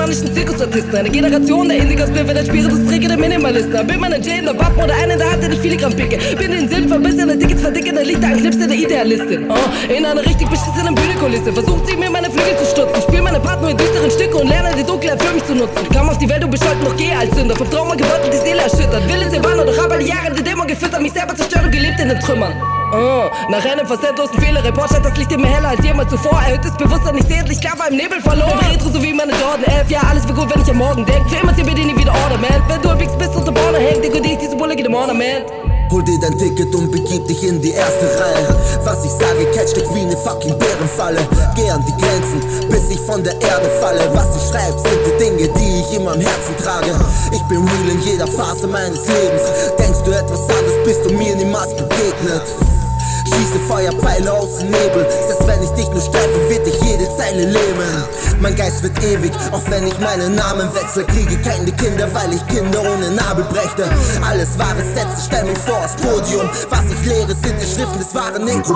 Den 0.10 0.20
pyromanischen 0.24 0.34
Zirkusartisten. 0.34 0.96
Eine 0.96 1.10
Generation 1.10 1.70
der 1.70 1.78
Indigos, 1.78 2.10
bin 2.10 2.28
der 2.28 2.46
Spiritustricke 2.46 3.08
der 3.08 3.18
Minimalisten. 3.18 3.88
Bin 3.88 4.00
man 4.00 4.14
ein 4.14 4.22
in 4.22 4.46
der 4.46 4.58
Wappen 4.58 4.84
oder 4.84 4.94
einen 4.96 5.12
in 5.12 5.20
der 5.20 5.32
Hand, 5.32 5.44
der 5.44 5.52
Filigram 5.52 5.94
picke. 5.94 6.18
Bin 6.36 6.52
den 6.52 6.68
Sinn 6.68 6.88
verbissen, 6.88 7.28
der 7.28 7.40
Tickets 7.40 7.62
verdicken, 7.62 7.96
der 7.96 8.06
Lichter 8.06 8.28
an 8.28 8.38
Clips 8.38 8.58
der 8.58 8.70
Idealistin. 8.72 9.50
Oh, 9.50 9.56
in 9.92 10.06
einer 10.06 10.22
richtig 10.22 10.50
beschissenen 10.50 10.96
Bühnenkulisse. 10.96 11.54
Versucht 11.54 11.88
sie 11.88 11.96
mir 11.96 12.10
meine 12.10 12.30
Flügel 12.30 12.58
zu 12.58 12.66
stutzen. 12.66 13.02
Spiel 13.02 13.22
meine 13.22 13.40
Part 13.40 13.62
nur 13.62 13.72
in 13.72 13.78
düsteren 13.78 14.12
Stücke 14.12 14.38
und 14.38 14.48
lerne 14.48 14.76
die 14.76 14.84
Dunkelheit 14.84 15.22
für 15.22 15.34
mich 15.34 15.46
zu 15.46 15.56
nutzen. 15.56 15.88
Kam 15.94 16.10
auf 16.10 16.18
die 16.18 16.30
Welt 16.30 16.44
und 16.44 16.52
bescholten 16.52 16.84
noch 16.84 16.96
gehe 16.98 17.16
als 17.18 17.36
Sünder. 17.36 17.56
Vom 17.56 17.70
Trauma 17.70 17.96
gebeutelt, 17.96 18.34
die 18.34 18.38
Seele 18.38 18.62
erschüttert. 18.62 19.08
Will 19.08 19.22
es 19.22 19.34
waren 19.44 19.66
doch 19.66 19.78
hab 19.78 19.92
alle 19.92 20.04
Jahre 20.04 20.34
die 20.36 20.44
Dämon 20.44 20.68
gefüttert. 20.68 21.02
Mich 21.02 21.14
selber 21.14 21.36
zerstört 21.36 21.66
und 21.66 21.72
gelebt 21.72 22.00
in 22.00 22.10
den 22.10 22.20
Trümmern. 22.20 22.79
Oh, 22.92 23.30
nach 23.50 23.64
einem 23.66 23.86
facettenlosen 23.86 24.42
Fehler, 24.42 24.64
Report 24.64 24.90
scheint 24.90 25.06
das 25.06 25.16
Licht 25.16 25.32
immer 25.32 25.48
heller 25.48 25.70
als 25.70 25.86
jemals 25.86 26.10
zuvor. 26.10 26.42
Erhöhtes 26.42 26.72
Bewusstsein, 26.74 27.18
ich 27.18 27.26
sehe 27.26 27.38
endlich 27.38 27.62
klar 27.62 27.78
war 27.78 27.88
im 27.88 27.98
Nebel 27.98 28.20
verloren. 28.20 28.58
Retro 28.66 28.90
so 28.90 29.02
wie 29.04 29.14
meine 29.14 29.32
Jordan 29.34 29.64
11, 29.64 29.92
ja, 29.92 30.00
alles 30.10 30.28
wird 30.28 30.36
gut, 30.36 30.50
wenn 30.56 30.64
ich 30.64 30.72
am 30.72 30.78
Morgen 30.78 31.06
denk. 31.06 31.30
Für 31.30 31.38
immer 31.38 31.54
sie 31.54 31.62
bitte 31.62 31.82
nie 31.82 31.96
wieder 31.96 32.14
Ornament. 32.24 32.64
Wenn 32.68 32.82
du 32.82 32.90
ein 32.90 33.00
Wichs 33.00 33.16
bist 33.16 33.36
und 33.36 33.46
der 33.46 33.52
Borne 33.52 33.78
hängt, 33.78 34.04
dekodier 34.04 34.32
ich 34.34 34.38
diese 34.40 34.56
Bulle, 34.56 34.76
geht 34.76 34.88
im 34.88 34.96
Ornament. 34.96 35.46
Hol 35.92 36.04
dir 36.04 36.20
dein 36.20 36.36
Ticket 36.38 36.74
und 36.74 36.92
begib 36.92 37.28
dich 37.28 37.44
in 37.44 37.62
die 37.62 37.72
erste 37.72 38.06
Reihe. 38.06 38.58
Was 38.84 39.06
ich 39.06 39.12
sage, 39.12 39.46
catch 39.54 39.74
dich 39.74 39.90
wie 39.94 40.06
ne 40.06 40.18
fucking 40.18 40.58
Bärenfalle. 40.58 41.22
Geh 41.56 41.70
an 41.70 41.86
die 41.86 41.94
Grenzen, 41.94 42.70
bis 42.70 42.90
ich 42.90 43.00
von 43.02 43.24
der 43.24 43.34
Erde 43.34 43.70
falle. 43.80 44.10
Was 44.14 44.36
ich 44.36 44.50
schreib, 44.50 44.74
sind 44.80 45.00
die 45.06 45.24
Dinge, 45.24 45.54
die 45.60 45.82
ich 45.82 45.98
immer 45.98 46.16
im 46.16 46.22
Herzen 46.22 46.58
trage. 46.58 46.94
Ich 47.32 47.44
bin 47.44 47.58
real 47.58 47.90
in 47.90 48.02
jeder 48.02 48.28
Phase 48.28 48.68
meines 48.68 49.06
Lebens. 49.08 49.44
Denkst 49.78 50.00
du 50.06 50.12
etwas 50.12 50.42
anderes, 50.42 50.84
bist 50.86 51.06
du 51.06 51.14
mir 51.14 51.36
niemals 51.36 51.76
begegnet. 51.76 52.69
Schieße 53.40 53.60
Feuerpfeile 53.70 54.34
aus 54.34 54.58
dem 54.58 54.70
Nebel. 54.70 55.08
Selbst 55.10 55.48
wenn 55.48 55.64
ich 55.64 55.70
dich 55.70 55.88
nur 55.92 56.02
streife, 56.02 56.50
wird 56.50 56.66
dich 56.66 56.76
jede 56.82 57.08
Zeile 57.16 57.46
lähmen. 57.46 58.04
Mein 58.42 58.54
Geist 58.54 58.84
wird 58.84 59.02
ewig, 59.02 59.32
auch 59.54 59.62
wenn 59.70 59.88
ich 59.88 59.98
meinen 60.00 60.36
Namen 60.36 60.68
wechsle. 60.76 61.06
Kriege 61.06 61.38
keine 61.38 61.72
Kinder, 61.72 62.14
weil 62.14 62.34
ich 62.34 62.46
Kinder 62.48 62.82
ohne 62.82 63.10
Nabel 63.12 63.46
brächte. 63.46 63.86
Alles 64.28 64.60
wahre 64.60 64.84
Sätze, 64.94 65.24
stell 65.26 65.46
mich 65.46 65.58
vor 65.60 65.78
aufs 65.78 65.96
Podium. 65.96 66.50
Was 66.70 66.84
ich 66.92 67.06
lehre, 67.06 67.34
sind 67.34 67.56
die 67.62 67.66
Schriften 67.66 68.00
des 68.00 68.14
wahren 68.14 68.44
Negro. 68.44 68.76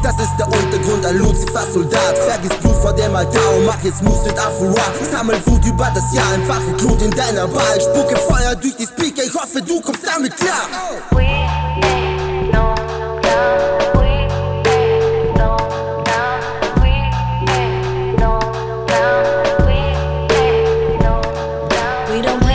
Das 0.00 0.14
ist 0.14 0.36
der 0.38 0.46
Untergrund, 0.46 1.04
ein 1.04 1.18
Lucifer-Soldat. 1.18 2.18
Vergiss 2.18 2.56
Blut 2.60 2.76
vor 2.76 2.92
dem 2.92 3.16
Altar 3.16 3.56
und 3.58 3.66
mach 3.66 3.82
jetzt 3.82 4.00
Moves 4.00 4.26
mit 4.26 4.38
Afura. 4.38 4.84
Sammel 5.10 5.44
Wut 5.44 5.66
über 5.66 5.90
das 5.92 6.14
Jahr, 6.14 6.34
entfache 6.34 6.70
Glut 6.78 7.02
in 7.02 7.10
deiner. 7.10 7.48
Ich 7.76 7.82
spucke 7.82 8.14
Feuer 8.14 8.54
durch 8.54 8.76
die 8.76 8.86
Speaker, 8.86 9.24
ich 9.24 9.34
hoffe, 9.34 9.60
du 9.60 9.80
kommst 9.80 10.06
damit 10.06 10.36
klar. 10.36 10.70
We 22.08 22.22
don't 22.22 22.46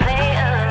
play 0.00 0.36
around. 0.36 0.70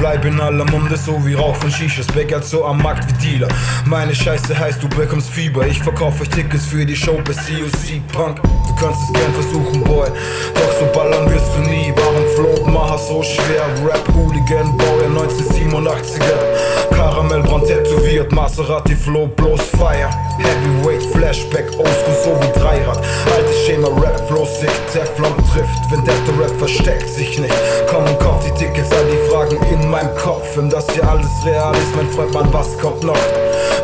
Bleib 0.00 0.24
in 0.24 0.40
aller 0.40 0.64
Munde, 0.64 0.96
so 0.96 1.22
wie 1.26 1.34
Rauch 1.34 1.54
von 1.56 1.70
Shishas. 1.70 2.06
Bäckert 2.06 2.42
so 2.42 2.64
am 2.64 2.80
Markt 2.80 3.06
wie 3.06 3.32
Dealer. 3.32 3.48
Meine 3.84 4.14
Scheiße 4.14 4.58
heißt, 4.58 4.82
du 4.82 4.88
bekommst 4.88 5.28
Fieber. 5.28 5.66
Ich 5.66 5.82
verkauf 5.82 6.18
euch 6.22 6.30
Tickets 6.30 6.64
für 6.64 6.86
die 6.86 6.96
Show 6.96 7.20
bei 7.22 7.34
COC 7.34 8.00
Punk. 8.10 8.40
Du 8.42 8.74
kannst 8.76 8.98
es 9.02 9.12
gern 9.12 9.34
versuchen, 9.34 9.84
Boy. 9.84 10.08
Doch 10.54 10.72
so 10.80 10.86
ballern 10.98 11.30
wirst 11.30 11.54
du 11.54 11.60
nie. 11.68 11.92
Waren 12.40 12.56
Floatmacher 12.56 12.98
so 12.98 13.22
schwer. 13.22 13.64
Rap 13.84 14.02
Hooligan, 14.14 14.76
Baujahr 14.76 15.10
1987er. 15.10 16.94
Karamellbrand 16.94 17.66
tätowiert. 17.66 18.32
Maserati 18.32 18.94
Flow, 18.94 19.26
bloß 19.26 19.60
Fire. 19.60 20.10
Heavyweight, 20.38 21.02
Flashback, 21.12 21.66
Oldschool, 21.78 22.14
so 22.24 22.30
wie 22.40 22.58
Dreirad. 22.58 22.98
Alte 23.36 23.52
Schema, 23.64 23.88
Rap, 23.88 24.26
Flow, 24.28 24.46
Sick, 24.46 24.70
Teflon 24.92 25.34
trifft. 25.52 25.68
Der 25.90 26.40
Rap 26.40 26.56
versteckt 26.58 27.08
sich 27.08 27.38
nicht. 27.38 27.54
Komm 27.90 28.04
und 28.04 28.18
kauf 28.20 28.42
die 28.44 28.52
Tickets, 28.52 28.90
all 28.92 29.04
die 29.04 29.30
Fragen 29.30 29.58
in 29.72 29.90
meinem 29.90 30.14
Kopf. 30.16 30.56
Wenn 30.56 30.70
das 30.70 30.88
hier 30.90 31.06
alles 31.08 31.28
real 31.44 31.74
ist, 31.74 31.94
mein 31.96 32.08
Freund, 32.10 32.32
Mann, 32.32 32.52
was 32.52 32.78
kommt 32.78 33.02
noch? 33.02 33.18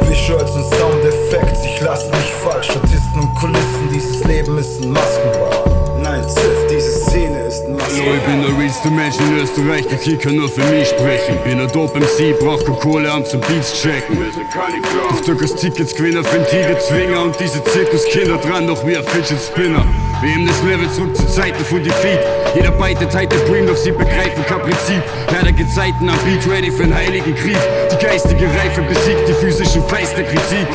Visuals 0.09 0.52
und 0.52 0.64
Soundeffekte, 0.64 1.59
ich 1.64 1.80
lass 1.80 2.09
mich 2.09 2.32
falsch. 2.42 2.70
Statisten 2.70 3.20
und 3.20 3.34
Kulissen, 3.34 3.90
dieses 3.92 4.24
Leben 4.24 4.57
ist 4.59 4.82
ein 4.82 4.92
Maskenbau. 4.92 5.75
So, 7.97 8.03
ich 8.03 8.22
bin 8.24 8.42
der 8.42 8.59
realste 8.59 8.90
Mensch 8.90 9.16
in 9.18 9.38
Österreich, 9.38 9.86
der 9.86 9.97
Kicker 9.97 10.30
nur 10.30 10.51
für 10.51 10.62
mich 10.64 10.86
sprechen. 10.88 11.38
Bin 11.44 11.59
ein 11.59 11.68
Dope 11.68 11.99
MC, 11.99 12.38
brauch 12.38 12.62
keine 12.62 12.76
Kohle, 12.76 13.11
um 13.11 13.24
zum 13.24 13.40
Beats 13.40 13.80
checken. 13.80 14.18
Doch 15.09 15.20
Türkers 15.22 15.55
Tickets 15.55 15.94
gewinnen 15.94 16.22
für 16.22 16.36
den 16.36 16.47
Tigerzwinger 16.47 17.22
und 17.22 17.40
diese 17.40 17.64
Zirkuskinder 17.64 18.36
dran 18.36 18.66
noch 18.66 18.86
wie 18.86 18.99
ein 18.99 19.05
Fidget 19.05 19.40
Spinner. 19.40 19.86
Wir 20.22 20.46
das 20.46 20.62
Level 20.62 20.90
zurück 20.90 21.14
zu 21.14 21.26
Zeiten 21.26 21.62
von 21.64 21.82
Defeat. 21.82 22.20
Jeder 22.54 22.70
beitet 22.70 23.14
heute 23.14 23.36
Dream, 23.44 23.66
doch 23.66 23.76
sie 23.76 23.92
begreifen 23.92 24.44
kein 24.46 24.60
Prinzip. 24.60 25.02
Leider 25.30 25.52
Gezeiten 25.52 26.08
am 26.08 26.16
Beat 26.24 26.48
ready 26.48 26.70
für 26.70 26.84
einen 26.84 26.94
heiligen 26.94 27.34
Krieg. 27.34 27.58
Die 27.92 28.02
geistige 28.02 28.46
Reife 28.46 28.80
besiegt 28.82 29.28
die 29.28 29.34
physischen 29.34 29.86
Feist 29.88 30.16
der 30.16 30.24
Kritik. 30.24 30.66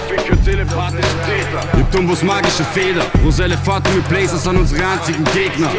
Ihr 1.74 2.10
was 2.10 2.24
magische 2.24 2.64
Feder. 2.74 3.06
Roselle 3.24 3.58
Vater 3.58 3.90
mit 3.92 4.08
Blazers 4.10 4.48
an 4.48 4.58
unsere 4.58 4.86
einzigen 4.86 5.24
Gegner. 5.34 5.70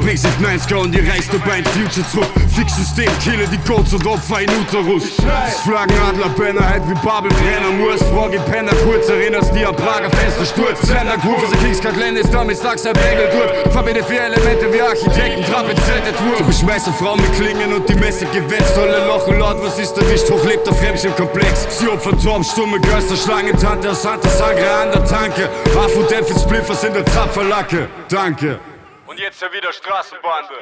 Bring 0.00 0.16
sich 0.16 0.38
90 0.40 0.74
und 0.76 0.94
die 0.94 1.00
reißt 1.00 1.32
dabei 1.32 1.58
in 1.58 1.64
Future 1.66 2.06
zurück. 2.10 2.28
Fix 2.54 2.76
System, 2.76 3.10
kille 3.22 3.46
die 3.46 3.58
Codes 3.58 3.92
und 3.92 4.06
Opfer 4.06 4.40
in 4.40 4.50
Uterus. 4.50 5.16
Das 5.16 5.60
Flaggenadler 5.60 6.30
Penner, 6.30 6.68
halt 6.68 6.82
wie 6.88 6.94
Babel 6.94 7.30
Brenner. 7.30 7.70
Muss 7.70 8.02
Frage 8.02 8.40
Penner, 8.50 8.72
kurz 8.84 9.08
erinnerst 9.08 9.54
die 9.54 9.64
am 9.64 9.76
Prager 9.76 10.10
Fenster 10.10 10.44
Sturz. 10.44 10.82
Sender 10.82 11.18
Kurve, 11.18 11.46
der 11.50 11.58
Kingscut 11.58 11.96
ist 11.96 12.32
damit 12.32 12.56
sagst 12.56 12.87
er 12.88 12.94
Bagel 12.94 13.28
durch. 13.30 13.72
Verbinde 13.72 14.02
vier 14.02 14.22
Elemente 14.22 14.72
wie 14.72 14.80
Architekten, 14.80 15.44
Trapezette 15.44 16.12
Tour. 16.16 16.48
Ich 16.48 16.58
schmeiße 16.58 16.92
Frauen 16.92 17.20
mit 17.20 17.32
Klingen 17.34 17.72
und 17.72 17.88
die 17.88 17.94
Messe 17.94 18.26
gewetzt. 18.26 18.74
Tolle 18.74 19.06
Lochen 19.06 19.38
laut, 19.38 19.62
was 19.62 19.78
ist 19.78 19.96
erwischt? 19.96 20.30
Hochlebt 20.30 20.66
der 20.66 20.74
Fremdchen 20.74 21.14
komplex. 21.14 21.78
Sie 21.78 21.88
opfern 21.88 22.18
Turm, 22.20 22.42
stumme 22.42 22.80
Geister, 22.80 23.16
Schlangentante 23.16 23.90
aus 23.90 24.02
Santa 24.02 24.28
Sangre 24.28 24.70
an 24.70 24.90
der 24.92 25.04
Tanke. 25.04 25.48
Afro 25.76 26.02
Dämpfe 26.02 26.38
Spliffers 26.38 26.84
in 26.84 26.94
der 26.94 27.06
Zapferlacke. 27.06 27.88
Danke. 28.08 28.58
Und 29.06 29.18
jetzt 29.18 29.40
ja 29.40 29.52
wieder 29.52 29.72
Straßenbande. 29.72 30.54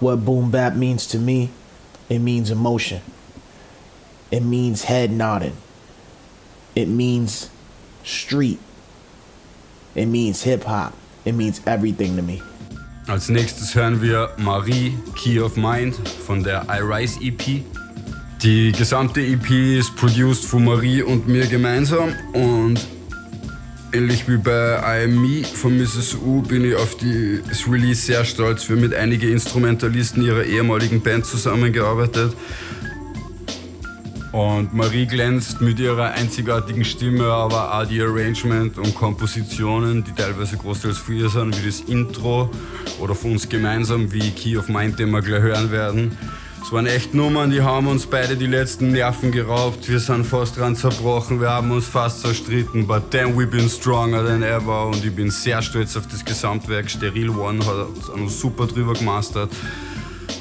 What 0.00 0.24
boom 0.24 0.50
bap 0.50 0.74
means 0.74 1.06
to 1.08 1.18
me, 1.18 1.48
it 2.08 2.20
means 2.20 2.50
emotion. 2.50 3.00
It 4.30 4.42
means 4.42 4.84
head 4.84 5.10
nodding. 5.10 5.56
It 6.74 6.88
means 6.88 7.50
street. 8.02 8.58
It 9.94 10.06
means 10.06 10.42
hip 10.42 10.64
hop. 10.64 10.92
It 11.24 11.34
means 11.34 11.60
everything 11.66 12.16
to 12.16 12.22
me. 12.22 12.40
Als 13.06 13.28
nächstes 13.28 13.74
hören 13.74 14.00
wir 14.00 14.30
Marie, 14.38 14.94
Key 15.14 15.40
of 15.40 15.56
Mind 15.56 15.94
von 16.26 16.42
der 16.42 16.66
I 16.68 16.80
Rise 16.80 17.20
EP. 17.20 17.62
Die 18.42 18.72
gesamte 18.72 19.20
EP 19.20 19.78
ist 19.78 19.94
produced 19.94 20.44
von 20.44 20.64
Marie 20.64 21.02
und 21.02 21.28
mir 21.28 21.46
gemeinsam 21.46 22.12
und 22.32 22.80
ähnlich 23.92 24.28
wie 24.28 24.36
bei 24.36 24.78
I 24.78 25.04
Am 25.04 25.22
Me 25.22 25.44
von 25.44 25.76
Mrs. 25.78 26.16
U 26.16 26.42
bin 26.42 26.64
ich 26.64 26.74
auf 26.74 26.96
das 26.96 27.68
Release 27.70 28.02
sehr 28.02 28.24
stolz. 28.24 28.68
Wir 28.68 28.76
haben 28.76 28.82
mit 28.82 28.94
einigen 28.94 29.30
Instrumentalisten 29.30 30.22
ihrer 30.22 30.44
ehemaligen 30.44 31.00
Band 31.02 31.24
zusammengearbeitet. 31.24 32.34
Und 34.34 34.74
Marie 34.74 35.06
glänzt 35.06 35.60
mit 35.60 35.78
ihrer 35.78 36.10
einzigartigen 36.10 36.84
Stimme, 36.84 37.26
aber 37.26 37.72
auch 37.72 37.86
die 37.86 38.02
Arrangement 38.02 38.76
und 38.78 38.92
Kompositionen, 38.92 40.02
die 40.02 40.10
teilweise 40.10 40.56
großteils 40.56 40.98
für 40.98 41.14
ihr 41.14 41.28
sind, 41.28 41.56
wie 41.62 41.66
das 41.66 41.82
Intro 41.82 42.50
oder 42.98 43.14
von 43.14 43.30
uns 43.30 43.48
gemeinsam, 43.48 44.10
wie 44.10 44.32
Key 44.32 44.58
of 44.58 44.68
Mind, 44.68 44.98
den 44.98 45.12
wir 45.12 45.22
gleich 45.22 45.40
hören 45.40 45.70
werden. 45.70 46.18
Es 46.60 46.72
waren 46.72 46.86
echt 46.86 47.14
Nummern, 47.14 47.52
die 47.52 47.62
haben 47.62 47.86
uns 47.86 48.06
beide 48.06 48.36
die 48.36 48.48
letzten 48.48 48.90
Nerven 48.90 49.30
geraubt. 49.30 49.88
Wir 49.88 50.00
sind 50.00 50.26
fast 50.26 50.56
dran 50.56 50.74
zerbrochen, 50.74 51.40
wir 51.40 51.50
haben 51.50 51.70
uns 51.70 51.86
fast 51.86 52.22
zerstritten. 52.22 52.88
But 52.88 53.12
then 53.12 53.36
we've 53.38 53.46
been 53.46 53.68
stronger 53.68 54.26
than 54.26 54.42
ever. 54.42 54.86
Und 54.86 55.04
ich 55.04 55.14
bin 55.14 55.30
sehr 55.30 55.62
stolz 55.62 55.96
auf 55.96 56.08
das 56.08 56.24
Gesamtwerk. 56.24 56.90
Steril 56.90 57.30
One 57.30 57.64
hat 57.64 58.08
uns 58.08 58.40
super 58.40 58.66
drüber 58.66 58.94
gemastert. 58.94 59.52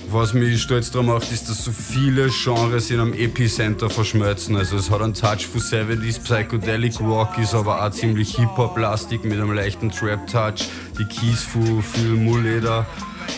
Was 0.10 0.34
mich 0.34 0.62
stolz 0.62 0.92
daran 0.92 1.08
macht, 1.08 1.32
ist, 1.32 1.50
dass 1.50 1.66
so 1.66 1.72
viele 1.72 2.30
Genres 2.30 2.92
in 2.92 3.00
einem 3.00 3.14
Epicenter 3.14 3.90
verschmelzen. 3.90 4.56
Also 4.56 4.78
es 4.78 4.92
hat 4.92 5.02
einen 5.02 5.16
Touch 5.16 5.48
von 5.48 5.60
70s, 5.60 6.22
Psychedelic 6.22 7.00
Rock, 7.00 7.40
ist 7.40 7.56
aber 7.56 7.84
auch 7.84 7.90
ziemlich 7.90 8.36
Hip-Hop-lastig 8.36 9.24
mit 9.24 9.34
einem 9.34 9.54
leichten 9.54 9.90
Trap-Touch. 9.90 10.68
Die 11.00 11.06
Keys 11.06 11.42
von 11.42 11.82
viel 11.82 12.12
Mullleder 12.12 12.86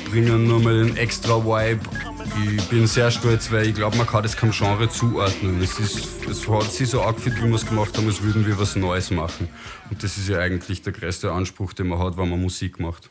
bringen 0.09 0.47
nochmal 0.47 0.83
den 0.83 0.97
extra 0.97 1.37
Vibe. 1.37 1.79
Ich 2.57 2.63
bin 2.65 2.87
sehr 2.87 3.09
stolz, 3.09 3.51
weil 3.51 3.67
ich 3.67 3.75
glaube, 3.75 3.95
man 3.95 4.05
kann 4.05 4.23
das 4.23 4.35
keinem 4.35 4.51
Genre 4.51 4.89
zuordnen. 4.89 5.61
Es, 5.61 5.79
ist, 5.79 6.27
es 6.29 6.45
hat 6.49 6.71
sich 6.73 6.89
so 6.89 7.01
angefühlt, 7.01 7.37
wie 7.41 7.47
wir 7.47 7.55
es 7.55 7.65
gemacht 7.65 7.97
haben, 7.97 8.07
als 8.07 8.21
würden 8.21 8.45
wir 8.45 8.59
was 8.59 8.75
Neues 8.75 9.11
machen. 9.11 9.47
Und 9.89 10.03
das 10.03 10.17
ist 10.17 10.27
ja 10.27 10.39
eigentlich 10.39 10.81
der 10.81 10.91
größte 10.91 11.31
Anspruch, 11.31 11.71
den 11.71 11.87
man 11.87 11.99
hat, 11.99 12.17
wenn 12.17 12.29
man 12.29 12.41
Musik 12.41 12.81
macht. 12.81 13.09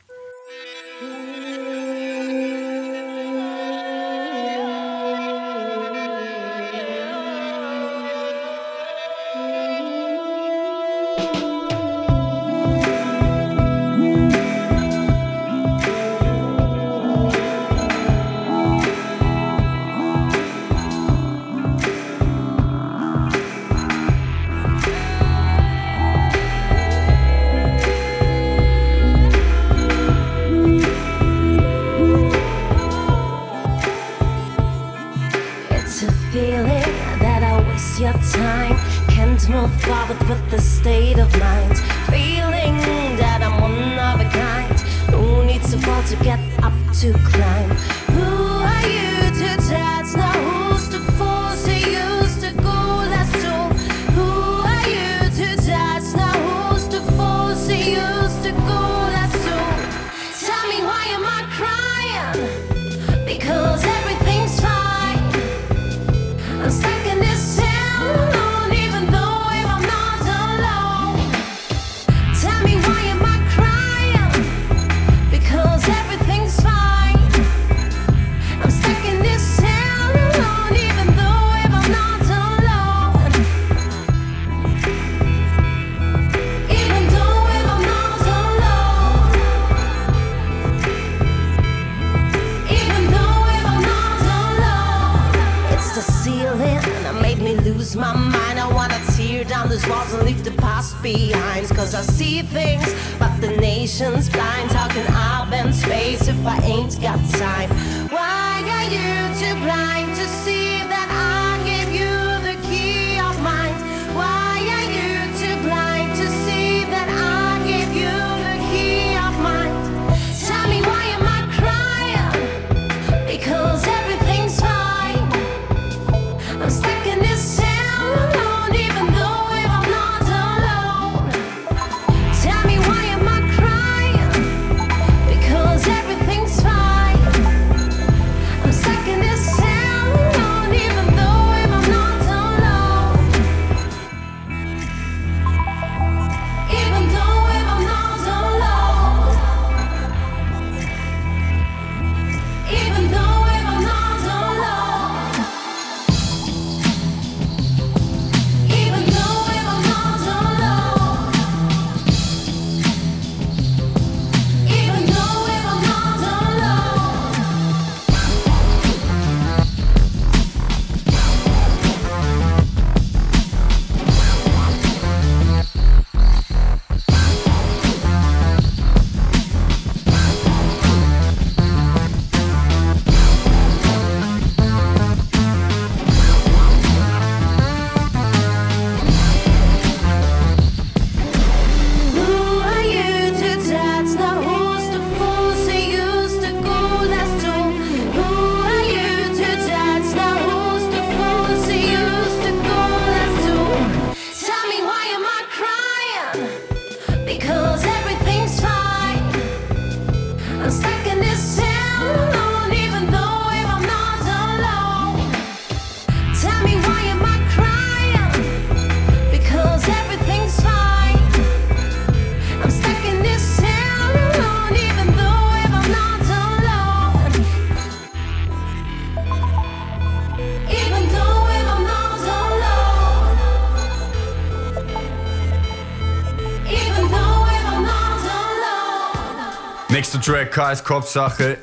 KS 240.55 240.84
Kopfsache. 240.84 241.59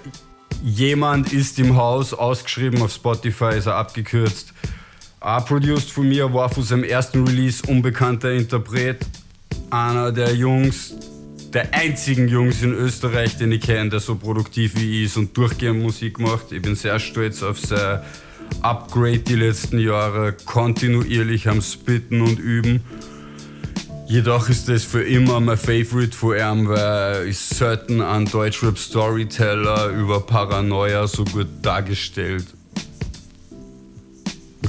Jemand 0.62 1.32
ist 1.32 1.58
im 1.60 1.78
Haus, 1.78 2.14
ausgeschrieben 2.14 2.82
auf 2.82 2.92
Spotify, 2.92 3.56
ist 3.58 3.68
er 3.68 3.76
abgekürzt. 3.76 4.54
A 5.22 5.40
produced 5.40 5.92
von 5.92 6.10
mir, 6.10 6.34
war 6.34 6.50
von 6.50 6.62
seinem 6.64 6.84
ersten 6.84 7.26
Release 7.26 7.64
unbekannter 7.66 8.34
Interpret. 8.34 9.06
Einer 9.70 10.12
der 10.12 10.36
Jungs, 10.36 10.94
der 11.54 11.74
einzigen 11.74 12.28
Jungs 12.28 12.62
in 12.64 12.74
Österreich, 12.74 13.38
den 13.38 13.54
ich 13.54 13.62
kenne, 13.62 13.92
der 13.92 14.02
so 14.02 14.16
produktiv 14.16 14.76
wie 14.76 15.00
ich 15.00 15.06
ist 15.06 15.16
und 15.16 15.38
durchgehend 15.38 15.82
Musik 15.82 16.20
macht. 16.20 16.52
Ich 16.52 16.62
bin 16.62 16.76
sehr 16.76 17.00
stolz 17.00 17.44
auf 17.44 17.62
sein 17.62 18.02
Upgrade 18.62 19.20
die 19.20 19.36
letzten 19.36 19.80
Jahre, 19.80 20.34
kontinuierlich 20.34 21.48
am 21.48 21.62
Spitten 21.62 22.20
und 22.20 22.40
Üben. 22.40 22.84
Jedoch 24.12 24.50
ist 24.50 24.68
das 24.68 24.84
für 24.84 25.04
immer 25.04 25.40
mein 25.40 25.56
Favorite 25.56 26.12
von 26.14 26.36
ihm, 26.36 26.68
weil 26.68 27.30
ich 27.30 27.40
selten 27.40 28.02
einen 28.02 28.26
Deutschrap 28.26 28.78
Storyteller 28.78 29.86
über 29.86 30.20
Paranoia 30.20 31.08
so 31.08 31.24
gut 31.24 31.48
dargestellt 31.62 32.46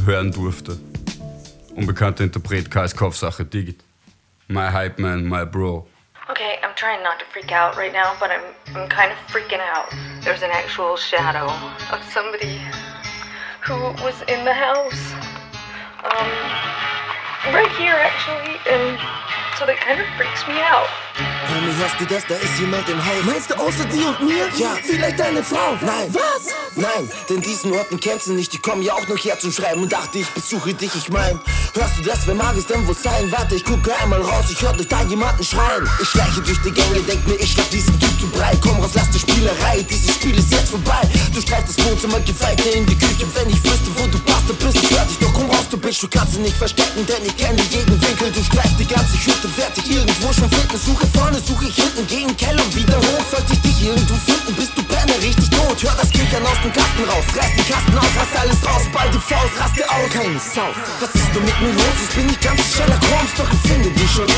hören 0.07 0.31
durfte. 0.31 0.79
Unbekannter 1.75 2.23
Interpret, 2.23 2.71
KS 2.71 2.95
Kopfsache, 2.95 3.45
Digit. 3.45 3.83
My 4.47 4.71
Hype 4.71 5.01
Man, 5.01 5.25
my 5.25 5.45
Bro. 5.45 5.89
Okay, 6.31 6.61
I'm 6.63 6.77
trying 6.77 7.03
not 7.03 7.19
to 7.19 7.25
freak 7.33 7.51
out 7.51 7.77
right 7.77 7.93
now, 7.93 8.13
but 8.21 8.31
I'm, 8.31 8.77
I'm 8.77 8.89
kind 8.89 9.11
of 9.11 9.19
freaking 9.27 9.59
out. 9.75 9.89
There's 10.23 10.45
an 10.45 10.53
actual 10.53 10.97
shadow 10.97 11.51
of 11.91 12.01
somebody 12.13 12.61
who 13.67 13.75
was 14.05 14.23
in 14.29 14.45
the 14.45 14.55
house. 14.55 15.15
Um, 16.05 16.82
right 17.51 17.71
here, 17.73 17.97
actually, 17.97 18.55
and 18.71 18.99
so 19.59 19.67
that 19.67 19.79
kind 19.81 20.01
of 20.01 20.07
freaks 20.17 20.47
me 20.47 20.55
out. 20.63 20.87
Homie, 21.49 21.75
hörst 21.77 22.01
du 22.01 22.07
das? 22.07 22.25
Da 22.27 22.37
ist 22.37 22.59
jemand 22.59 22.89
im 22.89 23.05
Haus. 23.05 23.25
Meinst 23.25 23.51
du 23.51 23.55
außer 23.55 23.85
dir 23.87 24.09
und 24.09 24.23
mir? 24.23 24.49
Ja, 24.57 24.77
vielleicht 24.83 25.19
deine 25.19 25.43
Frau. 25.43 25.77
Nein. 25.81 26.15
Was? 26.15 26.55
Nein, 26.77 27.11
denn 27.29 27.41
diesen 27.41 27.73
Orten 27.73 28.01
kennst 28.01 28.29
du 28.29 28.33
nicht. 28.33 28.53
Die 28.53 28.59
kommen 28.59 28.83
ja 28.83 28.95
auch 28.95 29.07
noch 29.09 29.19
her 29.19 29.39
zum 29.39 29.53
Schreiben 29.53 29.83
und 29.83 29.93
dachte, 29.93 30.19
ich 30.19 30.29
besuche 30.31 30.73
dich. 30.73 30.95
Ich 30.95 31.09
mein, 31.11 31.39
hörst 31.75 31.99
du 31.99 32.03
das? 32.03 32.27
Wer 32.27 32.35
mag 32.35 32.57
es 32.57 32.67
denn 32.67 32.87
wohl 32.87 32.95
sein? 32.95 33.31
Warte, 33.31 33.57
ich 33.57 33.65
gucke 33.65 33.95
einmal 33.97 34.23
raus. 34.23 34.51
Ich 34.51 34.63
hör 34.63 34.73
durch 34.73 34.89
da 34.89 35.03
jemanden 35.03 35.45
schreien. 35.45 35.89
Ich 36.01 36.09
schleiche 36.09 36.41
durch 36.41 36.61
die 36.63 36.73
Gänge, 36.73 37.01
denk 37.01 37.27
mir, 37.27 37.35
ich 37.35 37.53
schlag 37.53 37.69
diesen 37.71 37.99
Typ 38.01 38.12
zu 38.23 38.29
Brei. 38.29 38.55
Komm 38.63 38.79
raus, 38.79 38.95
lass 38.95 39.11
die 39.11 39.19
Spielerei. 39.19 39.83
Dieses 39.83 40.15
Spiel 40.15 40.39
ist 40.39 40.53
jetzt 40.53 40.71
vorbei. 40.71 41.03
Du 41.35 41.41
streifst 41.41 41.75
das 41.75 41.79
Wohnzimmer, 41.85 42.21
geh 42.21 42.35
weiter 42.39 42.71
in 42.71 42.87
die 42.87 42.95
Küche. 42.95 43.27
Wenn 43.35 43.51
ich 43.51 43.59
wüsste, 43.67 43.91
wo 43.99 44.07
du 44.07 44.19
passt, 44.23 44.47
du 44.47 44.55
bist, 44.55 44.79
hör 44.79 45.05
dich 45.11 45.19
doch, 45.19 45.33
komm 45.35 45.51
raus, 45.51 45.67
du 45.71 45.77
Bitch. 45.77 46.01
Du 46.01 46.09
kannst 46.09 46.35
sie 46.35 46.41
nicht 46.41 46.57
verstecken, 46.57 47.03
denn 47.03 47.23
ich 47.27 47.37
kenne 47.37 47.59
jeden 47.75 47.99
Winkel. 47.99 48.31
Du 48.31 48.43
streifst 48.45 48.79
die 48.79 48.87
ganze 48.87 49.19
Hütte, 49.19 49.51
werd 49.59 49.75
dich 49.77 49.91
irgendwo 49.91 50.33
schon 50.33 50.49
finden. 50.55 50.79
Suche 50.79 51.07
vorne, 51.11 51.43
suche 51.43 51.67
ich 51.67 51.75
hinten, 51.75 52.07
geh 52.07 52.23
in 52.23 52.37
Keller 52.37 52.67
wieder 52.71 52.99
hoch. 52.99 53.25
Sollte 53.27 53.53
ich 53.59 53.63
dich 53.67 53.79
irgendwo 53.91 54.15
finden, 54.23 54.55
bist 54.55 54.73
du 54.79 54.83
Penner 54.87 55.19
richtig 55.19 55.51
tot. 55.51 55.83
Hör 55.83 55.95
das 55.99 56.11
Kickern 56.15 56.47
aus 56.47 56.59
dem 56.63 56.73
Kasten 56.73 57.03
raus, 57.11 57.27
reiß 57.35 57.53
den 57.59 57.67
Kasten 57.67 57.99
aus, 57.99 58.13
rass 58.15 58.33
alles 58.39 58.61
raus, 58.63 58.85
ball 58.95 59.11
die 59.11 59.19
Faust, 59.19 59.55
raste 59.59 59.83
aus. 59.91 60.11
Keine 60.15 60.39
Sau, 60.39 60.71
was 61.03 61.11
ist 61.11 61.31
nur 61.35 61.43
mit 61.43 61.59
mir 61.59 61.75
los? 61.75 61.97
Ich 62.07 62.15
bin 62.15 62.27
nicht 62.31 62.43
ganz 62.43 62.61
Sherlock 62.71 63.03
Holmes, 63.11 63.35
doch 63.35 63.51
ich 63.51 63.63
finde 63.67 63.91
dich 63.91 64.11
schon, 64.15 64.31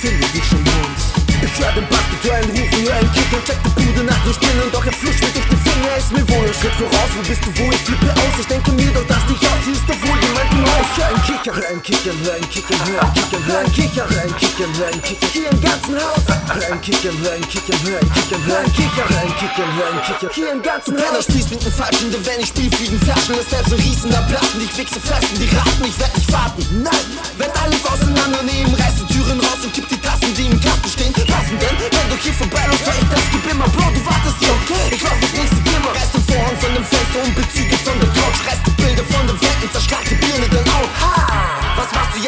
finde 0.00 0.24
dich 0.32 0.44
schon 0.48 0.64
Jungs. 0.64 1.15
Ich 1.42 1.52
hör 1.60 1.72
den 1.72 1.84
die 1.84 2.28
Türen 2.28 2.50
rufen, 2.50 2.82
hör 2.86 2.96
einen 2.96 3.12
Kick 3.12 3.32
und 3.32 3.44
check 3.44 3.58
die 3.64 3.72
Bude 3.76 4.04
nach 4.04 4.22
dem 4.24 4.32
Spinnen. 4.32 4.68
Doch 4.72 4.84
er 4.84 4.92
flutscht 4.92 5.20
mir 5.20 5.32
durch 5.36 5.48
die 5.52 5.60
Finger, 5.68 5.96
ist 5.96 6.12
mir 6.12 6.24
wohl 6.28 6.46
ein 6.46 6.54
Schritt 6.54 6.74
voraus. 6.80 7.10
Wo 7.16 7.22
bist 7.28 7.42
du, 7.44 7.50
wo 7.60 7.70
ich 7.72 7.82
flippe 7.84 8.10
aus? 8.12 8.34
Ich 8.40 8.46
denke 8.46 8.72
mir 8.72 8.90
doch, 8.92 9.06
dass 9.06 9.24
dich 9.26 9.42
aus, 9.44 9.60
hier 9.64 9.76
ist 9.76 9.86
doch 9.86 10.00
wohl 10.06 10.16
jemand 10.16 10.50
im 10.56 10.64
Haus. 10.64 10.88
Hör 10.96 11.06
einen 11.12 11.22
Kicker, 11.26 11.52
hör 11.56 11.68
einen 11.68 11.82
Kickern, 11.82 12.16
hör 12.24 12.34
einen 12.34 12.48
Kickern, 12.48 12.80
hör 12.88 13.00
einen 13.02 13.12
Kickern, 13.12 13.42
hör 13.46 13.58
einen 13.60 13.72
Kicker, 13.76 14.04
hör 14.08 14.22
einen 14.22 14.36
Kickern, 14.36 14.72
hör 14.76 14.88
einen 14.88 15.02
Kicker, 15.02 15.28
hier 15.28 15.48
im 15.52 15.60
ganzen 15.60 15.94
Haus. 16.00 16.22
Hör 16.26 16.66
einen 16.72 16.80
Kickern, 16.80 17.16
hör 17.20 17.32
einen 17.36 17.48
Kickern, 17.48 17.80
hör 17.84 17.98
einen 18.00 18.12
Kickern, 18.16 18.42
hör 18.46 18.58
einen 18.58 18.72
Kicker, 18.72 19.04
hör 19.06 19.20
einen 19.20 19.36
Kickern, 19.36 19.70
hör 19.76 19.88
einen 19.92 20.02
Kicker, 20.06 20.28
hier 20.32 20.50
im 20.52 20.62
ganzen 20.62 20.92
Haus. 20.96 21.04
Penner 21.04 21.22
spielst 21.22 21.50
mit 21.50 21.60
den 21.64 21.72
Falschen, 21.72 22.08
denn 22.12 22.24
wenn 22.24 22.40
ich 22.40 22.48
spiel, 22.48 22.70
fliegen 22.72 22.98
Flaschen, 23.04 23.36
es 23.36 23.48
selbst 23.50 23.70
so 23.70 23.76
Riesen 23.76 24.10
da 24.10 24.20
platzen. 24.24 24.60
Ich 24.64 24.72
wichse 24.72 25.00
fressen, 25.00 25.36
die 25.36 25.50
raten, 25.52 25.84
ich 25.84 25.98
werd 26.00 26.14
nicht 26.16 26.32
warten. 26.32 26.62
Nein, 26.80 27.06
wenn 27.36 27.52
alles 27.60 27.82
auseinandernehmen, 27.84 28.72
reiß 28.72 29.04
die 29.04 29.08
Türen 29.12 29.38
raus 29.40 29.60
und 29.62 29.72
kipp 29.74 29.88
die 29.88 30.00
Tassen, 30.00 30.32
die 30.34 30.46
im 30.46 30.60
Kasten 30.60 30.88
stehen. 30.88 31.12
Passen 31.36 31.58
denn, 31.60 31.76
wenn 31.76 32.08
du 32.08 32.16
hier 32.16 32.32
vorbeiläufst, 32.32 32.86
hör 32.86 32.96
ich 32.96 33.08
das 33.12 33.24
gib 33.30 33.44
immer, 33.52 33.68
Bro, 33.68 33.92
du 33.92 34.00
wartest 34.08 34.36
hier, 34.40 34.56
okay? 34.56 34.88
Ich 34.88 35.02
lauf 35.02 35.20
ins 35.20 35.36
nächste 35.36 35.60
Zimmer, 35.68 35.92
reiß 35.92 36.10
den 36.12 36.24
Vorhang 36.24 36.56
von 36.56 36.72
dem 36.72 36.84
Fenster 36.84 37.20
und 37.20 37.34
Bezüge 37.36 37.76
von 37.76 38.00
der 38.00 38.08
Couch, 38.08 38.40
reiß 38.48 38.60
die 38.64 38.70
Bilder 38.80 39.04
von 39.04 39.26
den 39.28 39.36
Wänden, 39.36 39.68
zerschlag 39.70 40.05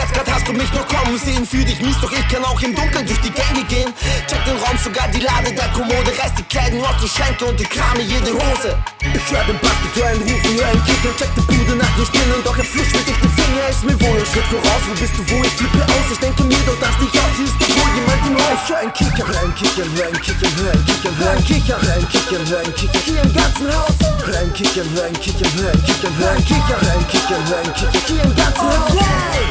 Jetzt 0.08 0.14
grad? 0.14 0.34
Hast 0.34 0.48
du 0.48 0.52
mich 0.52 0.72
noch 0.72 0.86
kommen 0.88 1.18
sehen? 1.18 1.46
Für 1.46 1.64
dich 1.64 1.80
mies, 1.80 1.96
doch 2.00 2.12
ich 2.12 2.26
kann 2.28 2.44
auch 2.44 2.60
im 2.62 2.74
Dunkeln 2.74 3.06
durch 3.06 3.20
die 3.20 3.30
Gänge 3.30 3.64
gehen. 3.68 3.92
Check 4.26 4.44
den 4.44 4.56
Raum, 4.56 4.76
sogar 4.82 5.08
die 5.08 5.20
Lade 5.20 5.52
der 5.52 5.68
Kommode, 5.72 6.10
reiß 6.16 6.32
die 6.38 6.42
Kleidung 6.44 6.84
aus 6.84 6.96
den 7.00 7.08
Schränke 7.08 7.44
und 7.44 7.60
ich 7.60 7.68
krame 7.68 8.00
jede 8.02 8.32
Hose. 8.32 8.78
Ich 9.02 9.26
hör 9.32 9.44
den 9.44 9.58
Bass, 9.60 9.76
die 9.84 9.90
Türen 9.98 10.22
rufen, 10.22 10.52
hör 10.56 10.68
einen 10.68 10.84
Kick 10.84 11.04
und 11.04 11.16
check 11.18 11.32
die 11.36 11.44
Bude 11.44 11.76
nach 11.76 11.92
dem 11.96 12.06
Spinnen, 12.06 12.40
doch 12.44 12.56
er 12.56 12.64
flutscht 12.64 12.94
mir 12.94 13.04
durch 13.04 13.20
die 13.20 13.32
Finger, 13.36 13.68
ist 13.68 13.84
mir 13.84 13.98
wohl 14.00 14.16
ein 14.18 14.26
Schritt 14.26 14.48
voraus. 14.48 14.82
Wo 14.88 14.94
bist 14.96 15.14
du, 15.16 15.22
wo 15.28 15.36
ich 15.44 15.54
flippe 15.58 15.82
aus? 15.84 16.06
Ich 16.12 16.20
denke 16.20 16.42
mir 16.44 16.62
doch, 16.64 16.78
dass 16.80 16.96
dich 16.98 17.14
aus, 17.20 17.32
hier 17.36 17.48
ist 17.48 17.58
doch 17.60 17.68
wohl 17.68 17.90
jemand 17.98 18.22
im 18.28 18.36
Haus. 18.38 18.60
Hör 18.68 18.78
einen 18.78 18.92
Kicker, 18.92 19.24
hör 19.28 19.40
einen 19.44 19.54
Kickern, 19.54 19.90
hör 19.92 20.06
einen 20.08 20.20
Kickern, 20.24 20.52
hör 20.56 20.72
einen 20.72 20.84
Kickern, 20.88 21.14
hör 21.18 21.30
einen 21.32 21.44
Kicker, 21.44 21.76
hör 21.82 21.92
einen 21.92 22.08
Kickern, 22.08 22.44
hör 22.48 22.60
einen 22.64 22.74
Kicker, 22.74 23.00
hier 23.04 23.20
im 23.22 23.32
ganzen 23.34 23.66
Haus. 23.76 23.96
Hör 24.24 24.38
einen 24.40 24.52
Kickern, 24.52 24.88
hör 24.94 25.04
einen 25.04 25.20
Kickern, 25.20 25.52
hör 25.58 25.70
einen 25.72 25.84
Kickern, 25.84 26.14
hör 26.16 26.30
einen 26.32 26.44
Kicker, 26.44 26.76
hör 26.80 26.92
einen 26.96 27.08
Kickern, 27.08 27.42
hör 27.48 27.58
einen 27.58 27.74
Kicker, 27.74 28.00
hier 28.08 28.22
im 28.24 28.34
ganzen 28.36 28.68
Haus. 28.68 28.92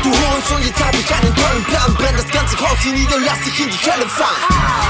Du 0.03 0.11
Hurensohn, 0.47 0.63
jetzt 0.63 0.83
hab 0.83 0.93
ich 0.93 1.13
einen 1.13 1.35
tollen 1.35 1.63
Plan, 1.65 1.93
brenn 1.95 2.15
das 2.15 2.27
ganze 2.27 2.57
Haus 2.59 2.77
hier 2.81 2.93
nieder, 2.93 3.17
lass 3.19 3.39
dich 3.43 3.59
in 3.59 3.69
die 3.69 3.77
Hölle 3.77 4.07
fahren. 4.07 4.35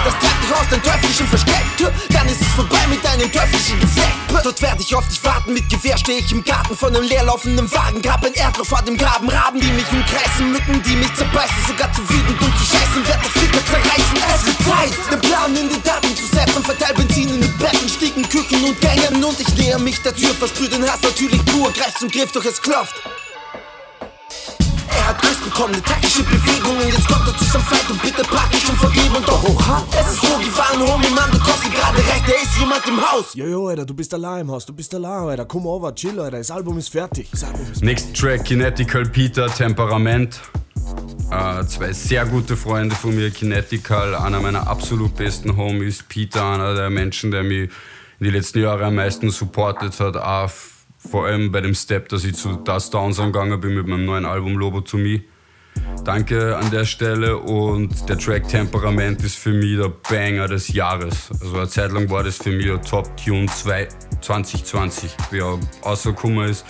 Das 0.05 0.13
treibt 0.19 0.43
dich 0.43 0.53
aus 0.53 0.69
deinem 0.69 0.83
teuflischen 0.83 1.27
Versteck, 1.27 1.65
dann 2.09 2.27
ist 2.27 2.41
es 2.41 2.47
vorbei 2.47 2.85
mit 2.89 3.03
deinem 3.03 3.31
teuflischen 3.31 3.79
Geflecht. 3.79 4.17
Dort 4.43 4.61
werd 4.61 4.79
ich 4.79 4.95
auf 4.95 5.07
dich 5.07 5.23
warten, 5.23 5.53
mit 5.53 5.69
Gewehr 5.69 5.97
steh 5.97 6.19
ich 6.19 6.31
im 6.31 6.43
Garten 6.43 6.75
von 6.75 6.95
einem 6.95 7.05
leerlaufenden 7.07 7.71
Wagen, 7.71 8.01
grab 8.01 8.23
ein 8.25 8.33
Erdloch 8.33 8.65
vor 8.65 8.81
dem 8.81 8.97
Graben, 8.97 9.29
Raben, 9.29 9.59
die 9.59 9.71
mich 9.71 9.89
umkreisen, 9.91 10.51
Mücken, 10.51 10.81
die 10.83 10.95
mich 10.95 11.13
zerbeißen, 11.15 11.65
sogar 11.67 11.91
zu 11.93 12.07
wütend 12.09 12.41
und 12.41 12.57
zu 12.57 12.65
scheißen, 12.65 13.07
werd 13.07 13.19
das 13.23 13.31
Ficker 13.31 13.65
zerreißen. 13.65 14.17
Es 14.35 14.45
wird 14.45 14.57
Zeit, 14.63 15.11
den 15.11 15.21
Plan 15.21 15.55
in 15.55 15.69
die 15.69 15.81
Daten 15.81 16.15
zu 16.15 16.25
setzen, 16.25 16.63
verteil 16.63 16.93
Benzin 16.93 17.29
in 17.29 17.41
den 17.41 17.57
Betten, 17.57 17.89
Stiegen, 17.89 18.27
Küchen 18.29 18.63
und 18.63 18.79
Gängen. 18.79 19.23
Und 19.23 19.39
ich 19.39 19.55
näher 19.55 19.79
mich 19.79 20.01
der 20.01 20.15
Tür, 20.15 20.33
versprüh 20.33 20.67
den 20.67 20.83
Hass. 20.89 21.01
Natürlich 21.01 21.43
pur, 21.45 21.71
greif 21.71 21.95
zum 21.95 22.09
Griff, 22.09 22.31
doch 22.31 22.45
es 22.45 22.61
klopft. 22.61 22.95
Er 24.89 25.07
hat 25.07 25.23
Angst 25.25 25.43
bekommen, 25.43 25.73
eine 25.73 25.83
taktische 25.83 26.23
Bewegung 26.23 26.77
und 26.77 26.87
jetzt 26.87 27.07
kommt 27.07 27.27
er 27.27 27.37
zu 27.37 27.43
seinem 27.45 27.61
Fight 27.63 27.89
und 27.89 28.01
bitte 28.01 28.21
praktisch 28.23 28.69
um 28.69 28.75
Vergebung. 28.75 29.23
Doch 29.25 29.43
oha, 29.49 29.83
es 29.99 30.13
ist 30.13 30.23
Rogi 30.23 30.49
Van, 30.55 30.79
Homie, 30.87 31.09
Mann, 31.09 31.31
du 31.31 31.39
kostet 31.39 31.73
gerade 31.73 31.97
recht, 31.97 32.23
da 32.27 32.33
ist 32.33 32.57
jemand 32.59 32.85
im 32.87 32.99
Haus. 33.01 33.33
Jojo, 33.33 33.67
Alter, 33.67 33.85
du 33.85 33.93
bist 33.93 34.13
allein 34.13 34.41
im 34.41 34.51
Haus, 34.51 34.65
du 34.65 34.73
bist 34.73 34.93
allein, 34.95 35.11
Alter. 35.29 35.45
Komm 35.45 35.65
over, 35.65 35.93
chill, 35.95 36.19
Alter. 36.19 36.37
Das 36.37 36.51
Album 36.51 36.77
ist 36.77 36.89
fertig. 36.89 37.29
Das 37.31 37.43
Album 37.43 37.61
ist 37.71 37.83
Next 37.83 38.15
Track, 38.15 38.45
Kinetical 38.45 39.05
Peter, 39.05 39.47
Temperament. 39.47 40.39
Äh, 41.29 41.65
zwei 41.65 41.91
sehr 41.91 42.25
gute 42.25 42.55
Freunde 42.55 42.95
von 42.95 43.13
mir, 43.13 43.29
Kinetical, 43.31 44.15
einer 44.15 44.39
meiner 44.39 44.67
absolut 44.67 45.15
besten 45.15 45.57
Homies, 45.57 46.03
Peter, 46.07 46.43
einer 46.53 46.73
der 46.73 46.89
Menschen, 46.89 47.31
der 47.31 47.43
mich 47.43 47.69
in 48.19 48.25
die 48.25 48.29
letzten 48.29 48.61
Jahre 48.61 48.85
am 48.85 48.95
meisten 48.95 49.29
supportet 49.29 49.99
hat, 49.99 50.15
auch 50.15 50.45
f- 50.45 50.76
vor 50.97 51.25
allem 51.25 51.51
bei 51.51 51.61
dem 51.61 51.73
Step, 51.73 52.09
dass 52.09 52.23
ich 52.23 52.35
zu 52.35 52.55
Das 52.55 52.89
Downs 52.89 53.19
angegangen 53.19 53.59
bin 53.59 53.75
mit 53.75 53.87
meinem 53.87 54.05
neuen 54.05 54.25
Album 54.25 54.57
Lobo 54.57 54.81
to 54.81 54.97
Me. 54.97 55.21
Danke 56.03 56.57
an 56.57 56.71
der 56.71 56.85
Stelle 56.85 57.37
und 57.37 58.07
der 58.09 58.17
Track 58.17 58.47
Temperament 58.47 59.23
ist 59.23 59.37
für 59.37 59.51
mich 59.51 59.77
der 59.77 59.89
Banger 59.89 60.47
des 60.47 60.69
Jahres. 60.69 61.29
Also 61.41 61.55
eine 61.55 61.67
Zeit 61.67 61.91
lang 61.91 62.09
war 62.09 62.23
das 62.23 62.37
für 62.37 62.51
mich 62.51 62.65
der 62.65 62.81
Top 62.81 63.15
Tune 63.17 63.45
2 63.45 63.87
2020, 64.21 65.15
wie 65.31 65.39
er 65.39 65.59
rausgekommen 65.85 66.49
ist. 66.49 66.65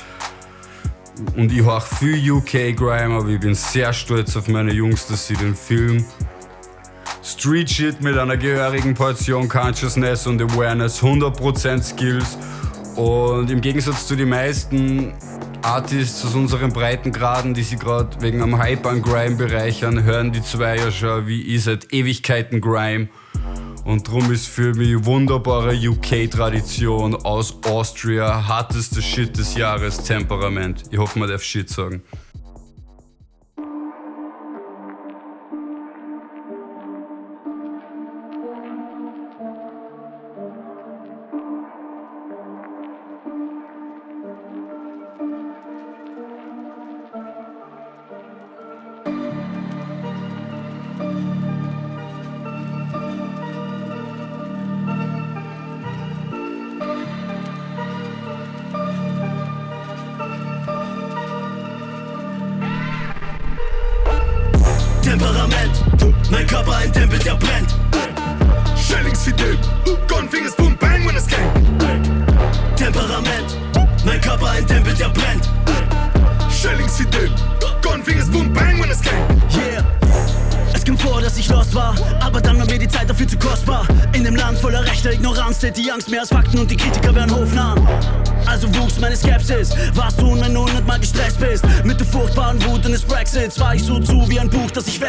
Und 1.36 1.52
ich 1.52 1.64
höre 1.64 1.82
viel 1.82 2.32
UK 2.32 2.76
Grime, 2.76 3.16
aber 3.16 3.30
ich 3.30 3.40
bin 3.40 3.56
sehr 3.56 3.94
stolz 3.94 4.36
auf 4.36 4.48
meine 4.48 4.74
Jungs, 4.74 5.08
dass 5.08 5.28
sie 5.28 5.36
den 5.36 5.56
Film 5.56 6.06
Street 7.24 7.70
Shit 7.70 8.02
mit 8.02 8.18
einer 8.18 8.38
gehörigen 8.38 8.94
Portion 8.94 9.48
Consciousness 9.50 10.28
und 10.28 10.42
Awareness, 10.42 11.02
100% 11.02 11.82
Skills 11.82 12.38
und 12.98 13.52
im 13.52 13.62
Gegensatz 13.62 14.08
zu 14.08 14.16
den 14.16 14.30
meisten 14.30 15.14
Artists 15.62 16.26
aus 16.26 16.34
unseren 16.34 16.74
Breitengraden, 16.74 17.54
die 17.54 17.62
sich 17.62 17.80
gerade 17.80 18.20
wegen 18.22 18.42
am 18.42 18.58
Hype 18.58 18.86
an 18.88 19.04
Grime 19.04 19.36
bereichern, 19.36 20.04
hören 20.04 20.32
die 20.32 20.42
zwei 20.42 20.78
ja 20.78 20.92
schon 20.92 21.28
wie 21.28 21.42
ich 21.44 21.64
seit 21.64 21.94
Ewigkeiten 21.94 22.60
Grime. 22.60 23.10
Und 23.86 24.08
drum 24.08 24.32
ist 24.32 24.48
für 24.48 24.74
mich 24.74 25.06
wunderbare 25.06 25.76
UK-Tradition 25.76 27.16
aus 27.16 27.58
Austria, 27.64 28.48
harteste 28.48 29.02
Shit 29.02 29.38
des 29.38 29.56
Jahres, 29.56 30.04
Temperament. 30.04 30.84
Ich 30.92 30.98
hoffe, 30.98 31.20
man 31.20 31.30
darf 31.30 31.44
Shit 31.44 31.70
sagen. 31.70 32.02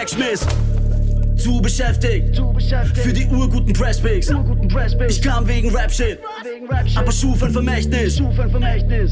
Schmiss. 0.08 0.46
Zu 1.36 1.60
beschäftigt, 1.60 2.34
zu 2.34 2.52
beschäftigt 2.52 2.98
für 2.98 3.12
die 3.12 3.26
urguten 3.26 3.72
Presspicks. 3.72 4.30
Ur 4.30 4.56
ich 5.06 5.22
kam 5.22 5.46
wegen 5.46 5.74
Rap-Shit 5.74 6.18
aber 6.96 7.12
schuf 7.12 7.42
ein 7.42 7.52
Vermächtnis. 7.52 8.20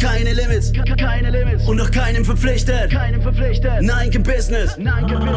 Keine 0.00 0.32
Limits, 0.34 0.72
und 1.66 1.76
noch 1.76 1.90
keinem 1.90 2.24
verpflichtet. 2.24 2.92
Nein, 3.80 4.10
kein 4.10 4.22
Business, 4.22 4.76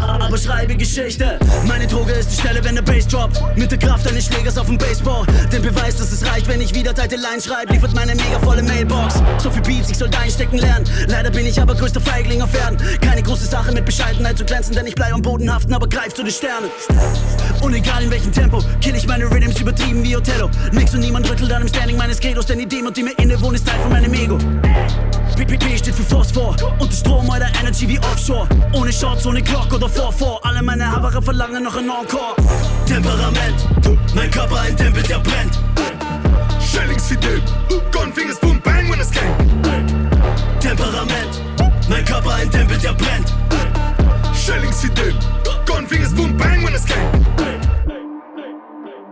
aber 0.07 0.37
schreibe 0.37 0.75
Geschichte. 0.75 1.39
Meine 1.65 1.87
Droge 1.87 2.13
ist 2.13 2.31
die 2.31 2.41
Stelle, 2.41 2.63
wenn 2.63 2.75
der 2.75 2.81
Bass 2.81 3.07
droppt. 3.07 3.41
Mit 3.57 3.71
der 3.71 3.77
Kraft 3.77 4.07
eines 4.07 4.25
Schlägers 4.25 4.57
auf 4.57 4.67
dem 4.67 4.77
Baseball. 4.77 5.25
Den 5.51 5.61
Beweis, 5.61 5.97
dass 5.97 6.11
es 6.11 6.25
reicht, 6.25 6.47
wenn 6.47 6.61
ich 6.61 6.73
wieder 6.73 6.93
Title 6.93 7.17
Line 7.17 7.41
schreibe, 7.41 7.73
liefert 7.73 7.93
meine 7.93 8.15
mega 8.15 8.39
volle 8.39 8.63
Mailbox. 8.63 9.21
So 9.37 9.49
viel 9.49 9.61
Beats, 9.61 9.89
ich 9.89 9.97
soll 9.97 10.09
einstecken 10.21 10.57
lernen. 10.57 10.85
Leider 11.07 11.29
bin 11.29 11.45
ich 11.45 11.61
aber 11.61 11.75
größter 11.75 12.01
Feigling 12.01 12.41
auf 12.41 12.53
Erden. 12.53 12.77
Keine 13.01 13.23
große 13.23 13.45
Sache 13.45 13.71
mit 13.71 13.85
Bescheidenheit 13.85 14.37
zu 14.37 14.45
glänzen, 14.45 14.75
denn 14.75 14.85
ich 14.85 14.95
bleib 14.95 15.13
am 15.13 15.21
Boden 15.21 15.51
haften, 15.53 15.73
aber 15.73 15.87
greif 15.87 16.13
zu 16.13 16.23
den 16.23 16.31
Sternen. 16.31 16.69
Und 17.61 17.73
egal 17.73 18.03
in 18.03 18.11
welchem 18.11 18.31
Tempo, 18.31 18.61
kill 18.81 18.95
ich 18.95 19.07
meine 19.07 19.25
Rhythms 19.25 19.59
übertrieben 19.59 20.03
wie 20.03 20.15
Othello. 20.15 20.49
Nix 20.71 20.93
und 20.93 21.01
niemand 21.01 21.29
rüttelt 21.29 21.51
an 21.51 21.61
dem 21.61 21.67
Standing 21.67 21.97
meines 22.09 22.21
Credos, 22.21 22.47
denn 22.47 22.57
die 22.57 22.65
Demut, 22.65 22.97
die 22.97 23.03
mir 23.03 23.11
innewohnt, 23.19 23.55
ist 23.55 23.67
Teil 23.67 23.79
von 23.81 23.91
meinem 23.91 24.11
Ego. 24.15 24.35
PPP 25.35 25.77
steht 25.77 25.93
für 25.93 26.01
Phosphor 26.01 26.55
und 26.79 26.91
der 26.91 26.97
Strom 26.97 27.29
eurer 27.29 27.49
Energy 27.59 27.87
wie 27.87 27.99
Offshore. 27.99 28.49
Ohne 28.73 28.91
Shorts, 28.91 29.27
ohne 29.27 29.43
Glock 29.43 29.71
oder 29.71 29.87
Vorvor. 29.87 30.39
Alle 30.43 30.63
meine 30.63 30.91
Havare 30.91 31.21
verlangen 31.21 31.63
noch 31.63 31.75
ein 31.77 31.87
Encore. 31.87 32.35
Temperament, 32.87 33.63
mein 34.15 34.31
Körper 34.31 34.59
ein 34.61 34.75
Tempel, 34.75 35.03
der 35.03 35.19
brennt. 35.19 35.59
Shellings 36.59 37.11
wie 37.11 37.17
Dip. 37.17 37.43
Gunfingers 37.91 38.39
boom 38.39 38.59
bang 38.61 38.89
when 38.89 38.99
es 38.99 39.11
gang. 39.11 39.31
Temperament, 40.59 41.41
mein 41.89 42.03
Körper 42.05 42.33
ein 42.33 42.49
Tempel, 42.49 42.77
der 42.79 42.93
brennt. 42.93 43.31
Shellings 44.33 44.83
wie 44.83 44.89
Dip. 44.89 45.15
Gunfingers 45.67 46.15
boom 46.15 46.35
bang 46.35 46.65
when 46.65 46.73
es 46.73 46.85
gang. 46.87 47.78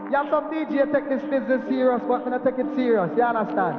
Yeah, 0.09 0.23
some 0.31 0.49
DJ 0.49 0.87
take 0.91 1.09
this 1.09 1.21
business 1.29 1.61
serious, 1.67 2.01
but 2.07 2.23
me 2.23 2.31
not 2.31 2.45
take 2.45 2.57
it 2.57 2.67
serious. 2.75 3.11
You 3.17 3.23
understand? 3.23 3.75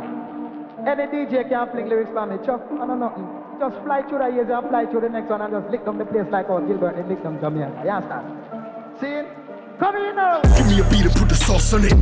Any 0.86 1.06
DJ 1.08 1.48
can 1.48 1.70
fling 1.70 1.88
lyrics 1.88 2.10
for 2.12 2.26
me, 2.26 2.36
Chuck. 2.44 2.60
I 2.70 2.86
don't 2.86 3.00
know 3.00 3.08
nothing. 3.08 3.26
Just 3.58 3.82
fly 3.82 4.02
through 4.02 4.18
the 4.18 4.28
years 4.28 4.48
and 4.50 4.68
fly 4.68 4.86
through 4.86 5.00
the 5.00 5.08
next 5.08 5.30
one 5.30 5.40
and 5.40 5.52
just 5.52 5.68
lick 5.70 5.84
them 5.84 5.98
the 5.98 6.04
place 6.04 6.26
like 6.30 6.48
how 6.48 6.60
Gilbert 6.60 6.96
and 6.96 7.08
lick 7.08 7.22
them 7.22 7.40
Jamaica. 7.40 7.82
You 7.82 7.90
understand? 7.90 8.26
See? 9.00 9.37
Come. 9.78 9.94
Uh. 10.18 10.42
Give 10.56 10.66
me 10.66 10.80
a 10.80 10.90
beat 10.90 11.04
and 11.06 11.14
put 11.14 11.28
the 11.28 11.36
sauce 11.36 11.72
on 11.72 11.84
it. 11.84 11.92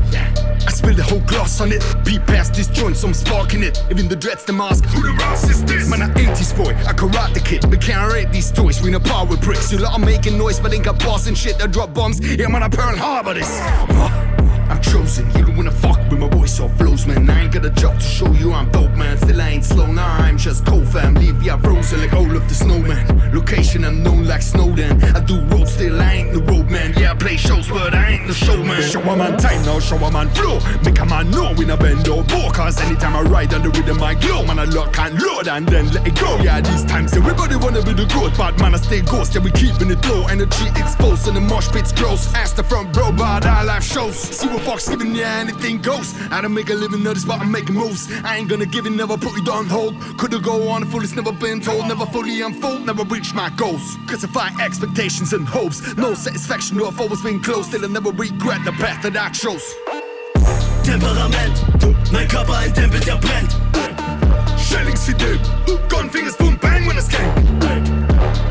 I 0.66 0.70
spill 0.70 0.94
the 0.94 1.02
whole 1.02 1.20
gloss 1.20 1.60
on 1.60 1.72
it. 1.72 1.84
Beat 2.04 2.26
past 2.26 2.54
this 2.54 2.68
joint, 2.68 2.96
so 2.96 3.08
I'm 3.08 3.14
sparking 3.14 3.62
it. 3.62 3.82
Even 3.90 4.08
the 4.08 4.16
dreads, 4.16 4.44
the 4.44 4.52
mask. 4.54 4.84
Who 4.86 5.02
the 5.02 5.12
Ross 5.12 5.48
is 5.50 5.62
this? 5.64 5.88
Man, 5.88 6.00
I 6.00 6.08
80s 6.14 6.56
boy, 6.56 6.72
I 6.86 6.92
karate 6.94 7.44
kid. 7.44 7.64
We 7.66 7.76
can't 7.76 8.10
rate 8.12 8.30
these 8.32 8.50
toys, 8.50 8.80
we 8.80 8.90
no 8.90 9.00
power 9.00 9.26
with 9.26 9.42
bricks. 9.42 9.70
You 9.70 9.78
lot 9.78 9.92
are 9.92 10.04
making 10.04 10.38
noise, 10.38 10.58
but 10.58 10.72
ain't 10.72 10.84
got 10.84 10.98
boss 11.00 11.26
and 11.26 11.36
shit 11.36 11.58
that 11.58 11.72
drop 11.72 11.92
bombs. 11.92 12.18
Yeah, 12.20 12.48
man, 12.48 12.62
I 12.62 12.68
Pearl 12.68 12.96
Harbor 12.96 13.34
this. 13.34 14.45
I'm 14.68 14.80
chosen, 14.80 15.26
you 15.36 15.44
don't 15.44 15.56
wanna 15.56 15.70
fuck 15.70 15.98
with 16.10 16.18
my 16.18 16.28
voice 16.28 16.58
or 16.60 16.68
flows, 16.70 17.06
man. 17.06 17.28
I 17.30 17.42
ain't 17.44 17.52
got 17.52 17.64
a 17.64 17.70
job 17.70 17.94
to 17.94 18.04
show 18.04 18.30
you 18.32 18.52
I'm 18.52 18.70
dope, 18.70 18.94
man. 18.96 19.16
Still 19.18 19.40
I 19.40 19.48
ain't 19.50 19.64
slow, 19.64 19.86
nah, 19.86 20.18
I'm 20.18 20.36
just 20.36 20.66
cold 20.66 20.88
fam. 20.88 21.14
Leave 21.14 21.42
ya 21.42 21.56
frozen 21.58 22.00
like 22.00 22.12
all 22.12 22.36
of 22.36 22.48
the 22.48 22.54
snowman. 22.54 23.32
Location 23.32 23.84
unknown 23.84 24.26
like 24.26 24.42
Snowden. 24.42 25.02
I 25.02 25.20
do 25.20 25.40
road, 25.46 25.68
still 25.68 26.00
I 26.00 26.12
ain't 26.12 26.32
the 26.32 26.40
road 26.40 26.70
man. 26.70 26.94
Yeah, 26.96 27.12
I 27.12 27.14
play 27.14 27.36
shows, 27.36 27.68
but 27.68 27.94
I 27.94 28.12
ain't 28.12 28.26
the 28.26 28.34
showman. 28.34 28.82
Show 28.82 29.00
a 29.00 29.16
man 29.16 29.38
time 29.38 29.64
now, 29.64 29.78
show 29.80 29.96
a 29.96 30.10
man 30.10 30.28
flow. 30.30 30.58
Make 30.84 30.98
a 31.00 31.06
man 31.06 31.30
know 31.30 31.54
when 31.54 31.70
I 31.70 31.76
bend 31.76 32.08
or 32.08 32.24
bow. 32.24 32.50
Cause 32.52 32.80
anytime 32.80 33.16
I 33.16 33.22
ride 33.22 33.54
on 33.54 33.62
the 33.62 33.70
rhythm, 33.70 34.02
I 34.02 34.14
glow. 34.14 34.44
Man, 34.44 34.58
I 34.58 34.64
lock 34.64 34.98
and 34.98 35.20
load 35.20 35.48
and 35.48 35.66
then 35.68 35.92
let 35.92 36.06
it 36.06 36.18
go. 36.18 36.38
Yeah, 36.42 36.60
these 36.60 36.84
times 36.84 37.12
everybody 37.14 37.56
wanna 37.56 37.82
be 37.82 37.92
the 37.92 38.06
good, 38.06 38.32
but 38.36 38.58
man, 38.60 38.74
I 38.74 38.78
stay 38.78 39.02
ghost. 39.02 39.34
Yeah, 39.34 39.42
we 39.42 39.50
keeping 39.52 39.90
it 39.90 40.04
low. 40.08 40.26
Energy 40.26 40.66
exposed 40.76 41.26
and 41.28 41.36
the 41.36 41.40
mosh 41.40 41.68
pits 41.68 41.92
close. 41.92 42.32
Ask 42.34 42.56
the 42.56 42.64
front 42.64 42.96
row, 42.96 43.12
but 43.12 43.46
our 43.46 43.64
live 43.64 43.84
shows. 43.84 44.16
See 44.16 44.48
what 44.56 44.64
fuck's 44.64 44.88
giving 44.88 45.14
you 45.14 45.22
anything 45.22 45.80
goes. 45.80 46.14
I 46.30 46.40
don't 46.40 46.54
make 46.54 46.70
a 46.70 46.74
living 46.74 47.06
of 47.06 47.14
this, 47.14 47.24
but 47.24 47.40
I'm 47.40 47.50
making 47.50 47.74
moves. 47.74 48.08
I 48.24 48.36
ain't 48.36 48.48
gonna 48.48 48.66
give 48.66 48.86
it, 48.86 48.90
never 48.90 49.16
put 49.16 49.36
it 49.38 49.48
on 49.48 49.66
hold. 49.66 49.94
Could've 50.18 50.42
go 50.42 50.68
on 50.68 50.86
full, 50.86 51.02
it's 51.02 51.14
never 51.14 51.32
been 51.32 51.60
told. 51.60 51.86
Never 51.88 52.06
fully 52.06 52.40
unfold, 52.40 52.86
never 52.86 53.04
reach 53.04 53.34
my 53.34 53.50
goals. 53.50 53.96
Cause 54.06 54.24
if 54.24 54.36
I 54.36 54.48
expectations 54.64 55.32
and 55.32 55.46
hopes, 55.46 55.96
no 55.96 56.14
satisfaction, 56.14 56.78
no, 56.78 56.86
I've 56.86 57.00
always 57.00 57.22
been 57.22 57.40
close. 57.40 57.66
Still 57.66 57.84
I 57.84 57.88
never 57.88 58.10
regret 58.10 58.64
the 58.64 58.72
path 58.72 59.02
that 59.02 59.16
I 59.16 59.28
chose. 59.30 59.66
Temperament, 60.82 61.56
mein 62.12 62.28
Körper 62.28 62.56
ein 62.56 62.72
Tempel, 62.72 63.00
der 63.00 63.16
brennt. 63.16 63.56
Shellings 64.58 65.06
wie 65.08 65.14
Dip. 65.14 65.40
Gunfingers 65.88 66.36
boom 66.36 66.56
bang 66.58 66.86
when 66.86 66.96
es 66.96 67.08
gang. 67.08 67.30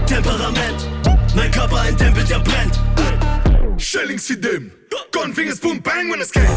Temperament, 0.06 0.88
mein 1.36 1.52
Körper 1.52 1.82
ein 1.82 1.98
Tempel, 1.98 2.24
der 2.26 2.40
brennt. 2.40 2.80
Shellings 3.78 4.30
wie 4.30 4.38
Dim. 4.38 4.72
Gunfingers 5.12 5.60
boom 5.60 5.82
bang 5.82 6.10
when 6.10 6.22
es 6.22 6.32
gang. 6.32 6.48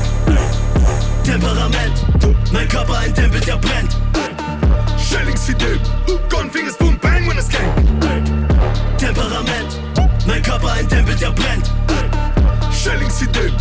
Temperament, 1.25 2.05
mein 2.53 2.69
Körper 2.69 2.99
ein 2.99 3.15
Tempel, 3.15 3.41
der 3.41 3.57
brennt. 3.57 3.97
Shellings 4.99 5.49
wie 5.49 5.55
Dip. 5.55 5.81
Gunfingers 6.29 6.77
boom 6.77 6.99
bang 6.99 7.27
when 7.27 7.39
es 7.39 7.49
gang. 7.49 7.73
Temperament, 8.99 9.79
mein 10.27 10.43
Körper 10.43 10.73
ein 10.73 10.89
Tempel, 10.89 11.17
der 11.17 11.33
brennt. 11.33 11.71
Shellings 12.73 13.21
wie 13.21 13.27
Dip. 13.27 13.53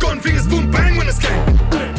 Gunfingers 0.00 0.48
boom 0.48 0.70
bang 0.70 0.98
when 0.98 1.08
es 1.08 1.18
gang. 1.18 1.93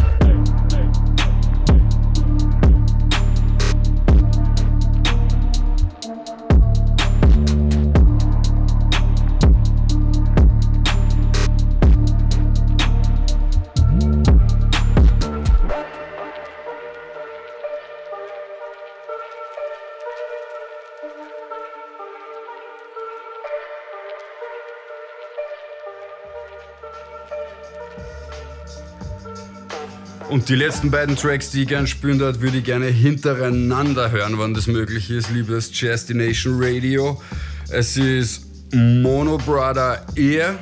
Und 30.36 30.50
die 30.50 30.56
letzten 30.56 30.92
beiden 30.92 31.16
Tracks, 31.16 31.52
die 31.52 31.62
ich 31.62 31.70
gerne 31.70 31.88
spielen 31.88 32.20
dort, 32.20 32.42
würde 32.42 32.58
ich 32.58 32.66
gerne 32.66 32.88
hintereinander 32.88 34.12
hören, 34.12 34.38
wann 34.38 34.54
das 34.54 34.68
möglich 34.68 35.10
ist, 35.10 35.32
liebes 35.32 35.72
Destination 35.72 36.62
Radio. 36.62 37.22
Es 37.70 37.96
ist 37.96 38.46
Mono 38.74 39.38
Brother 39.38 40.06
Ehe. 40.18 40.60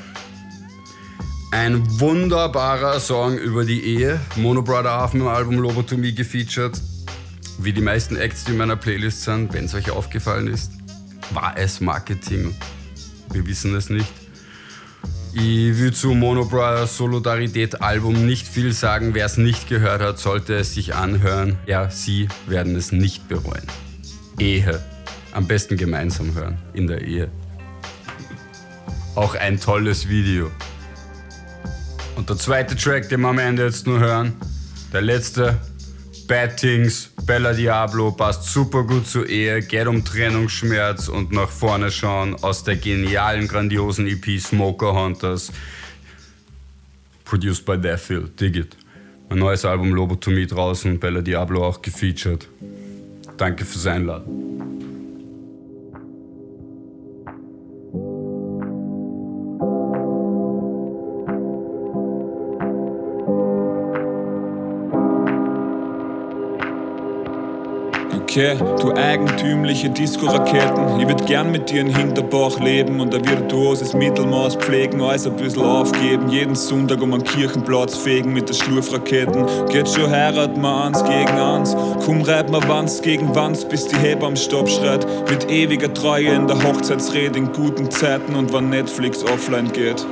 Ein 1.50 1.82
wunderbarer 2.00 3.00
Song 3.00 3.36
über 3.36 3.66
die 3.66 3.84
Ehe. 3.84 4.20
Mono 4.36 4.62
Brother 4.62 5.04
auf 5.04 5.10
dem 5.10 5.26
Album 5.26 5.58
Lobotomie 5.58 6.14
gefeatured. 6.14 6.80
Wie 7.58 7.74
die 7.74 7.82
meisten 7.82 8.16
Acts, 8.16 8.44
die 8.44 8.52
in 8.52 8.58
meiner 8.60 8.76
Playlist 8.76 9.24
sind, 9.24 9.54
wenn 9.54 9.66
es 9.66 9.74
euch 9.74 9.90
aufgefallen 9.90 10.46
ist, 10.50 10.72
war 11.32 11.56
es 11.58 11.82
Marketing. 11.82 12.54
Wir 13.32 13.48
wissen 13.48 13.74
es 13.74 13.90
nicht. 13.90 14.23
Ich 15.36 15.80
will 15.80 15.92
zu 15.92 16.14
Mono 16.14 16.46
Brothers 16.46 16.96
Solidarität 16.96 17.82
Album 17.82 18.28
nicht 18.28 18.48
viel 18.48 18.72
sagen. 18.72 19.16
Wer 19.16 19.26
es 19.26 19.38
nicht 19.38 19.68
gehört 19.68 20.00
hat, 20.00 20.20
sollte 20.20 20.54
es 20.54 20.76
sich 20.76 20.94
anhören. 20.94 21.58
Ja, 21.66 21.90
sie 21.90 22.28
werden 22.46 22.76
es 22.76 22.92
nicht 22.92 23.28
bereuen. 23.28 23.64
Ehe. 24.38 24.80
Am 25.32 25.48
besten 25.48 25.76
gemeinsam 25.76 26.36
hören. 26.36 26.60
In 26.74 26.86
der 26.86 27.02
Ehe. 27.02 27.32
Auch 29.16 29.34
ein 29.34 29.60
tolles 29.60 30.08
Video. 30.08 30.52
Und 32.16 32.30
der 32.30 32.38
zweite 32.38 32.76
Track, 32.76 33.10
den 33.10 33.22
wir 33.22 33.30
am 33.30 33.40
Ende 33.40 33.66
jetzt 33.66 33.88
nur 33.88 34.00
hören, 34.00 34.34
der 34.92 35.02
letzte, 35.02 35.58
Bad 36.28 36.58
Things, 36.58 37.10
Bella 37.26 37.54
Diablo, 37.54 38.12
passt 38.12 38.52
super 38.52 38.84
gut 38.84 39.08
zur 39.08 39.30
Ehe, 39.30 39.62
geht 39.62 39.88
um 39.88 40.04
Trennungsschmerz 40.04 41.08
und 41.08 41.32
nach 41.32 41.48
vorne 41.48 41.90
schauen 41.90 42.36
aus 42.44 42.66
der 42.66 42.76
genialen, 42.76 43.48
grandiosen 43.48 44.08
EP 44.08 44.42
Smoker 44.42 44.94
Hunters, 44.94 45.50
produced 47.24 47.66
by 47.66 47.78
Deathfield, 47.78 48.40
dig 48.40 48.58
it. 48.58 48.78
Mein 49.30 49.40
neues 49.40 49.64
Album 49.64 49.94
Lobotomie 49.94 50.48
draußen, 50.48 51.00
Bella 51.00 51.22
Diablo 51.22 51.66
auch 51.66 51.82
gefeatured. 51.82 52.50
Danke 53.38 53.64
fürs 53.64 53.88
Einladen. 53.88 54.83
Okay, 68.34 68.58
du 68.82 68.92
eigentümliche 68.94 69.92
Disco-Raketen. 69.92 71.00
Ich 71.00 71.08
würd 71.08 71.28
gern 71.28 71.52
mit 71.52 71.70
dir 71.70 71.82
in 71.82 71.96
Hinterbach 71.96 72.60
leben 72.60 73.00
und 73.00 73.14
ein 73.14 73.24
virtuoses 73.30 73.94
Mittelmaß 73.94 74.56
pflegen, 74.56 75.02
alles 75.02 75.28
ein 75.28 75.36
bisschen 75.36 75.62
aufgeben. 75.62 76.30
Jeden 76.30 76.56
Sonntag 76.56 77.04
um 77.04 77.14
einen 77.14 77.24
Kirchenplatz 77.24 77.96
fegen 77.96 78.34
mit 78.34 78.50
der 78.50 78.56
Schlurfraketen. 78.56 79.46
Geht 79.70 79.88
schon 79.88 80.10
heiraten 80.10 80.60
wir 80.62 80.84
eins 80.84 81.04
gegen 81.04 81.38
eins. 81.38 81.76
Komm, 82.04 82.24
reib 82.24 82.50
mal 82.50 82.68
Wanz 82.68 83.04
gegen 83.04 83.36
Wanz, 83.36 83.66
bis 83.66 83.88
die 83.88 83.98
Hebamme 83.98 84.30
am 84.30 84.36
Stopp 84.36 84.68
schreit. 84.68 85.06
Mit 85.30 85.52
ewiger 85.52 85.94
Treue 85.94 86.30
in 86.30 86.48
der 86.48 86.58
Hochzeitsrede 86.64 87.38
in 87.38 87.52
guten 87.52 87.92
Zeiten 87.92 88.34
und 88.34 88.52
wann 88.52 88.68
Netflix 88.68 89.24
offline 89.24 89.72
geht. 89.72 90.04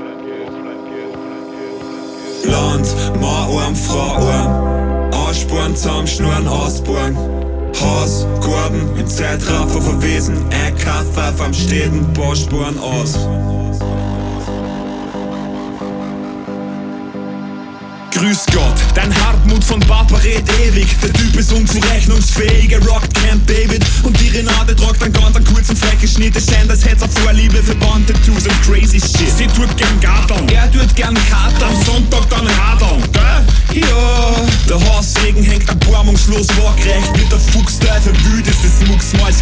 Land, 2.45 2.87
Maarm, 3.19 3.75
Frauarm, 3.75 5.11
Aussporen, 5.11 5.75
Zaumschnurren, 5.75 6.47
Ausbohren. 6.47 7.40
Haus, 7.81 8.27
Gurben, 8.41 8.95
im 8.97 9.07
Zeitraffer 9.07 9.81
verwesen, 9.81 10.37
ein 10.51 10.77
Kaffee 10.77 11.43
am 11.43 11.53
Städten, 11.53 12.13
Bauspuren 12.13 12.77
aus. 12.79 13.17
Grüß 18.11 18.45
Gott, 18.53 18.75
dein 18.93 19.11
Hartmut 19.25 19.63
von 19.63 19.79
Papa 19.79 20.17
red 20.17 20.43
ewig. 20.59 20.87
Der 21.01 21.11
Typ 21.11 21.35
ist 21.35 21.51
unzurechnungsfähig, 21.51 22.71
er 22.71 22.85
rockt 22.85 23.11
Camp 23.15 23.47
David. 23.47 23.83
Und 24.03 24.19
die 24.19 24.27
Renate 24.27 24.75
tragt 24.75 25.01
einen 25.01 25.13
ganz 25.13 25.33
kurzen 25.51 25.75
Fleckenschnitt. 25.75 26.35
Es 26.35 26.45
scheint, 26.45 26.69
als 26.69 26.85
hätte 26.85 27.05
er 27.05 27.09
Vorliebe 27.09 27.57
für 27.63 27.73
Bond-Tattoos 27.75 28.45
und 28.45 28.61
crazy 28.61 28.99
shit. 28.99 29.31
Sie 29.35 29.47
tut 29.47 29.75
gern 29.75 29.99
Garteln, 30.01 30.47
er 30.49 30.71
tut 30.71 30.95
gern 30.95 31.15
Kater. 31.15 31.65
Am 31.65 31.83
Sonntag 31.83 32.29
dann 32.29 32.45
Radeln, 32.45 33.01
gell? 33.11 33.81
Ja. 33.81 34.35
Der 34.69 34.79
Haarsegen 34.79 35.43
hängt 35.43 35.67
erbarmungslos 35.67 36.47
waagrecht. 36.61 37.11
Mit 37.17 37.30
der 37.30 37.30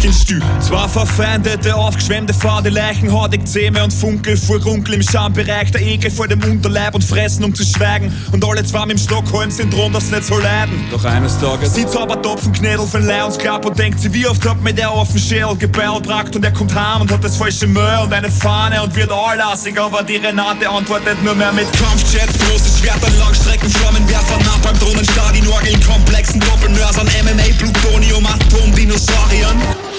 Mucksmäuschenstück. 0.00 0.42
Zwei 0.60 0.88
verfeindete, 0.88 1.74
aufgeschwemmte 1.74 2.32
fade 2.32 2.70
Leichen, 2.70 3.12
hartig 3.12 3.46
Zähme 3.46 3.84
und 3.84 3.92
Funkel 3.92 4.36
vor 4.36 4.60
Runkel 4.62 4.94
im 4.94 5.02
Schambereich. 5.02 5.70
Der 5.72 5.82
Ekel 5.82 6.10
vor 6.10 6.26
dem 6.26 6.42
Unterleib 6.42 6.94
und 6.94 7.04
Fressen, 7.04 7.44
um 7.44 7.54
zu 7.54 7.64
schweigen. 7.64 8.12
Und 8.32 8.44
alle 8.44 8.64
zwei 8.64 8.86
mit 8.86 8.98
dem 8.98 8.98
Stockholm-Syndrom, 8.98 9.92
das 9.92 10.10
nicht 10.10 10.24
so 10.24 10.38
leiden. 10.38 10.84
Doch 10.90 11.04
eines 11.04 11.38
Tages 11.38 11.74
sieht 11.74 11.94
aber 11.96 12.20
Topfenknädel 12.20 12.86
von 12.86 13.06
Lions 13.06 13.38
Club 13.38 13.66
und 13.66 13.78
denkt 13.78 14.00
sie, 14.00 14.12
wie 14.12 14.26
oft 14.26 14.46
hat 14.48 14.62
mir 14.62 14.72
der 14.72 14.90
auf 14.90 15.10
den 15.10 15.20
Schädel 15.20 15.56
gebellbrackt 15.56 16.34
und 16.36 16.44
er 16.44 16.52
kommt 16.52 16.74
heim 16.74 17.02
und 17.02 17.12
hat 17.12 17.22
das 17.22 17.36
falsche 17.36 17.66
Müll 17.66 17.98
und 18.02 18.12
eine 18.12 18.30
Fahne 18.30 18.82
und 18.82 18.94
wird 18.94 19.10
allassig, 19.10 19.78
aber 19.78 20.02
die 20.02 20.16
Renate 20.16 20.68
antwortet 20.68 21.22
nur 21.22 21.34
mehr 21.34 21.52
mit 21.52 21.66
Kampfjets, 21.72 22.38
große 22.38 22.78
Schwerter, 22.78 23.10
Langstrecken, 23.18 23.68
Flammenwerfer, 23.68 24.38
Napalm, 24.44 24.78
Drohnenstadien, 24.78 25.46
Orgeln, 25.48 25.80
komplexen 25.84 26.40
Doppelmörsern, 26.40 27.06
MMA, 27.06 27.54
Plutonium, 27.58 28.26
Atomdinosauriern. 28.26 29.89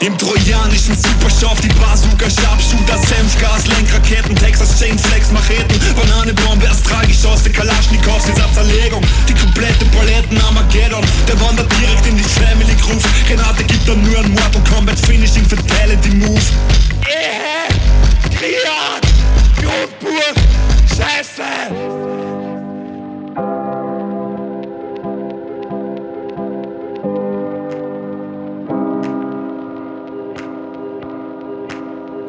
Im 0.00 0.16
trojanischen 0.18 0.94
Superschaft 0.94 1.64
die 1.64 1.68
Bazooka, 1.68 2.28
Sharpshooter, 2.28 2.98
Senfgas, 2.98 3.66
Lenkraketen, 3.66 4.36
Texas 4.36 4.78
Chain 4.78 4.98
Flex, 4.98 5.30
Macheten, 5.32 5.80
Bananenbombe, 5.96 6.68
Astralgeschosse, 6.68 7.50
Kalaschnikows, 7.50 8.26
jetzt 8.28 8.40
ab 8.40 8.50
Zerlegung, 8.54 9.02
die 9.28 9.34
komplette 9.34 9.84
Paletten 9.86 10.38
Armageddon, 10.38 11.04
der 11.26 11.40
wandert 11.40 11.70
direkt 11.80 12.06
in 12.06 12.16
die 12.16 12.22
Family 12.22 12.74
Groove, 12.80 13.04
Renate 13.30 13.64
gibt 13.64 13.88
dann 13.88 14.02
nur 14.02 14.18
ein 14.18 14.30
Mortal 14.32 14.62
Kombat 14.70 14.98
Finishing 14.98 15.44
Fatality 15.46 16.10
Move. 16.10 16.40
Ehe, 17.08 17.68
Kriat, 18.36 19.02
Grundburg, 19.60 20.34
Scheiße! 20.88 22.25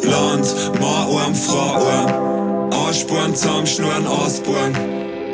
Land, 0.08 0.72
Mann, 0.80 1.36
Frau, 1.36 2.68
Ansporn, 2.88 3.36
Zusammenschnurren, 3.36 4.08
Ausborn. 4.08 4.74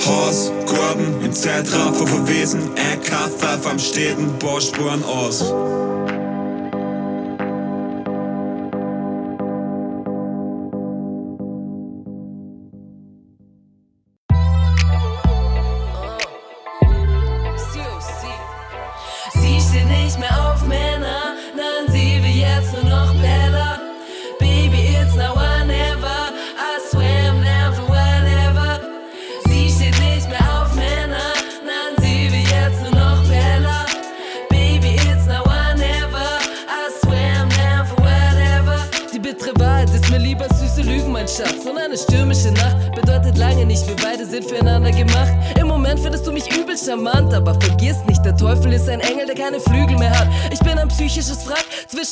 Haus, 0.05 0.51
Gurben, 0.65 1.23
im 1.23 1.31
Zeitraffer 1.31 2.05
verwesen, 2.05 2.71
Eckhaft, 2.75 3.39
Kaffee 3.63 3.69
am 3.69 3.79
Städten, 3.79 4.37
Borspuren 4.39 5.03
aus. 5.03 5.53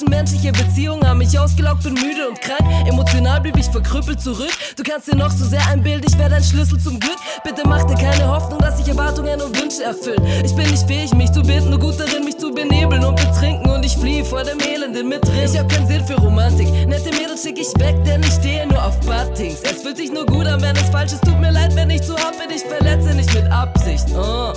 Zwischenmenschliche 0.02 0.52
Beziehungen 0.52 1.07
haben 1.07 1.19
mich 1.19 1.38
ausgelaugt, 1.38 1.84
bin 1.84 1.94
müde 1.94 2.28
und 2.28 2.40
krank. 2.41 2.61
Emotional 2.88 3.40
blieb 3.41 3.57
ich 3.57 3.68
verkrüppelt 3.68 4.19
zurück. 4.19 4.52
Du 4.76 4.84
kannst 4.84 5.07
dir 5.07 5.15
noch 5.15 5.32
so 5.32 5.45
sehr 5.45 5.65
einbilden, 5.68 6.06
ich 6.07 6.18
werde 6.18 6.36
ein 6.36 6.44
Schlüssel 6.44 6.80
zum 6.80 6.99
Glück. 6.99 7.18
Bitte 7.44 7.61
mach 7.68 7.84
dir 7.84 7.95
keine 7.95 8.28
Hoffnung, 8.28 8.60
dass 8.60 8.78
sich 8.78 8.88
Erwartungen 8.88 9.40
und 9.41 9.60
Wünsche 9.60 9.84
erfüllen. 9.84 10.23
Ich 10.44 10.56
bin 10.56 10.69
nicht 10.69 10.88
fähig, 10.88 11.14
mich 11.14 11.32
zu 11.32 11.41
binden, 11.41 11.69
nur 11.69 11.80
gut 11.80 11.99
darin, 11.99 12.23
mich 12.23 12.38
zu 12.38 12.52
benebeln 12.52 13.03
und 13.03 13.15
betrinken. 13.15 13.69
Und 13.69 13.86
ich 13.86 13.95
fliehe 13.95 14.26
vor 14.26 14.44
dem 14.44 14.60
Elenden 14.60 15.07
mit 15.07 15.23
drin. 15.23 15.45
Ich 15.45 15.57
hab 15.57 15.69
keinen 15.69 15.88
Sinn 15.88 16.06
für 16.06 16.15
Romantik. 16.15 16.68
Nette 16.88 17.11
Mädels 17.11 17.44
schick 17.44 17.60
ich 17.60 17.72
weg, 17.80 18.03
denn 18.03 18.22
ich 18.23 18.34
stehe 18.34 18.65
nur 18.68 18.84
auf 18.84 18.99
Buttings. 19.02 19.60
Es 19.64 19.82
fühlt 19.84 19.98
sich 19.98 20.11
nur 20.11 20.26
gut 20.26 20.48
an, 20.48 20.61
wenn 20.61 20.76
es 20.76 20.90
falsch 20.90 21.14
ist. 21.14 21.23
Tut 21.23 21.40
mir 21.40 21.52
leid, 21.52 21.76
wenn 21.76 21.90
ich 21.90 22.02
zu 22.02 22.15
hart 22.15 22.38
bin. 22.40 22.49
Ich 22.56 22.64
verletze 22.64 23.14
nicht 23.14 23.34
mit 23.34 23.52
Absicht. 23.52 24.07
Oh. 24.15 24.53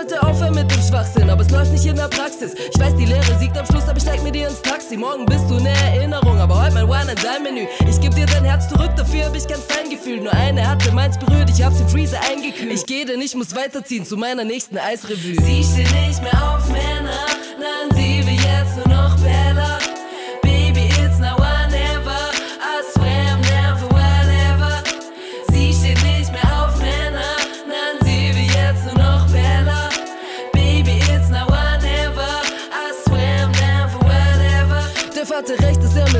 Sollte 0.00 0.22
aufhören 0.26 0.54
mit 0.54 0.70
dem 0.70 0.80
Schwachsinn, 0.80 1.28
aber 1.28 1.42
es 1.42 1.50
läuft 1.50 1.72
nicht 1.72 1.84
in 1.84 1.94
der 1.94 2.08
Praxis. 2.08 2.54
Ich 2.54 2.80
weiß, 2.80 2.96
die 2.96 3.04
Lehre 3.04 3.38
siegt 3.38 3.58
am 3.58 3.66
Schluss, 3.66 3.82
aber 3.82 3.98
ich 3.98 4.02
steig 4.02 4.22
mit 4.22 4.34
dir 4.34 4.48
ins 4.48 4.62
Taxi. 4.62 4.96
Morgen 4.96 5.26
bist 5.26 5.44
du 5.50 5.56
eine 5.56 5.68
Erinnerung, 5.68 6.38
aber 6.40 6.62
heute 6.62 6.72
mein 6.72 6.88
Wine 6.88 7.10
and 7.10 7.22
Dine 7.22 7.40
Menü. 7.42 7.66
Ich 7.86 8.00
geb 8.00 8.14
dir 8.14 8.24
dein 8.24 8.44
Herz 8.44 8.66
zurück, 8.70 8.92
dafür 8.96 9.26
hab 9.26 9.36
ich 9.36 9.46
kein 9.46 9.60
Feingefühl. 9.60 10.22
Nur 10.22 10.32
eine 10.32 10.66
hatte 10.66 10.90
meins 10.92 11.18
berührt, 11.18 11.50
ich 11.50 11.62
hab's 11.62 11.80
im 11.80 11.88
Freezer 11.88 12.18
eingekühlt. 12.30 12.72
Ich 12.72 12.86
gehe, 12.86 13.04
denn 13.04 13.20
ich 13.20 13.34
muss 13.34 13.54
weiterziehen 13.54 14.06
zu 14.06 14.16
meiner 14.16 14.44
nächsten 14.44 14.78
Eisrevue. 14.78 15.34
Sie 15.34 15.62
steht 15.62 15.92
nicht 16.08 16.22
mehr 16.22 16.54
auf 16.54 16.66
Männer, 16.68 17.26
nein, 17.58 17.94
sie 17.94 18.09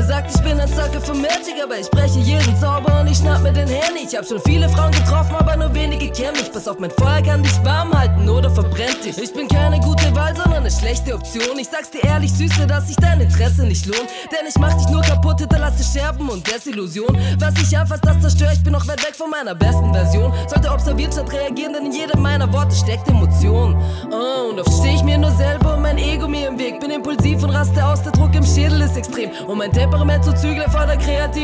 Wer 0.01 0.07
sagt, 0.07 0.33
ich 0.33 0.41
bin 0.41 0.59
ein 0.59 0.67
Sucker 0.67 0.99
für 0.99 1.13
mehr, 1.13 1.40
Magic, 1.51 1.63
aber 1.63 1.79
ich 1.79 1.89
breche 1.89 2.19
jeden 2.19 2.55
Zauber 2.57 3.01
und 3.01 3.07
ich 3.07 3.17
schnapp 3.17 3.41
mir 3.41 3.51
den 3.51 3.67
Handy. 3.67 4.05
Ich 4.07 4.15
hab 4.15 4.25
schon 4.25 4.39
viele 4.41 4.67
Frauen 4.69 4.91
getroffen, 4.91 5.35
aber 5.35 5.55
nur 5.55 5.73
wenige 5.73 6.09
kennen 6.11 6.37
mich. 6.37 6.51
Pass 6.51 6.67
auf, 6.67 6.79
mein 6.79 6.91
Feuer 6.91 7.21
kann 7.21 7.43
dich 7.43 7.63
warm 7.63 7.93
halten 7.97 8.27
oder 8.29 8.49
verbrennt 8.49 9.03
dich. 9.03 9.17
Ich 9.17 9.33
bin 9.33 9.47
keine 9.47 9.79
gute 9.79 10.13
Wahl, 10.15 10.35
sondern 10.35 10.61
eine 10.61 10.71
schlechte 10.71 11.13
Option. 11.15 11.57
Ich 11.59 11.67
sag's 11.67 11.91
dir 11.91 12.03
ehrlich, 12.03 12.31
Süße, 12.33 12.67
dass 12.67 12.87
sich 12.87 12.95
dein 12.97 13.21
Interesse 13.21 13.63
nicht 13.63 13.85
lohnt. 13.85 14.07
Denn 14.31 14.47
ich 14.47 14.55
mach 14.59 14.73
dich 14.73 14.87
nur 14.89 15.01
kaputt, 15.01 15.39
hinterlasse 15.39 15.83
Scherben 15.83 16.29
und 16.29 16.45
Desillusion. 16.47 17.17
Was 17.39 17.53
ich 17.61 17.77
anfasst, 17.77 18.05
das 18.05 18.19
zerstört, 18.21 18.53
ich 18.53 18.63
bin 18.63 18.73
noch 18.73 18.87
weit 18.87 19.03
weg 19.05 19.15
von 19.15 19.29
meiner 19.29 19.55
besten 19.55 19.93
Version. 19.93 20.33
Sollte 20.47 20.71
observiert 20.71 21.13
statt 21.13 21.31
reagieren, 21.31 21.73
denn 21.73 21.85
in 21.85 21.91
jedem 21.91 22.21
meiner 22.21 22.51
Worte 22.51 22.75
steckt 22.75 23.07
Emotion. 23.07 23.75
Oh, 24.11 24.49
und 24.51 24.59
oft 24.59 24.71
steh 24.79 24.95
ich 24.95 25.03
mir 25.03 25.17
nur 25.17 25.31
selber 25.31 25.75
und 25.75 25.81
mein 25.81 25.97
Ego 25.97 26.27
mir 26.27 26.47
im 26.47 26.59
Weg. 26.59 26.79
Bin 26.79 26.91
impulsiv 26.91 27.43
und 27.43 27.49
raste 27.49 27.85
aus, 27.85 28.01
der 28.03 28.11
Druck 28.11 28.33
im 28.35 28.45
Schädel 28.45 28.81
ist 28.81 28.97
extrem. 28.97 29.31
Und 29.47 29.57
mein 29.57 29.71
Temperament 29.71 30.23
zu 30.23 30.33
Zügler 30.33 30.69
vor 30.69 30.85
der 30.85 30.97
Kreativität. 30.97 31.40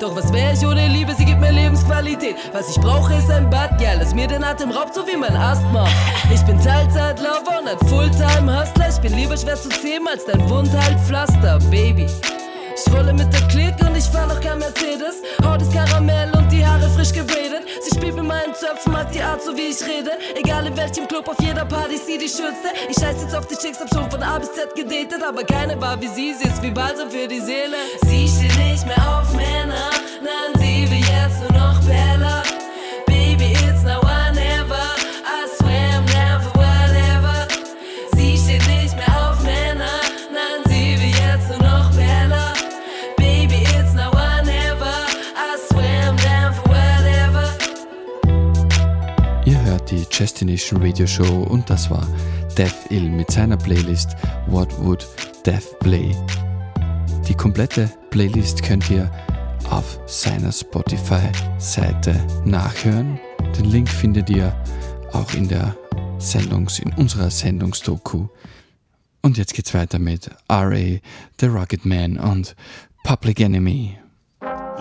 Doch 0.00 0.14
was 0.16 0.32
wär 0.32 0.52
ich 0.52 0.66
ohne 0.66 0.86
Liebe, 0.88 1.14
sie 1.14 1.24
gibt 1.24 1.40
mir 1.40 1.50
Lebensqualität. 1.50 2.36
Was 2.52 2.68
ich 2.68 2.80
brauche, 2.80 3.14
ist 3.14 3.30
ein 3.30 3.48
Bad, 3.48 3.78
Girl, 3.78 3.98
das 3.98 4.14
mir 4.14 4.26
den 4.26 4.44
Atem 4.44 4.70
raubt, 4.70 4.94
so 4.94 5.06
wie 5.06 5.16
mein 5.16 5.34
Asthma. 5.36 5.86
Ich 6.32 6.42
bin 6.42 6.62
Teilzeitlover 6.62 7.60
und 7.60 7.68
ein 7.68 7.78
Fulltime-Hustler. 7.88 8.88
Ich 8.90 8.98
bin 8.98 9.14
lieber 9.14 9.36
schwer 9.36 9.56
zu 9.56 9.68
zähmen 9.68 10.08
als 10.08 10.24
dein 10.26 10.48
Wundhaltpflaster, 10.48 11.58
Baby. 11.70 12.06
Ich 12.06 12.92
rolle 12.92 13.12
mit 13.12 13.32
der 13.32 13.40
Klick 13.48 13.74
und 13.80 13.96
ich 13.96 14.04
fahr 14.04 14.26
noch 14.26 14.40
kein 14.40 14.58
Mercedes. 14.58 15.22
Haut 15.44 15.62
ist 15.62 15.72
Karamell 15.72 16.30
frisch 17.00 17.12
gebradet. 17.12 17.64
Sie 17.82 17.96
spielt 17.96 18.14
mit 18.14 18.24
meinen 18.24 18.54
Zöpfen, 18.54 18.92
mag 18.92 19.10
die 19.12 19.22
Art, 19.22 19.42
so 19.42 19.56
wie 19.56 19.68
ich 19.70 19.82
rede. 19.82 20.12
Egal 20.34 20.66
in 20.66 20.76
welchem 20.76 21.08
Club, 21.08 21.28
auf 21.28 21.40
jeder 21.40 21.64
Party, 21.64 21.96
sie 21.96 22.18
die 22.18 22.28
schönste. 22.28 22.68
Ich 22.88 22.96
scheiß 22.96 23.22
jetzt 23.22 23.34
auf 23.34 23.46
die 23.46 23.56
Chicks, 23.56 23.80
hab 23.80 23.88
schon 23.88 24.10
von 24.10 24.22
A 24.22 24.38
bis 24.38 24.52
Z 24.52 24.74
gedatet, 24.74 25.22
aber 25.26 25.44
keine 25.44 25.80
war 25.80 26.00
wie 26.00 26.08
sie, 26.08 26.34
sie 26.34 26.48
ist 26.48 26.62
wie 26.62 26.70
Balsam 26.70 27.10
für 27.10 27.26
die 27.26 27.40
Seele. 27.40 27.76
Sie 28.06 28.28
steht 28.28 28.56
nicht 28.58 28.86
mehr 28.86 29.20
auf 29.20 29.32
Männer, 29.32 29.90
nein, 30.22 30.60
sie 30.60 30.90
will 30.90 30.98
jetzt 30.98 31.40
nur 31.40 31.52
noch 31.52 31.80
Bella. 31.84 32.49
Destination 50.18 50.82
Radio 50.82 51.06
Show 51.06 51.42
und 51.44 51.68
das 51.70 51.90
war 51.90 52.06
Death 52.56 52.90
Ill 52.90 53.08
mit 53.08 53.30
seiner 53.30 53.56
Playlist 53.56 54.16
What 54.46 54.68
Would 54.84 55.06
Death 55.46 55.78
Play. 55.80 56.14
Die 57.28 57.34
komplette 57.34 57.90
Playlist 58.10 58.62
könnt 58.62 58.90
ihr 58.90 59.10
auf 59.70 60.00
seiner 60.06 60.52
Spotify-Seite 60.52 62.14
nachhören. 62.44 63.20
Den 63.56 63.66
Link 63.66 63.88
findet 63.88 64.28
ihr 64.30 64.54
auch 65.12 65.32
in 65.34 65.48
der 65.48 65.76
Sendungs, 66.18 66.78
in 66.80 66.92
unserer 66.94 67.30
Sendungsdoku. 67.30 68.28
Und 69.22 69.38
jetzt 69.38 69.54
geht's 69.54 69.74
weiter 69.74 69.98
mit 69.98 70.30
R.A., 70.48 70.98
The 71.40 71.46
Rugged 71.46 71.84
Man 71.84 72.18
und 72.18 72.56
Public 73.04 73.40
Enemy. 73.40 73.99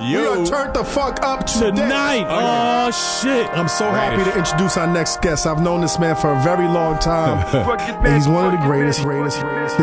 Yo, 0.02 0.46
turn 0.46 0.72
the 0.72 0.84
fuck 0.84 1.22
up 1.24 1.46
tonight. 1.46 2.26
Oh 2.30 2.90
shit! 3.22 3.46
I'm 3.50 3.68
so 3.68 3.92
happy 3.92 4.24
to 4.24 4.38
introduce 4.38 4.78
our 4.78 4.88
next 4.88 5.22
guest. 5.22 5.46
I've 5.46 5.62
known 5.62 5.82
this 5.82 6.00
man 6.00 6.16
for 6.16 6.32
a 6.32 6.42
very 6.42 6.68
long 6.68 7.00
time, 7.00 7.44
and 8.06 8.16
he's 8.16 8.28
one 8.28 8.46
of 8.46 8.60
the 8.60 8.66
greatest. 8.66 9.02
Greatest. 9.02 9.38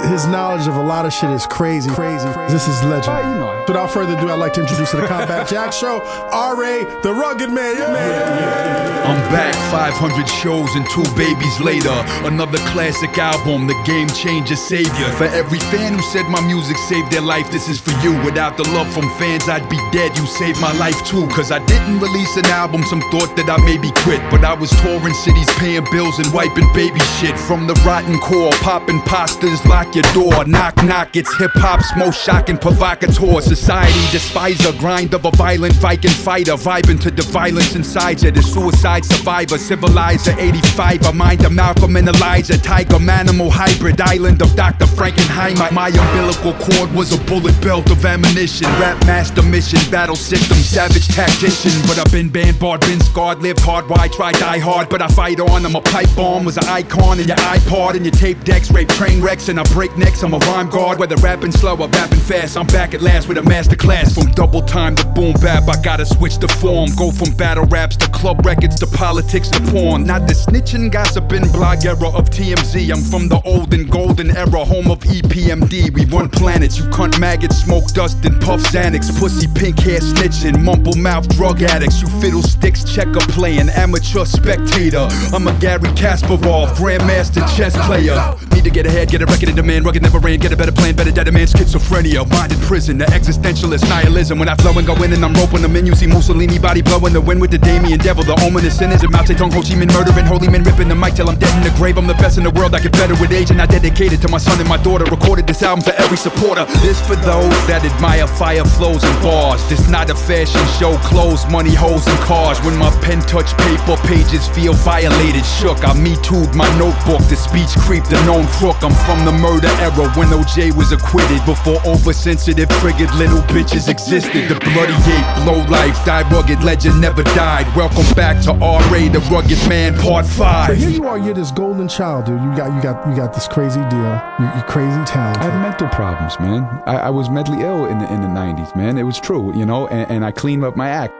His 0.06 0.26
knowledge 0.26 0.66
of 0.68 0.76
a 0.76 0.82
lot 0.82 1.04
of 1.04 1.12
shit 1.12 1.30
is 1.30 1.46
crazy. 1.46 1.90
Crazy. 1.90 2.26
This 2.48 2.66
is 2.66 2.82
legend. 2.84 3.40
Without 3.68 3.90
further 3.90 4.16
ado, 4.16 4.30
I'd 4.30 4.38
like 4.38 4.54
to 4.54 4.62
introduce 4.62 4.90
to 4.92 4.96
the 4.96 5.06
Combat 5.06 5.48
Jack 5.50 5.72
Show, 5.72 6.00
R.A. 6.32 6.84
the 7.02 7.12
Rugged 7.12 7.50
Man. 7.50 7.76
Yeah, 7.76 7.92
man. 7.92 8.96
I'm 9.06 9.22
back 9.30 9.54
500 9.70 10.26
shows 10.26 10.74
and 10.74 10.84
two 10.90 11.04
babies 11.14 11.60
later. 11.60 11.94
Another 12.26 12.58
classic 12.74 13.16
album, 13.18 13.68
The 13.68 13.80
Game 13.86 14.08
Changer 14.08 14.56
Savior. 14.56 15.10
For 15.14 15.30
every 15.30 15.60
fan 15.70 15.94
who 15.94 16.02
said 16.10 16.26
my 16.28 16.40
music 16.44 16.76
saved 16.88 17.12
their 17.12 17.20
life, 17.20 17.48
this 17.52 17.68
is 17.68 17.78
for 17.78 17.92
you. 18.02 18.10
Without 18.24 18.56
the 18.56 18.64
love 18.74 18.92
from 18.92 19.08
fans, 19.14 19.48
I'd 19.48 19.68
be 19.68 19.78
dead. 19.92 20.05
You 20.14 20.26
saved 20.26 20.60
my 20.60 20.72
life 20.78 21.04
too. 21.04 21.26
Cause 21.28 21.50
I 21.50 21.58
didn't 21.66 21.98
release 21.98 22.36
an 22.36 22.46
album, 22.46 22.82
some 22.84 23.00
thought 23.10 23.34
that 23.36 23.48
I 23.50 23.56
maybe 23.64 23.90
quit. 24.04 24.22
But 24.30 24.44
I 24.44 24.54
was 24.54 24.70
touring 24.82 25.14
cities, 25.14 25.48
paying 25.56 25.84
bills 25.90 26.18
and 26.18 26.32
wiping 26.32 26.70
baby 26.74 27.00
shit. 27.18 27.38
From 27.38 27.66
the 27.66 27.74
rotten 27.84 28.18
core, 28.18 28.52
popping 28.62 29.00
pastas, 29.00 29.64
lock 29.64 29.94
your 29.94 30.06
door. 30.14 30.44
Knock, 30.44 30.76
knock, 30.84 31.16
it's 31.16 31.34
hip 31.38 31.50
hop's 31.54 31.90
most 31.96 32.22
shocking 32.22 32.58
provocateur. 32.58 33.40
Society 33.40 34.00
despiser, 34.12 34.72
grind 34.78 35.14
of 35.14 35.24
a 35.24 35.30
violent 35.32 35.74
Viking 35.74 36.10
fighter. 36.10 36.52
Vibing 36.54 37.00
to 37.00 37.10
the 37.10 37.22
violence 37.22 37.74
inside 37.74 38.22
you. 38.22 38.30
The 38.30 38.42
suicide 38.42 39.04
survivor, 39.04 39.58
civilizer 39.58 40.34
85. 40.38 41.06
A 41.06 41.12
mind 41.12 41.44
of 41.44 41.52
Malcolm 41.52 41.96
and 41.96 42.08
Elijah. 42.08 42.58
Tiger, 42.58 42.98
manimal, 42.98 43.50
hybrid, 43.50 44.00
island 44.00 44.42
of 44.42 44.54
Dr. 44.56 44.86
Frankenheimer. 44.86 45.72
My 45.72 45.88
umbilical 45.88 46.52
cord 46.54 46.92
was 46.92 47.12
a 47.12 47.18
bullet 47.24 47.58
belt 47.60 47.90
of 47.90 48.04
ammunition. 48.04 48.66
Rap 48.80 48.98
master 49.06 49.42
mission, 49.42 49.80
battle 49.90 50.16
system, 50.16 50.56
savage 50.56 51.08
tactician. 51.08 51.72
But 51.86 51.98
I've 51.98 52.12
been 52.12 52.28
banned, 52.28 52.58
barred, 52.58 52.80
been 52.82 53.00
scarred, 53.00 53.40
lived 53.40 53.60
hard. 53.60 53.88
Why 53.88 54.08
try 54.08 54.32
die 54.32 54.58
hard? 54.58 54.88
But 54.88 55.02
I 55.02 55.08
fight 55.08 55.40
on. 55.40 55.64
I'm 55.64 55.74
a 55.74 55.80
pipe 55.80 56.08
bomb, 56.16 56.44
was 56.44 56.56
an 56.56 56.64
icon 56.66 57.20
in 57.20 57.28
your 57.28 57.36
iPod 57.36 57.94
and 57.94 58.04
your 58.04 58.12
tape 58.12 58.42
decks. 58.44 58.70
Rape 58.70 58.88
train 58.88 59.22
wrecks 59.22 59.48
and 59.48 59.58
I 59.58 59.64
break 59.72 59.96
necks. 59.96 60.22
I'm 60.22 60.34
a 60.34 60.38
rhyme 60.38 60.68
guard, 60.68 60.98
whether 60.98 61.16
rapping 61.16 61.52
slow 61.52 61.76
or 61.76 61.88
rapping 61.88 62.18
fast. 62.20 62.56
I'm 62.56 62.66
back 62.68 62.94
at 62.94 63.02
last 63.02 63.28
with 63.28 63.38
a 63.38 63.42
master 63.42 63.76
class. 63.76 64.14
From 64.14 64.30
double 64.32 64.62
time 64.62 64.96
to 64.96 65.06
boom 65.06 65.34
bap, 65.34 65.68
I 65.68 65.80
gotta 65.82 66.06
switch 66.06 66.38
the 66.38 66.48
form. 66.48 66.90
Go 66.96 67.10
from 67.10 67.34
battle 67.36 67.64
raps 67.66 67.96
to 67.96 68.08
club 68.10 68.44
records 68.44 68.76
to 68.80 68.86
politics 68.86 69.48
to 69.50 69.60
porn. 69.72 70.04
Not 70.04 70.26
the 70.26 70.34
snitching, 70.34 70.90
gossiping, 70.90 71.48
blog 71.52 71.84
era 71.84 72.08
of 72.08 72.30
TMZ. 72.30 72.90
I'm 72.90 73.02
from 73.02 73.28
the 73.28 73.40
olden 73.44 73.86
golden 73.86 74.36
era, 74.36 74.64
home 74.64 74.90
of 74.90 75.00
EPMD. 75.00 75.92
We 75.94 76.04
run 76.06 76.28
planets, 76.28 76.78
you 76.78 76.84
cunt 76.84 77.18
maggots, 77.20 77.56
smoke 77.56 77.86
dust 77.92 78.24
and 78.24 78.40
puff 78.40 78.60
Xanax. 78.60 79.16
Pussy 79.18 79.46
pink 79.54 79.75
hair 79.80 80.00
snitching, 80.00 80.62
mumble 80.62 80.96
mouth 80.96 81.28
drug 81.36 81.62
addicts. 81.62 82.00
You 82.02 82.08
fiddlesticks, 82.20 82.84
checker 82.84 83.20
playing, 83.32 83.68
amateur 83.70 84.24
spectator. 84.24 85.08
I'm 85.32 85.46
a 85.46 85.54
Garry 85.58 85.90
Kasparov, 85.94 86.74
grandmaster 86.76 87.44
chess 87.56 87.74
player. 87.86 88.16
Need 88.54 88.64
to 88.64 88.70
get 88.70 88.86
ahead, 88.86 89.08
get 89.08 89.22
a 89.22 89.26
record 89.26 89.48
in 89.48 89.56
demand, 89.56 89.84
rugged 89.84 90.02
never 90.02 90.18
ran, 90.18 90.38
get 90.38 90.52
a 90.52 90.56
better 90.56 90.72
plan, 90.72 90.94
better 90.96 91.12
dead 91.12 91.28
a 91.28 91.32
man, 91.32 91.46
schizophrenia, 91.46 92.28
mind 92.30 92.52
in 92.52 92.60
prison, 92.60 92.98
the 92.98 93.04
existentialist 93.06 93.88
nihilism. 93.88 94.38
When 94.38 94.48
I 94.48 94.54
flow 94.56 94.72
and 94.78 94.86
go 94.86 94.94
in 95.02 95.12
and 95.12 95.24
I'm 95.24 95.34
roping 95.34 95.62
them 95.62 95.76
in, 95.76 95.86
you 95.86 95.94
see 95.94 96.06
Mussolini 96.06 96.58
body 96.58 96.82
blowing 96.82 97.12
the 97.12 97.20
wind 97.20 97.40
with 97.40 97.50
the 97.50 97.58
Damien 97.58 97.98
devil, 97.98 98.24
the 98.24 98.34
ominous 98.44 98.78
sinners, 98.78 99.02
and 99.02 99.12
Mao 99.12 99.22
Zedong, 99.22 99.52
Ho 99.52 99.60
Chi 99.60 99.74
Minh 99.74 99.92
murdering, 99.92 100.26
holy 100.26 100.48
men 100.48 100.62
ripping 100.62 100.88
the 100.88 100.94
mic 100.94 101.14
till 101.14 101.28
I'm 101.28 101.38
dead 101.38 101.54
in 101.56 101.62
the 101.62 101.76
grave. 101.76 101.98
I'm 101.98 102.06
the 102.06 102.14
best 102.14 102.38
in 102.38 102.44
the 102.44 102.50
world, 102.50 102.74
I 102.74 102.80
get 102.80 102.92
better 102.92 103.14
with 103.20 103.32
age, 103.32 103.50
and 103.50 103.60
I 103.60 103.66
dedicated 103.66 104.20
to 104.22 104.28
my 104.28 104.38
son 104.38 104.58
and 104.60 104.68
my 104.68 104.76
daughter. 104.82 105.04
Recorded 105.04 105.46
this 105.46 105.62
album 105.62 105.84
for 105.84 105.92
every 106.00 106.16
supporter. 106.16 106.64
This 106.80 107.00
for 107.06 107.16
those 107.16 107.56
that 107.66 107.84
admire 107.84 108.26
fire 108.26 108.64
flows 108.64 109.02
and 109.04 109.22
bars. 109.22 109.65
This 109.68 109.90
not 109.90 110.10
a 110.10 110.14
fashion 110.14 110.62
show, 110.78 110.96
clothes, 110.98 111.44
money, 111.50 111.74
hoes, 111.74 112.06
and 112.06 112.18
cars. 112.20 112.60
When 112.62 112.78
my 112.78 112.90
pen 113.02 113.20
touch 113.22 113.50
paper, 113.58 113.96
pages 114.06 114.46
feel 114.46 114.74
violated, 114.74 115.44
shook. 115.44 115.82
I 115.82 115.92
me 115.92 116.14
too'd 116.22 116.54
my 116.54 116.70
notebook, 116.78 117.26
the 117.26 117.34
speech 117.34 117.74
creep, 117.82 118.04
the 118.04 118.14
known 118.22 118.46
crook. 118.46 118.78
I'm 118.86 118.94
from 119.02 119.24
the 119.26 119.32
murder 119.32 119.66
era 119.82 120.06
when 120.14 120.28
OJ 120.30 120.70
was 120.76 120.92
acquitted. 120.92 121.44
Before 121.44 121.82
oversensitive, 121.82 122.68
triggered 122.78 123.12
little 123.16 123.42
bitches 123.50 123.88
existed. 123.88 124.48
The 124.48 124.54
bloody 124.70 124.94
ape, 125.10 125.46
low 125.46 125.58
life, 125.66 125.98
die 126.06 126.22
rugged, 126.30 126.62
legend 126.62 127.00
never 127.00 127.24
died. 127.34 127.66
Welcome 127.74 128.06
back 128.14 128.40
to 128.44 128.52
R.A. 128.62 129.08
the 129.08 129.18
Rugged 129.34 129.58
Man, 129.68 129.98
Part 129.98 130.26
five. 130.26 130.68
So 130.68 130.74
5. 130.74 130.76
here 130.76 130.90
you 130.90 131.08
are, 131.08 131.18
you're 131.18 131.34
this 131.34 131.50
golden 131.50 131.88
child, 131.88 132.26
dude. 132.26 132.40
You 132.40 132.54
got, 132.56 132.72
you 132.72 132.80
got, 132.80 133.08
you 133.08 133.16
got 133.16 133.34
this 133.34 133.48
crazy 133.48 133.82
deal. 133.90 134.14
You, 134.38 134.46
you 134.46 134.62
crazy 134.68 135.02
talent. 135.10 135.38
I 135.38 135.50
had 135.50 135.60
mental 135.60 135.88
problems, 135.88 136.38
man. 136.38 136.62
I, 136.86 137.08
I 137.08 137.10
was 137.10 137.28
mentally 137.28 137.62
ill 137.62 137.86
in 137.86 137.98
the 137.98 138.06
in 138.14 138.20
the 138.20 138.28
'90s, 138.28 138.76
man. 138.76 138.96
It 138.96 139.02
was 139.02 139.18
true, 139.18 139.55
you 139.56 139.64
know, 139.66 139.86
and, 139.88 140.10
and 140.10 140.24
I 140.24 140.32
cleaned 140.32 140.64
up 140.64 140.76
my 140.76 140.88
act. 140.88 141.14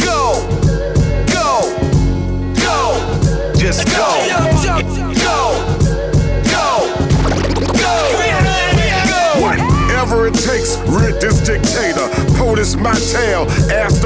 Go, 0.00 0.46
go, 1.32 1.60
go, 2.56 3.54
just 3.56 3.86
go, 3.88 4.26
go, 5.20 5.46
go, 6.50 6.78
go. 7.74 7.94
Whatever 9.40 10.26
it 10.28 10.34
takes, 10.34 10.76
rid 10.88 11.20
this 11.20 11.40
dictator. 11.44 12.08
POTUS 12.54 12.76
my 12.78 12.94
tail, 13.10 13.46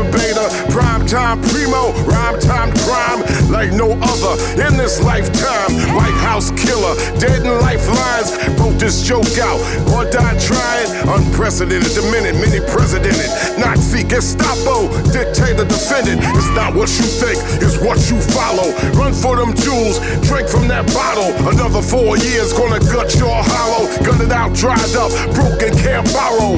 beta. 0.09 0.49
Prime 0.73 1.05
time 1.05 1.37
primo, 1.53 1.93
rhyme 2.09 2.41
time 2.41 2.73
crime 2.81 3.21
like 3.53 3.73
no 3.73 3.93
other 4.01 4.41
in 4.57 4.73
this 4.81 5.03
lifetime. 5.03 5.69
White 5.93 6.17
House 6.25 6.51
killer, 6.53 6.97
dead 7.21 7.45
in 7.45 7.53
lifelines. 7.61 8.33
Broke 8.57 8.81
this 8.81 9.03
joke 9.03 9.37
out, 9.37 9.61
or 9.93 10.09
died 10.09 10.41
trying. 10.41 10.89
Unprecedented, 11.13 11.93
the 11.93 12.09
minute, 12.09 12.41
many 12.41 12.65
presidented. 12.73 13.29
Nazi, 13.61 14.03
Gestapo, 14.03 14.89
dictator, 15.13 15.69
defendant. 15.69 16.25
It's 16.33 16.49
not 16.57 16.73
what 16.73 16.89
you 16.97 17.05
think, 17.05 17.37
it's 17.61 17.77
what 17.85 18.01
you 18.09 18.17
follow. 18.33 18.73
Run 18.97 19.13
for 19.13 19.37
them 19.37 19.53
jewels, 19.53 20.01
drink 20.25 20.49
from 20.49 20.69
that 20.69 20.89
bottle. 20.97 21.37
Another 21.53 21.83
four 21.83 22.17
years, 22.17 22.55
gonna 22.55 22.81
gut 22.89 23.15
your 23.17 23.45
hollow. 23.45 23.93
Gun 24.09 24.25
it 24.25 24.33
out, 24.33 24.57
dried 24.57 24.97
up, 24.97 25.13
broken, 25.37 25.77
can't 25.77 26.09
borrow. 26.17 26.57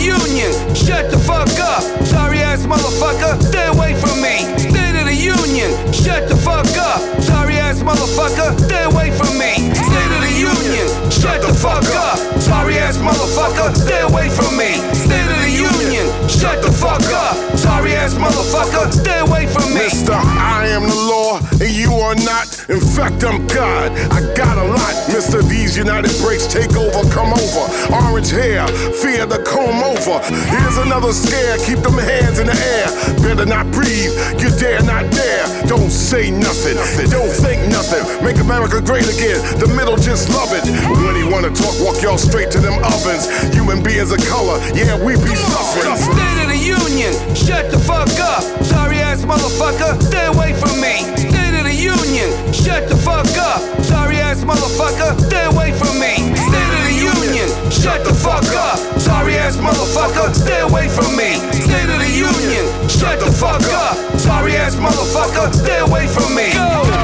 Union, 0.00 0.52
shut 0.74 1.10
the 1.10 1.18
fuck 1.18 1.48
up. 1.60 1.82
Sorry 2.06 2.38
ass 2.38 2.64
motherfucker, 2.64 3.40
stay 3.42 3.66
away 3.68 3.94
from 3.94 4.20
me. 4.22 4.48
State 4.58 4.96
of 4.98 5.04
the 5.04 5.14
Union, 5.14 5.70
shut 5.92 6.28
the 6.28 6.36
fuck 6.36 6.66
up. 6.78 7.00
Sorry 7.22 7.59
ass 7.70 7.82
motherfucker, 7.82 8.58
stay 8.66 8.82
away 8.82 9.10
from 9.14 9.38
me. 9.38 9.70
State 9.70 10.10
of 10.10 10.22
the 10.26 10.34
Union, 10.34 10.86
shut 11.10 11.40
the 11.40 11.54
fuck 11.54 11.86
up. 11.94 12.18
Sorry 12.42 12.78
ass 12.78 12.98
motherfucker, 12.98 13.74
stay 13.76 14.00
away 14.00 14.28
from 14.28 14.58
me. 14.58 14.74
State 14.92 15.30
of 15.30 15.38
the 15.38 15.54
Union, 15.54 16.06
shut 16.28 16.62
the 16.62 16.72
fuck 16.72 17.04
up. 17.14 17.36
Sorry 17.56 17.94
ass 17.94 18.14
motherfucker, 18.14 18.90
stay 18.90 19.20
away 19.20 19.46
from 19.46 19.70
me. 19.70 19.86
Mister, 19.86 20.14
I 20.14 20.66
am 20.66 20.82
the 20.82 21.00
law, 21.14 21.38
and 21.62 21.70
you 21.70 21.94
are 21.94 22.16
not. 22.26 22.48
In 22.68 22.80
fact, 22.80 23.22
I'm 23.22 23.46
God. 23.46 23.92
I 24.10 24.18
got 24.34 24.58
a 24.58 24.66
lot, 24.66 24.94
Mr. 25.14 25.38
D's 25.48 25.76
United 25.76 26.10
Breaks 26.22 26.46
take 26.46 26.74
over, 26.74 27.08
come 27.14 27.32
over. 27.32 27.64
Orange 27.94 28.30
hair, 28.30 28.66
fear 28.98 29.26
the 29.26 29.38
comb 29.46 29.78
over. 29.78 30.18
Here's 30.50 30.78
another 30.78 31.12
scare, 31.12 31.58
keep 31.58 31.78
them 31.86 31.98
hands 31.98 32.40
in 32.40 32.46
the 32.48 32.58
air. 32.58 32.88
Better 33.22 33.46
not 33.46 33.70
breathe, 33.70 34.10
you 34.42 34.50
dare 34.58 34.82
not 34.82 35.06
dare. 35.12 35.46
Don't 35.66 35.90
say 35.90 36.30
nothing, 36.30 36.74
don't 37.10 37.30
think 37.30 37.59
nothing. 37.68 38.02
Make 38.24 38.38
America 38.38 38.80
great 38.80 39.08
again, 39.08 39.40
the 39.58 39.68
middle 39.68 39.96
just 39.96 40.30
love 40.30 40.52
it. 40.52 40.64
When 41.04 41.16
he 41.16 41.24
wanna 41.24 41.50
talk, 41.50 41.74
walk 41.80 42.00
y'all 42.02 42.18
straight 42.18 42.50
to 42.52 42.60
them 42.60 42.78
ovens. 42.84 43.28
Human 43.52 43.82
beings 43.82 44.12
of 44.12 44.20
color, 44.26 44.56
yeah, 44.72 44.96
we 44.96 45.16
be 45.20 45.34
suffering. 45.34 45.96
State 45.96 46.40
of 46.44 46.48
the 46.48 46.60
Union, 46.60 47.12
shut 47.34 47.70
the 47.70 47.78
fuck 47.78 48.10
up. 48.20 48.42
Sorry 48.64 48.98
ass 48.98 49.24
motherfucker, 49.24 50.00
stay 50.02 50.26
away 50.26 50.54
from 50.54 50.80
me. 50.80 51.04
State 51.16 51.54
of 51.58 51.64
the 51.64 51.74
Union, 51.74 52.30
shut 52.52 52.88
the 52.88 52.96
fuck 52.96 53.26
up. 53.36 53.60
Sorry 53.84 54.16
ass 54.16 54.44
motherfucker, 54.44 55.18
stay 55.26 55.44
away 55.44 55.72
from 55.72 55.98
me. 55.98 56.14
State 56.36 56.72
of 56.76 56.82
the 56.86 56.96
Union, 56.96 57.48
shut 57.70 58.04
the 58.04 58.14
fuck 58.14 58.46
up. 58.54 58.78
Sorry 59.00 59.36
ass 59.36 59.56
motherfucker, 59.56 60.34
stay 60.34 60.60
away 60.60 60.88
from 60.88 61.16
me. 61.16 61.36
State 61.52 61.90
of 61.90 61.98
the 61.98 62.10
Union, 62.10 62.64
shut 62.88 63.18
the 63.20 63.30
fuck 63.30 63.62
up. 63.72 63.96
Sorry 64.18 64.56
ass 64.56 64.76
motherfucker, 64.76 65.52
stay 65.54 65.78
away 65.78 66.06
from 66.06 66.34
me. 66.34 66.52
Go, 66.52 66.99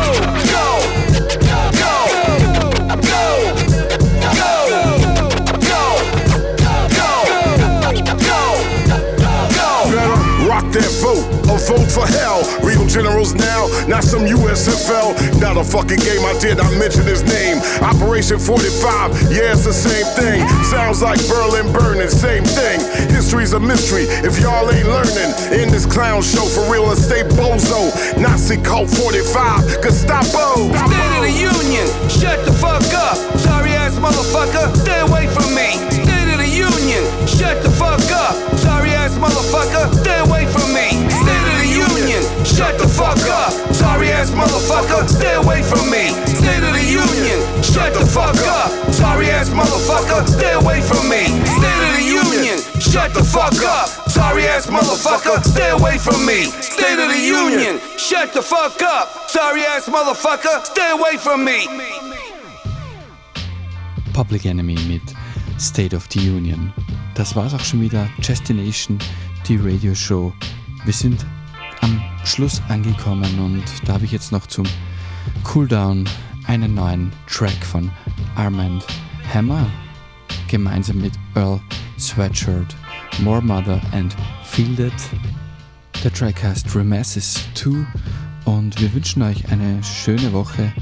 vote 11.57 11.73
or 11.73 11.79
vote 11.79 11.91
for 11.91 12.07
hell. 12.07 12.43
Real 12.63 12.87
generals 12.87 13.35
now, 13.35 13.69
not 13.89 14.05
some 14.05 14.23
USFL. 14.23 15.41
Not 15.41 15.57
a 15.57 15.65
fucking 15.65 15.99
game 15.99 16.25
I 16.25 16.37
did, 16.41 16.61
I 16.61 16.69
mention 16.79 17.05
his 17.05 17.23
name. 17.25 17.59
Operation 17.83 18.39
45, 18.39 19.33
yeah, 19.33 19.53
it's 19.53 19.65
the 19.65 19.73
same 19.73 20.07
thing. 20.17 20.47
Sounds 20.65 21.03
like 21.03 21.21
Berlin 21.29 21.73
burning, 21.73 22.09
same 22.09 22.45
thing. 22.45 22.81
History's 23.11 23.53
a 23.53 23.61
mystery 23.61 24.05
if 24.25 24.39
y'all 24.41 24.69
ain't 24.71 24.89
learning. 24.89 25.31
In 25.53 25.71
this 25.71 25.87
clown 25.87 26.23
show 26.23 26.45
for 26.45 26.71
real 26.71 26.91
estate 26.93 27.27
bozo. 27.37 27.91
Nazi 28.21 28.57
cult 28.63 28.91
45, 28.91 29.83
Gestapo. 29.83 30.73
State 30.73 31.15
of 31.17 31.23
the 31.23 31.35
Union, 31.35 31.87
shut 32.09 32.45
the 32.45 32.53
fuck 32.53 32.85
up. 32.95 33.17
Sorry 33.39 33.71
ass 33.73 33.97
motherfucker, 33.99 34.75
stay 34.77 35.01
away 35.01 35.27
from 35.29 35.55
me. 35.55 35.79
State 35.91 36.33
of 36.33 36.39
the 36.39 36.49
Union, 36.49 37.03
shut 37.27 37.63
the 37.63 37.71
fuck 37.71 38.01
up. 38.13 38.35
Sorry 38.59 38.91
ass 38.91 39.17
motherfucker, 39.19 39.93
stay 40.03 40.19
away 40.21 40.47
from 40.47 40.73
me. 40.75 40.96
Shut 42.47 42.79
the 42.79 42.87
fuck 42.87 43.19
up. 43.29 43.53
Sorry 43.75 44.11
ass 44.11 44.31
motherfucker, 44.31 45.09
stay 45.09 45.35
away 45.35 45.63
from 45.63 45.91
me. 45.91 46.15
State 46.27 46.63
of 46.63 46.73
the 46.73 46.87
Union, 46.87 47.39
shut 47.63 47.93
the 47.95 48.07
fuck 48.07 48.39
up. 48.47 48.71
Sorry 48.95 49.31
ass 49.31 49.51
motherfucker, 49.51 50.27
stay 50.27 50.53
away 50.55 50.81
from 50.81 51.09
me. 51.09 51.27
State 51.59 51.83
of 51.87 51.93
the 51.99 52.07
Union, 52.07 52.59
shut 52.81 53.13
the 53.15 53.25
fuck 53.25 53.59
up. 53.65 53.89
Sorry 54.09 54.47
ass 54.47 54.67
motherfucker, 54.67 55.43
stay 55.45 55.71
away 55.71 55.99
from 55.99 56.25
me. 56.25 56.45
State 56.63 56.99
of 56.99 57.11
the 57.11 57.21
Union, 57.21 57.81
shut 57.99 58.33
the 58.33 58.43
fuck 58.43 58.81
up. 58.83 59.29
Sorry 59.29 59.63
ass 59.65 59.89
motherfucker, 59.89 60.65
stay 60.65 60.91
away 60.93 61.17
from 61.19 61.45
me. 61.45 61.67
Public 64.13 64.47
Enemy 64.47 64.79
mit 64.89 65.03
State 65.59 65.95
of 65.95 66.07
the 66.09 66.21
Union. 66.21 66.73
Das 67.15 67.35
war's 67.35 67.55
auch 67.55 67.65
schon 67.65 67.81
wieder. 67.81 68.09
Destination, 68.27 68.99
die 69.47 69.57
Radioshow. 69.57 70.33
Wir 70.85 70.93
sind 70.93 71.25
am 71.87 72.03
Schluss 72.25 72.61
angekommen 72.69 73.39
und 73.39 73.63
da 73.85 73.93
habe 73.95 74.05
ich 74.05 74.11
jetzt 74.11 74.33
noch 74.33 74.47
zum 74.49 74.67
Cooldown 75.45 76.05
einen 76.49 76.75
neuen 76.75 77.13
Track 77.29 77.65
von 77.65 77.93
Armand 78.35 78.85
Hammer 79.33 79.65
gemeinsam 80.49 81.01
mit 81.01 81.13
Earl 81.37 81.61
Sweatshirt, 81.97 82.75
More 83.21 83.41
Mother 83.41 83.81
and 83.93 84.17
It. 84.59 84.93
Der 86.03 86.13
Track 86.13 86.43
heißt 86.43 86.75
Remasses 86.75 87.39
2 87.55 87.87
und 88.47 88.81
wir 88.81 88.93
wünschen 88.93 89.23
euch 89.23 89.49
eine 89.53 89.83
schöne 89.85 90.33
Woche. 90.33 90.73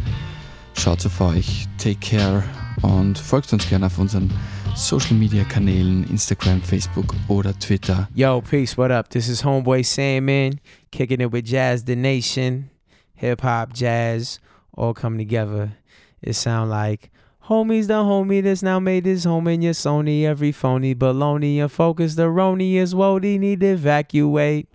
Schaut 0.79 1.05
auf 1.05 1.21
euch, 1.21 1.67
take 1.77 1.97
care 1.97 2.43
und 2.81 3.19
folgt 3.19 3.53
uns 3.53 3.69
gerne 3.69 3.87
auf 3.87 3.99
unseren 3.99 4.31
Social 4.77 5.17
Media 5.17 5.45
Kanälen, 5.45 6.05
Instagram, 6.07 6.61
Facebook 6.61 7.15
oder 7.29 7.53
Twitter. 7.53 8.09
Yo, 8.15 8.41
peace, 8.41 8.77
what 8.77 8.91
up? 8.91 9.09
This 9.09 9.29
is 9.29 9.43
Homeboy 9.43 9.85
Sandman, 9.85 10.61
kicking 10.91 11.21
it 11.21 11.31
with 11.31 11.45
Jazz 11.45 11.85
the 11.85 11.95
Nation. 11.95 12.71
Hip 13.15 13.41
hop, 13.41 13.73
jazz, 13.73 14.41
all 14.77 14.93
come 14.93 15.17
together. 15.17 15.77
It 16.21 16.35
sound 16.35 16.71
like 16.71 17.11
Homies 17.49 17.89
the 17.89 18.03
homie 18.03 18.43
that's 18.43 18.63
now 18.63 18.81
made 18.81 19.05
his 19.05 19.25
home 19.25 19.49
in 19.49 19.61
your 19.61 19.75
Sony. 19.75 20.25
Every 20.25 20.51
phony 20.51 20.95
baloney 20.95 21.59
and 21.59 21.71
focus 21.71 22.15
the 22.15 22.23
rony 22.23 22.77
is 22.77 22.95
woody 22.95 23.39
need 23.39 23.61
to 23.61 23.67
evacuate. 23.67 24.67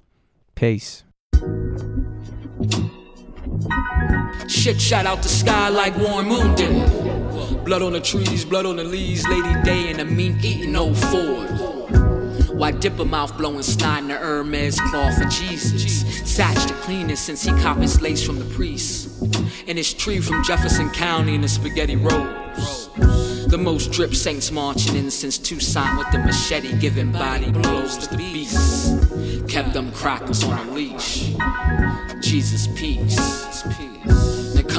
Peace. 0.53 1.03
Shit 4.47 4.79
shot 4.79 5.07
out 5.07 5.23
the 5.23 5.29
sky 5.29 5.69
like 5.69 5.97
Warren 5.97 6.27
Moon 6.27 6.53
did. 6.53 7.08
Blood 7.69 7.83
on 7.83 7.93
the 7.93 7.99
trees, 7.99 8.45
blood 8.45 8.65
on 8.65 8.77
the 8.77 8.83
leaves, 8.83 9.27
Lady 9.27 9.61
Day 9.61 9.91
and 9.91 9.99
the 9.99 10.05
mean 10.05 10.39
eating 10.41 10.75
old 10.75 10.97
Ford. 10.97 11.51
Why 12.49 12.71
dip 12.71 12.97
a 12.97 13.05
mouth 13.05 13.37
blowing 13.37 13.61
snot 13.61 13.99
in 14.01 14.07
the 14.07 14.15
Hermes 14.15 14.81
cloth 14.89 15.19
for 15.19 15.25
Jesus? 15.25 16.03
Satch 16.23 16.67
the 16.67 16.73
cleanest 16.81 17.25
since 17.25 17.43
he 17.43 17.51
copped 17.61 17.81
his 17.81 18.01
lace 18.01 18.25
from 18.25 18.39
the 18.39 18.55
priest. 18.55 19.21
And 19.67 19.77
his 19.77 19.93
tree 19.93 20.19
from 20.19 20.43
Jefferson 20.43 20.89
County 20.89 21.35
in 21.35 21.41
the 21.41 21.47
spaghetti 21.47 21.95
rolls. 21.95 22.89
The 23.49 23.59
most 23.61 23.91
drip 23.91 24.15
saints 24.15 24.49
marching 24.49 24.95
in 24.95 25.11
since 25.11 25.37
Tucson 25.37 25.95
with 25.99 26.09
the 26.11 26.17
machete 26.17 26.75
giving 26.79 27.11
body 27.11 27.51
blows 27.51 27.99
to 27.99 28.09
the 28.09 28.17
beasts. 28.17 28.95
Kept 29.47 29.73
them 29.73 29.91
crackers 29.91 30.43
on 30.43 30.69
a 30.69 30.71
leash. 30.71 31.35
Jesus 32.19 32.65
peace. 32.75 33.15
Now 33.65 34.28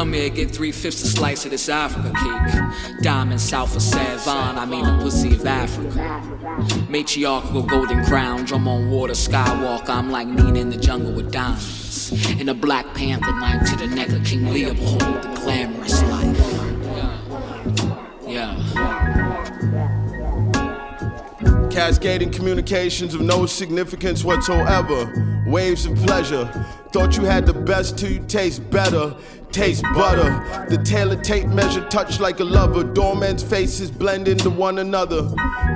come 0.00 0.14
here, 0.14 0.30
get 0.30 0.50
three 0.50 0.72
fifths 0.72 1.02
a 1.02 1.06
slice 1.06 1.44
of 1.44 1.50
this 1.50 1.68
Africa 1.68 2.10
cake. 2.16 3.02
Diamond 3.02 3.38
south 3.38 3.76
of 3.76 3.82
Savon, 3.82 4.56
I 4.56 4.64
mean 4.64 4.82
the 4.82 4.96
pussy 5.02 5.34
of 5.34 5.44
Africa. 5.44 6.22
Matriarchal 6.88 7.62
golden 7.64 8.02
crown, 8.06 8.46
drum 8.46 8.66
on 8.66 8.90
water, 8.90 9.12
skywalk. 9.12 9.90
I'm 9.90 10.10
like 10.10 10.26
Nina 10.26 10.58
in 10.58 10.70
the 10.70 10.78
jungle 10.78 11.12
with 11.12 11.30
diamonds. 11.30 12.12
In 12.40 12.48
a 12.48 12.54
Black 12.54 12.86
Panther 12.94 13.30
knife 13.40 13.68
to 13.68 13.76
the 13.76 13.88
neck 13.88 14.08
of 14.08 14.24
King 14.24 14.50
Leopold, 14.50 15.00
the 15.00 15.38
glamorous 15.42 16.02
life. 16.04 16.38
Yeah. 18.26 18.56
Cascading 21.70 22.30
communications 22.30 23.12
of 23.14 23.20
no 23.20 23.44
significance 23.44 24.24
whatsoever. 24.24 25.44
Waves 25.46 25.84
of 25.84 25.94
pleasure. 25.98 26.46
Thought 26.92 27.16
you 27.16 27.24
had 27.24 27.46
the 27.46 27.54
best 27.54 27.98
till 27.98 28.10
you 28.10 28.20
taste 28.26 28.68
better. 28.70 29.14
Taste 29.52 29.82
butter. 29.94 30.66
The 30.68 30.78
tailor 30.78 31.16
tape 31.16 31.48
measure 31.48 31.86
touch 31.88 32.20
like 32.20 32.40
a 32.40 32.44
lover. 32.44 32.84
Doorman's 32.84 33.42
faces 33.42 33.90
blend 33.90 34.28
into 34.28 34.48
one 34.48 34.78
another. 34.78 35.22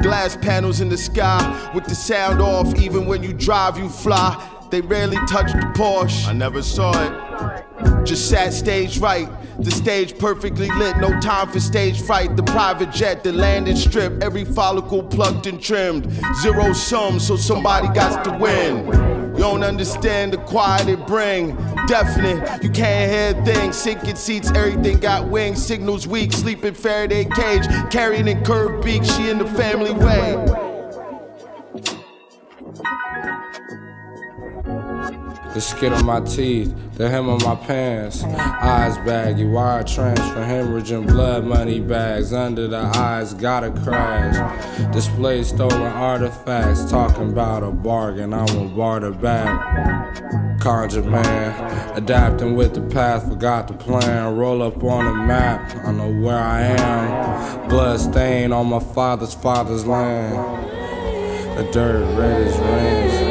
Glass 0.02 0.36
panels 0.36 0.80
in 0.80 0.88
the 0.88 0.96
sky 0.96 1.70
with 1.74 1.84
the 1.84 1.94
sound 1.94 2.40
off. 2.40 2.74
Even 2.80 3.06
when 3.06 3.22
you 3.22 3.32
drive, 3.32 3.76
you 3.76 3.88
fly. 3.88 4.50
They 4.70 4.80
rarely 4.80 5.18
touch 5.26 5.52
the 5.52 5.72
Porsche. 5.74 6.28
I 6.28 6.32
never 6.32 6.62
saw 6.62 6.92
it. 6.92 8.06
Just 8.06 8.28
sat 8.28 8.52
stage 8.52 8.98
right. 8.98 9.28
The 9.58 9.70
stage 9.70 10.18
perfectly 10.18 10.68
lit, 10.68 10.96
no 10.98 11.18
time 11.20 11.48
for 11.48 11.60
stage 11.60 12.00
fright. 12.00 12.36
The 12.36 12.42
private 12.42 12.90
jet, 12.90 13.24
the 13.24 13.32
landing 13.32 13.76
strip, 13.76 14.22
every 14.22 14.44
follicle 14.44 15.02
plucked 15.02 15.46
and 15.46 15.60
trimmed. 15.60 16.10
Zero 16.42 16.72
sum, 16.72 17.18
so 17.20 17.36
somebody 17.36 17.88
got 17.88 18.24
to 18.24 18.38
win. 18.38 19.13
You 19.34 19.40
don't 19.40 19.64
understand 19.64 20.32
the 20.32 20.38
quiet 20.38 20.88
it 20.88 21.06
bring. 21.06 21.56
Definite, 21.86 22.62
you 22.62 22.70
can't 22.70 23.36
hear 23.36 23.44
things. 23.44 23.76
Sinking 23.76 24.16
seats, 24.16 24.50
everything 24.52 24.98
got 25.00 25.28
wings. 25.28 25.64
Signals 25.64 26.06
weak, 26.06 26.32
sleeping 26.32 26.74
Faraday 26.74 27.24
cage. 27.24 27.66
Carrying 27.90 28.28
in 28.28 28.44
curved 28.44 28.84
beak, 28.84 29.04
she 29.04 29.28
in 29.30 29.38
the 29.38 29.46
family 29.46 29.92
way. 29.92 30.73
The 35.54 35.60
skid 35.60 35.92
on 35.92 36.04
my 36.04 36.18
teeth, 36.18 36.74
the 36.94 37.08
hem 37.08 37.28
on 37.28 37.40
my 37.44 37.54
pants. 37.54 38.24
Eyes 38.24 38.98
baggy, 39.06 39.44
wire 39.44 39.84
transfer, 39.84 40.42
hemorrhaging 40.42 41.06
blood 41.06 41.44
money 41.44 41.78
bags. 41.78 42.32
Under 42.32 42.66
the 42.66 42.78
eyes, 42.78 43.34
gotta 43.34 43.70
crash. 43.70 44.34
Display 44.92 45.44
stolen 45.44 45.80
artifacts, 45.80 46.90
talking 46.90 47.30
about 47.30 47.62
a 47.62 47.70
bargain. 47.70 48.34
I 48.34 48.42
won't 48.52 48.76
barter 48.76 49.12
back. 49.12 50.60
Conjure 50.60 51.04
man, 51.04 51.96
adapting 51.96 52.56
with 52.56 52.74
the 52.74 52.80
path, 52.80 53.28
forgot 53.28 53.68
the 53.68 53.74
plan. 53.74 54.34
Roll 54.36 54.60
up 54.60 54.82
on 54.82 55.04
the 55.04 55.12
map, 55.12 55.72
I 55.86 55.92
know 55.92 56.10
where 56.20 56.36
I 56.36 56.62
am. 56.62 57.68
Blood 57.68 58.00
stain 58.00 58.50
on 58.50 58.66
my 58.66 58.80
father's 58.80 59.34
father's 59.34 59.86
land. 59.86 60.34
The 61.56 61.70
dirt 61.70 62.18
red 62.18 62.42
as 62.42 62.58
rain. 62.58 63.23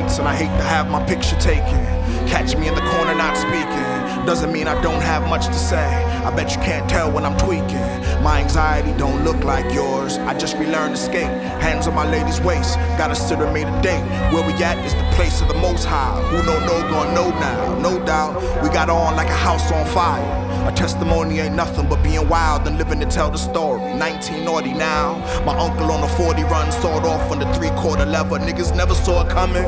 Lights 0.00 0.18
and 0.18 0.28
I 0.28 0.34
hate 0.34 0.56
to 0.58 0.64
have 0.64 0.90
my 0.90 1.04
picture 1.06 1.36
taken. 1.36 1.78
Catch 2.26 2.56
me 2.56 2.68
in 2.68 2.74
the 2.74 2.80
corner 2.80 3.14
not 3.14 3.36
speaking. 3.36 4.26
Doesn't 4.26 4.52
mean 4.52 4.68
I 4.68 4.80
don't 4.82 5.02
have 5.02 5.28
much 5.28 5.46
to 5.46 5.54
say. 5.54 5.88
I 6.24 6.34
bet 6.34 6.54
you 6.54 6.62
can't 6.62 6.88
tell 6.88 7.10
when 7.10 7.24
I'm 7.24 7.36
tweaking. 7.38 7.88
My 8.22 8.40
anxiety 8.40 8.92
don't 8.98 9.24
look 9.24 9.42
like 9.44 9.72
yours. 9.74 10.18
I 10.18 10.38
just 10.38 10.56
relearned 10.56 10.96
to 10.96 11.00
skate. 11.00 11.34
Hands 11.64 11.86
on 11.86 11.94
my 11.94 12.08
lady's 12.08 12.40
waist. 12.40 12.76
Got 12.98 13.10
a 13.10 13.16
sitter 13.16 13.50
made 13.52 13.66
a 13.66 13.82
date. 13.82 14.04
Where 14.32 14.46
we 14.46 14.52
at 14.62 14.78
is 14.84 14.94
the 14.94 15.08
place 15.16 15.40
of 15.40 15.48
the 15.48 15.54
most 15.54 15.84
high. 15.84 16.20
Who 16.30 16.42
know 16.44 16.58
no 16.60 16.80
gonna 16.90 17.14
know 17.14 17.30
now. 17.30 17.78
No 17.78 18.04
doubt. 18.04 18.36
We 18.62 18.68
got 18.68 18.90
on 18.90 19.16
like 19.16 19.28
a 19.28 19.40
house 19.48 19.70
on 19.72 19.86
fire. 19.86 20.40
A 20.68 20.72
testimony 20.72 21.40
ain't 21.40 21.54
nothing 21.54 21.88
but 21.88 22.02
being 22.02 22.28
wild 22.28 22.66
and 22.68 22.76
living 22.76 23.00
to 23.00 23.06
tell 23.06 23.30
the 23.30 23.38
story. 23.38 23.80
19 23.94 24.44
naughty 24.44 24.74
now. 24.74 25.18
My 25.44 25.56
uncle 25.58 25.90
on 25.90 26.04
a 26.04 26.08
40 26.08 26.42
run 26.44 26.70
sawed 26.70 27.04
off 27.06 27.30
on 27.30 27.38
the 27.38 27.50
three 27.54 27.70
quarter 27.70 28.04
lever. 28.04 28.38
Niggas 28.38 28.76
never 28.76 28.94
saw 28.94 29.24
it 29.24 29.30
coming. 29.30 29.64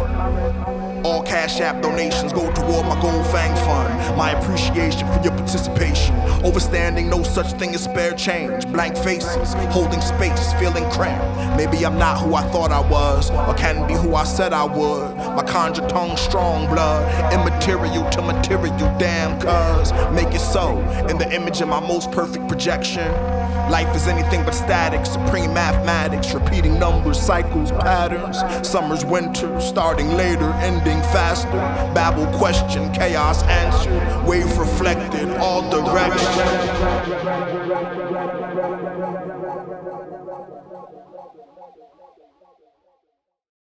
All 1.05 1.23
Cash 1.25 1.61
App 1.61 1.83
donations 1.83 2.33
go 2.33 2.53
toward 2.53 2.87
my 2.87 3.01
Gold 3.03 3.27
Fang 3.27 3.55
Fund. 3.67 4.17
My 4.17 4.31
appreciation 4.31 5.07
for 5.13 5.21
your 5.23 5.33
participation. 5.33 6.15
Overstanding 6.43 7.09
no 7.09 7.25
such 7.25 7.53
thing 7.59 7.75
as 7.75 7.83
spare 7.85 8.13
change. 8.13 8.67
Blank 8.69 8.97
faces, 8.97 9.55
holding 9.73 10.01
space, 10.01 10.53
feeling 10.55 10.89
cramped. 10.91 11.57
Maybe 11.57 11.85
I'm 11.85 11.99
not 11.99 12.21
who 12.21 12.35
I 12.37 12.43
thought 12.51 12.71
I 12.71 12.81
was, 12.89 13.31
or 13.31 13.55
can 13.55 13.87
be 13.89 13.95
who 13.95 14.15
I 14.15 14.23
said 14.23 14.53
I 14.53 14.65
would. 14.65 15.17
My 15.17 15.43
conjure 15.43 15.87
tongue, 15.89 16.17
strong 16.17 16.69
blood, 16.73 17.03
immaterial 17.35 18.09
to 18.11 18.23
material, 18.23 18.79
damn 18.99 19.41
cuz. 19.41 19.93
Make 20.13 20.33
it 20.35 20.41
so, 20.41 20.79
in 21.09 21.19
the 21.19 21.29
image 21.35 21.61
of 21.61 21.69
my 21.69 21.81
most 21.81 22.13
perfect 22.13 22.47
projection. 22.49 23.11
Life 23.71 23.95
is 23.97 24.07
anything 24.07 24.45
but 24.45 24.55
static, 24.55 25.07
supreme 25.07 25.53
mathematics, 25.55 26.33
repeating 26.35 26.79
numbers, 26.79 27.21
cycles, 27.21 27.71
patterns. 27.71 28.39
Summer's 28.67 29.05
winter, 29.05 29.61
starting 29.61 30.11
later, 30.11 30.53
ending 30.61 31.01
faster. 31.13 31.51
Babble 31.95 32.27
question, 32.39 32.93
chaos 32.93 33.43
answered, 33.45 34.27
wave 34.27 34.59
reflected, 34.59 35.29
all 35.37 35.63
directions. 35.71 36.23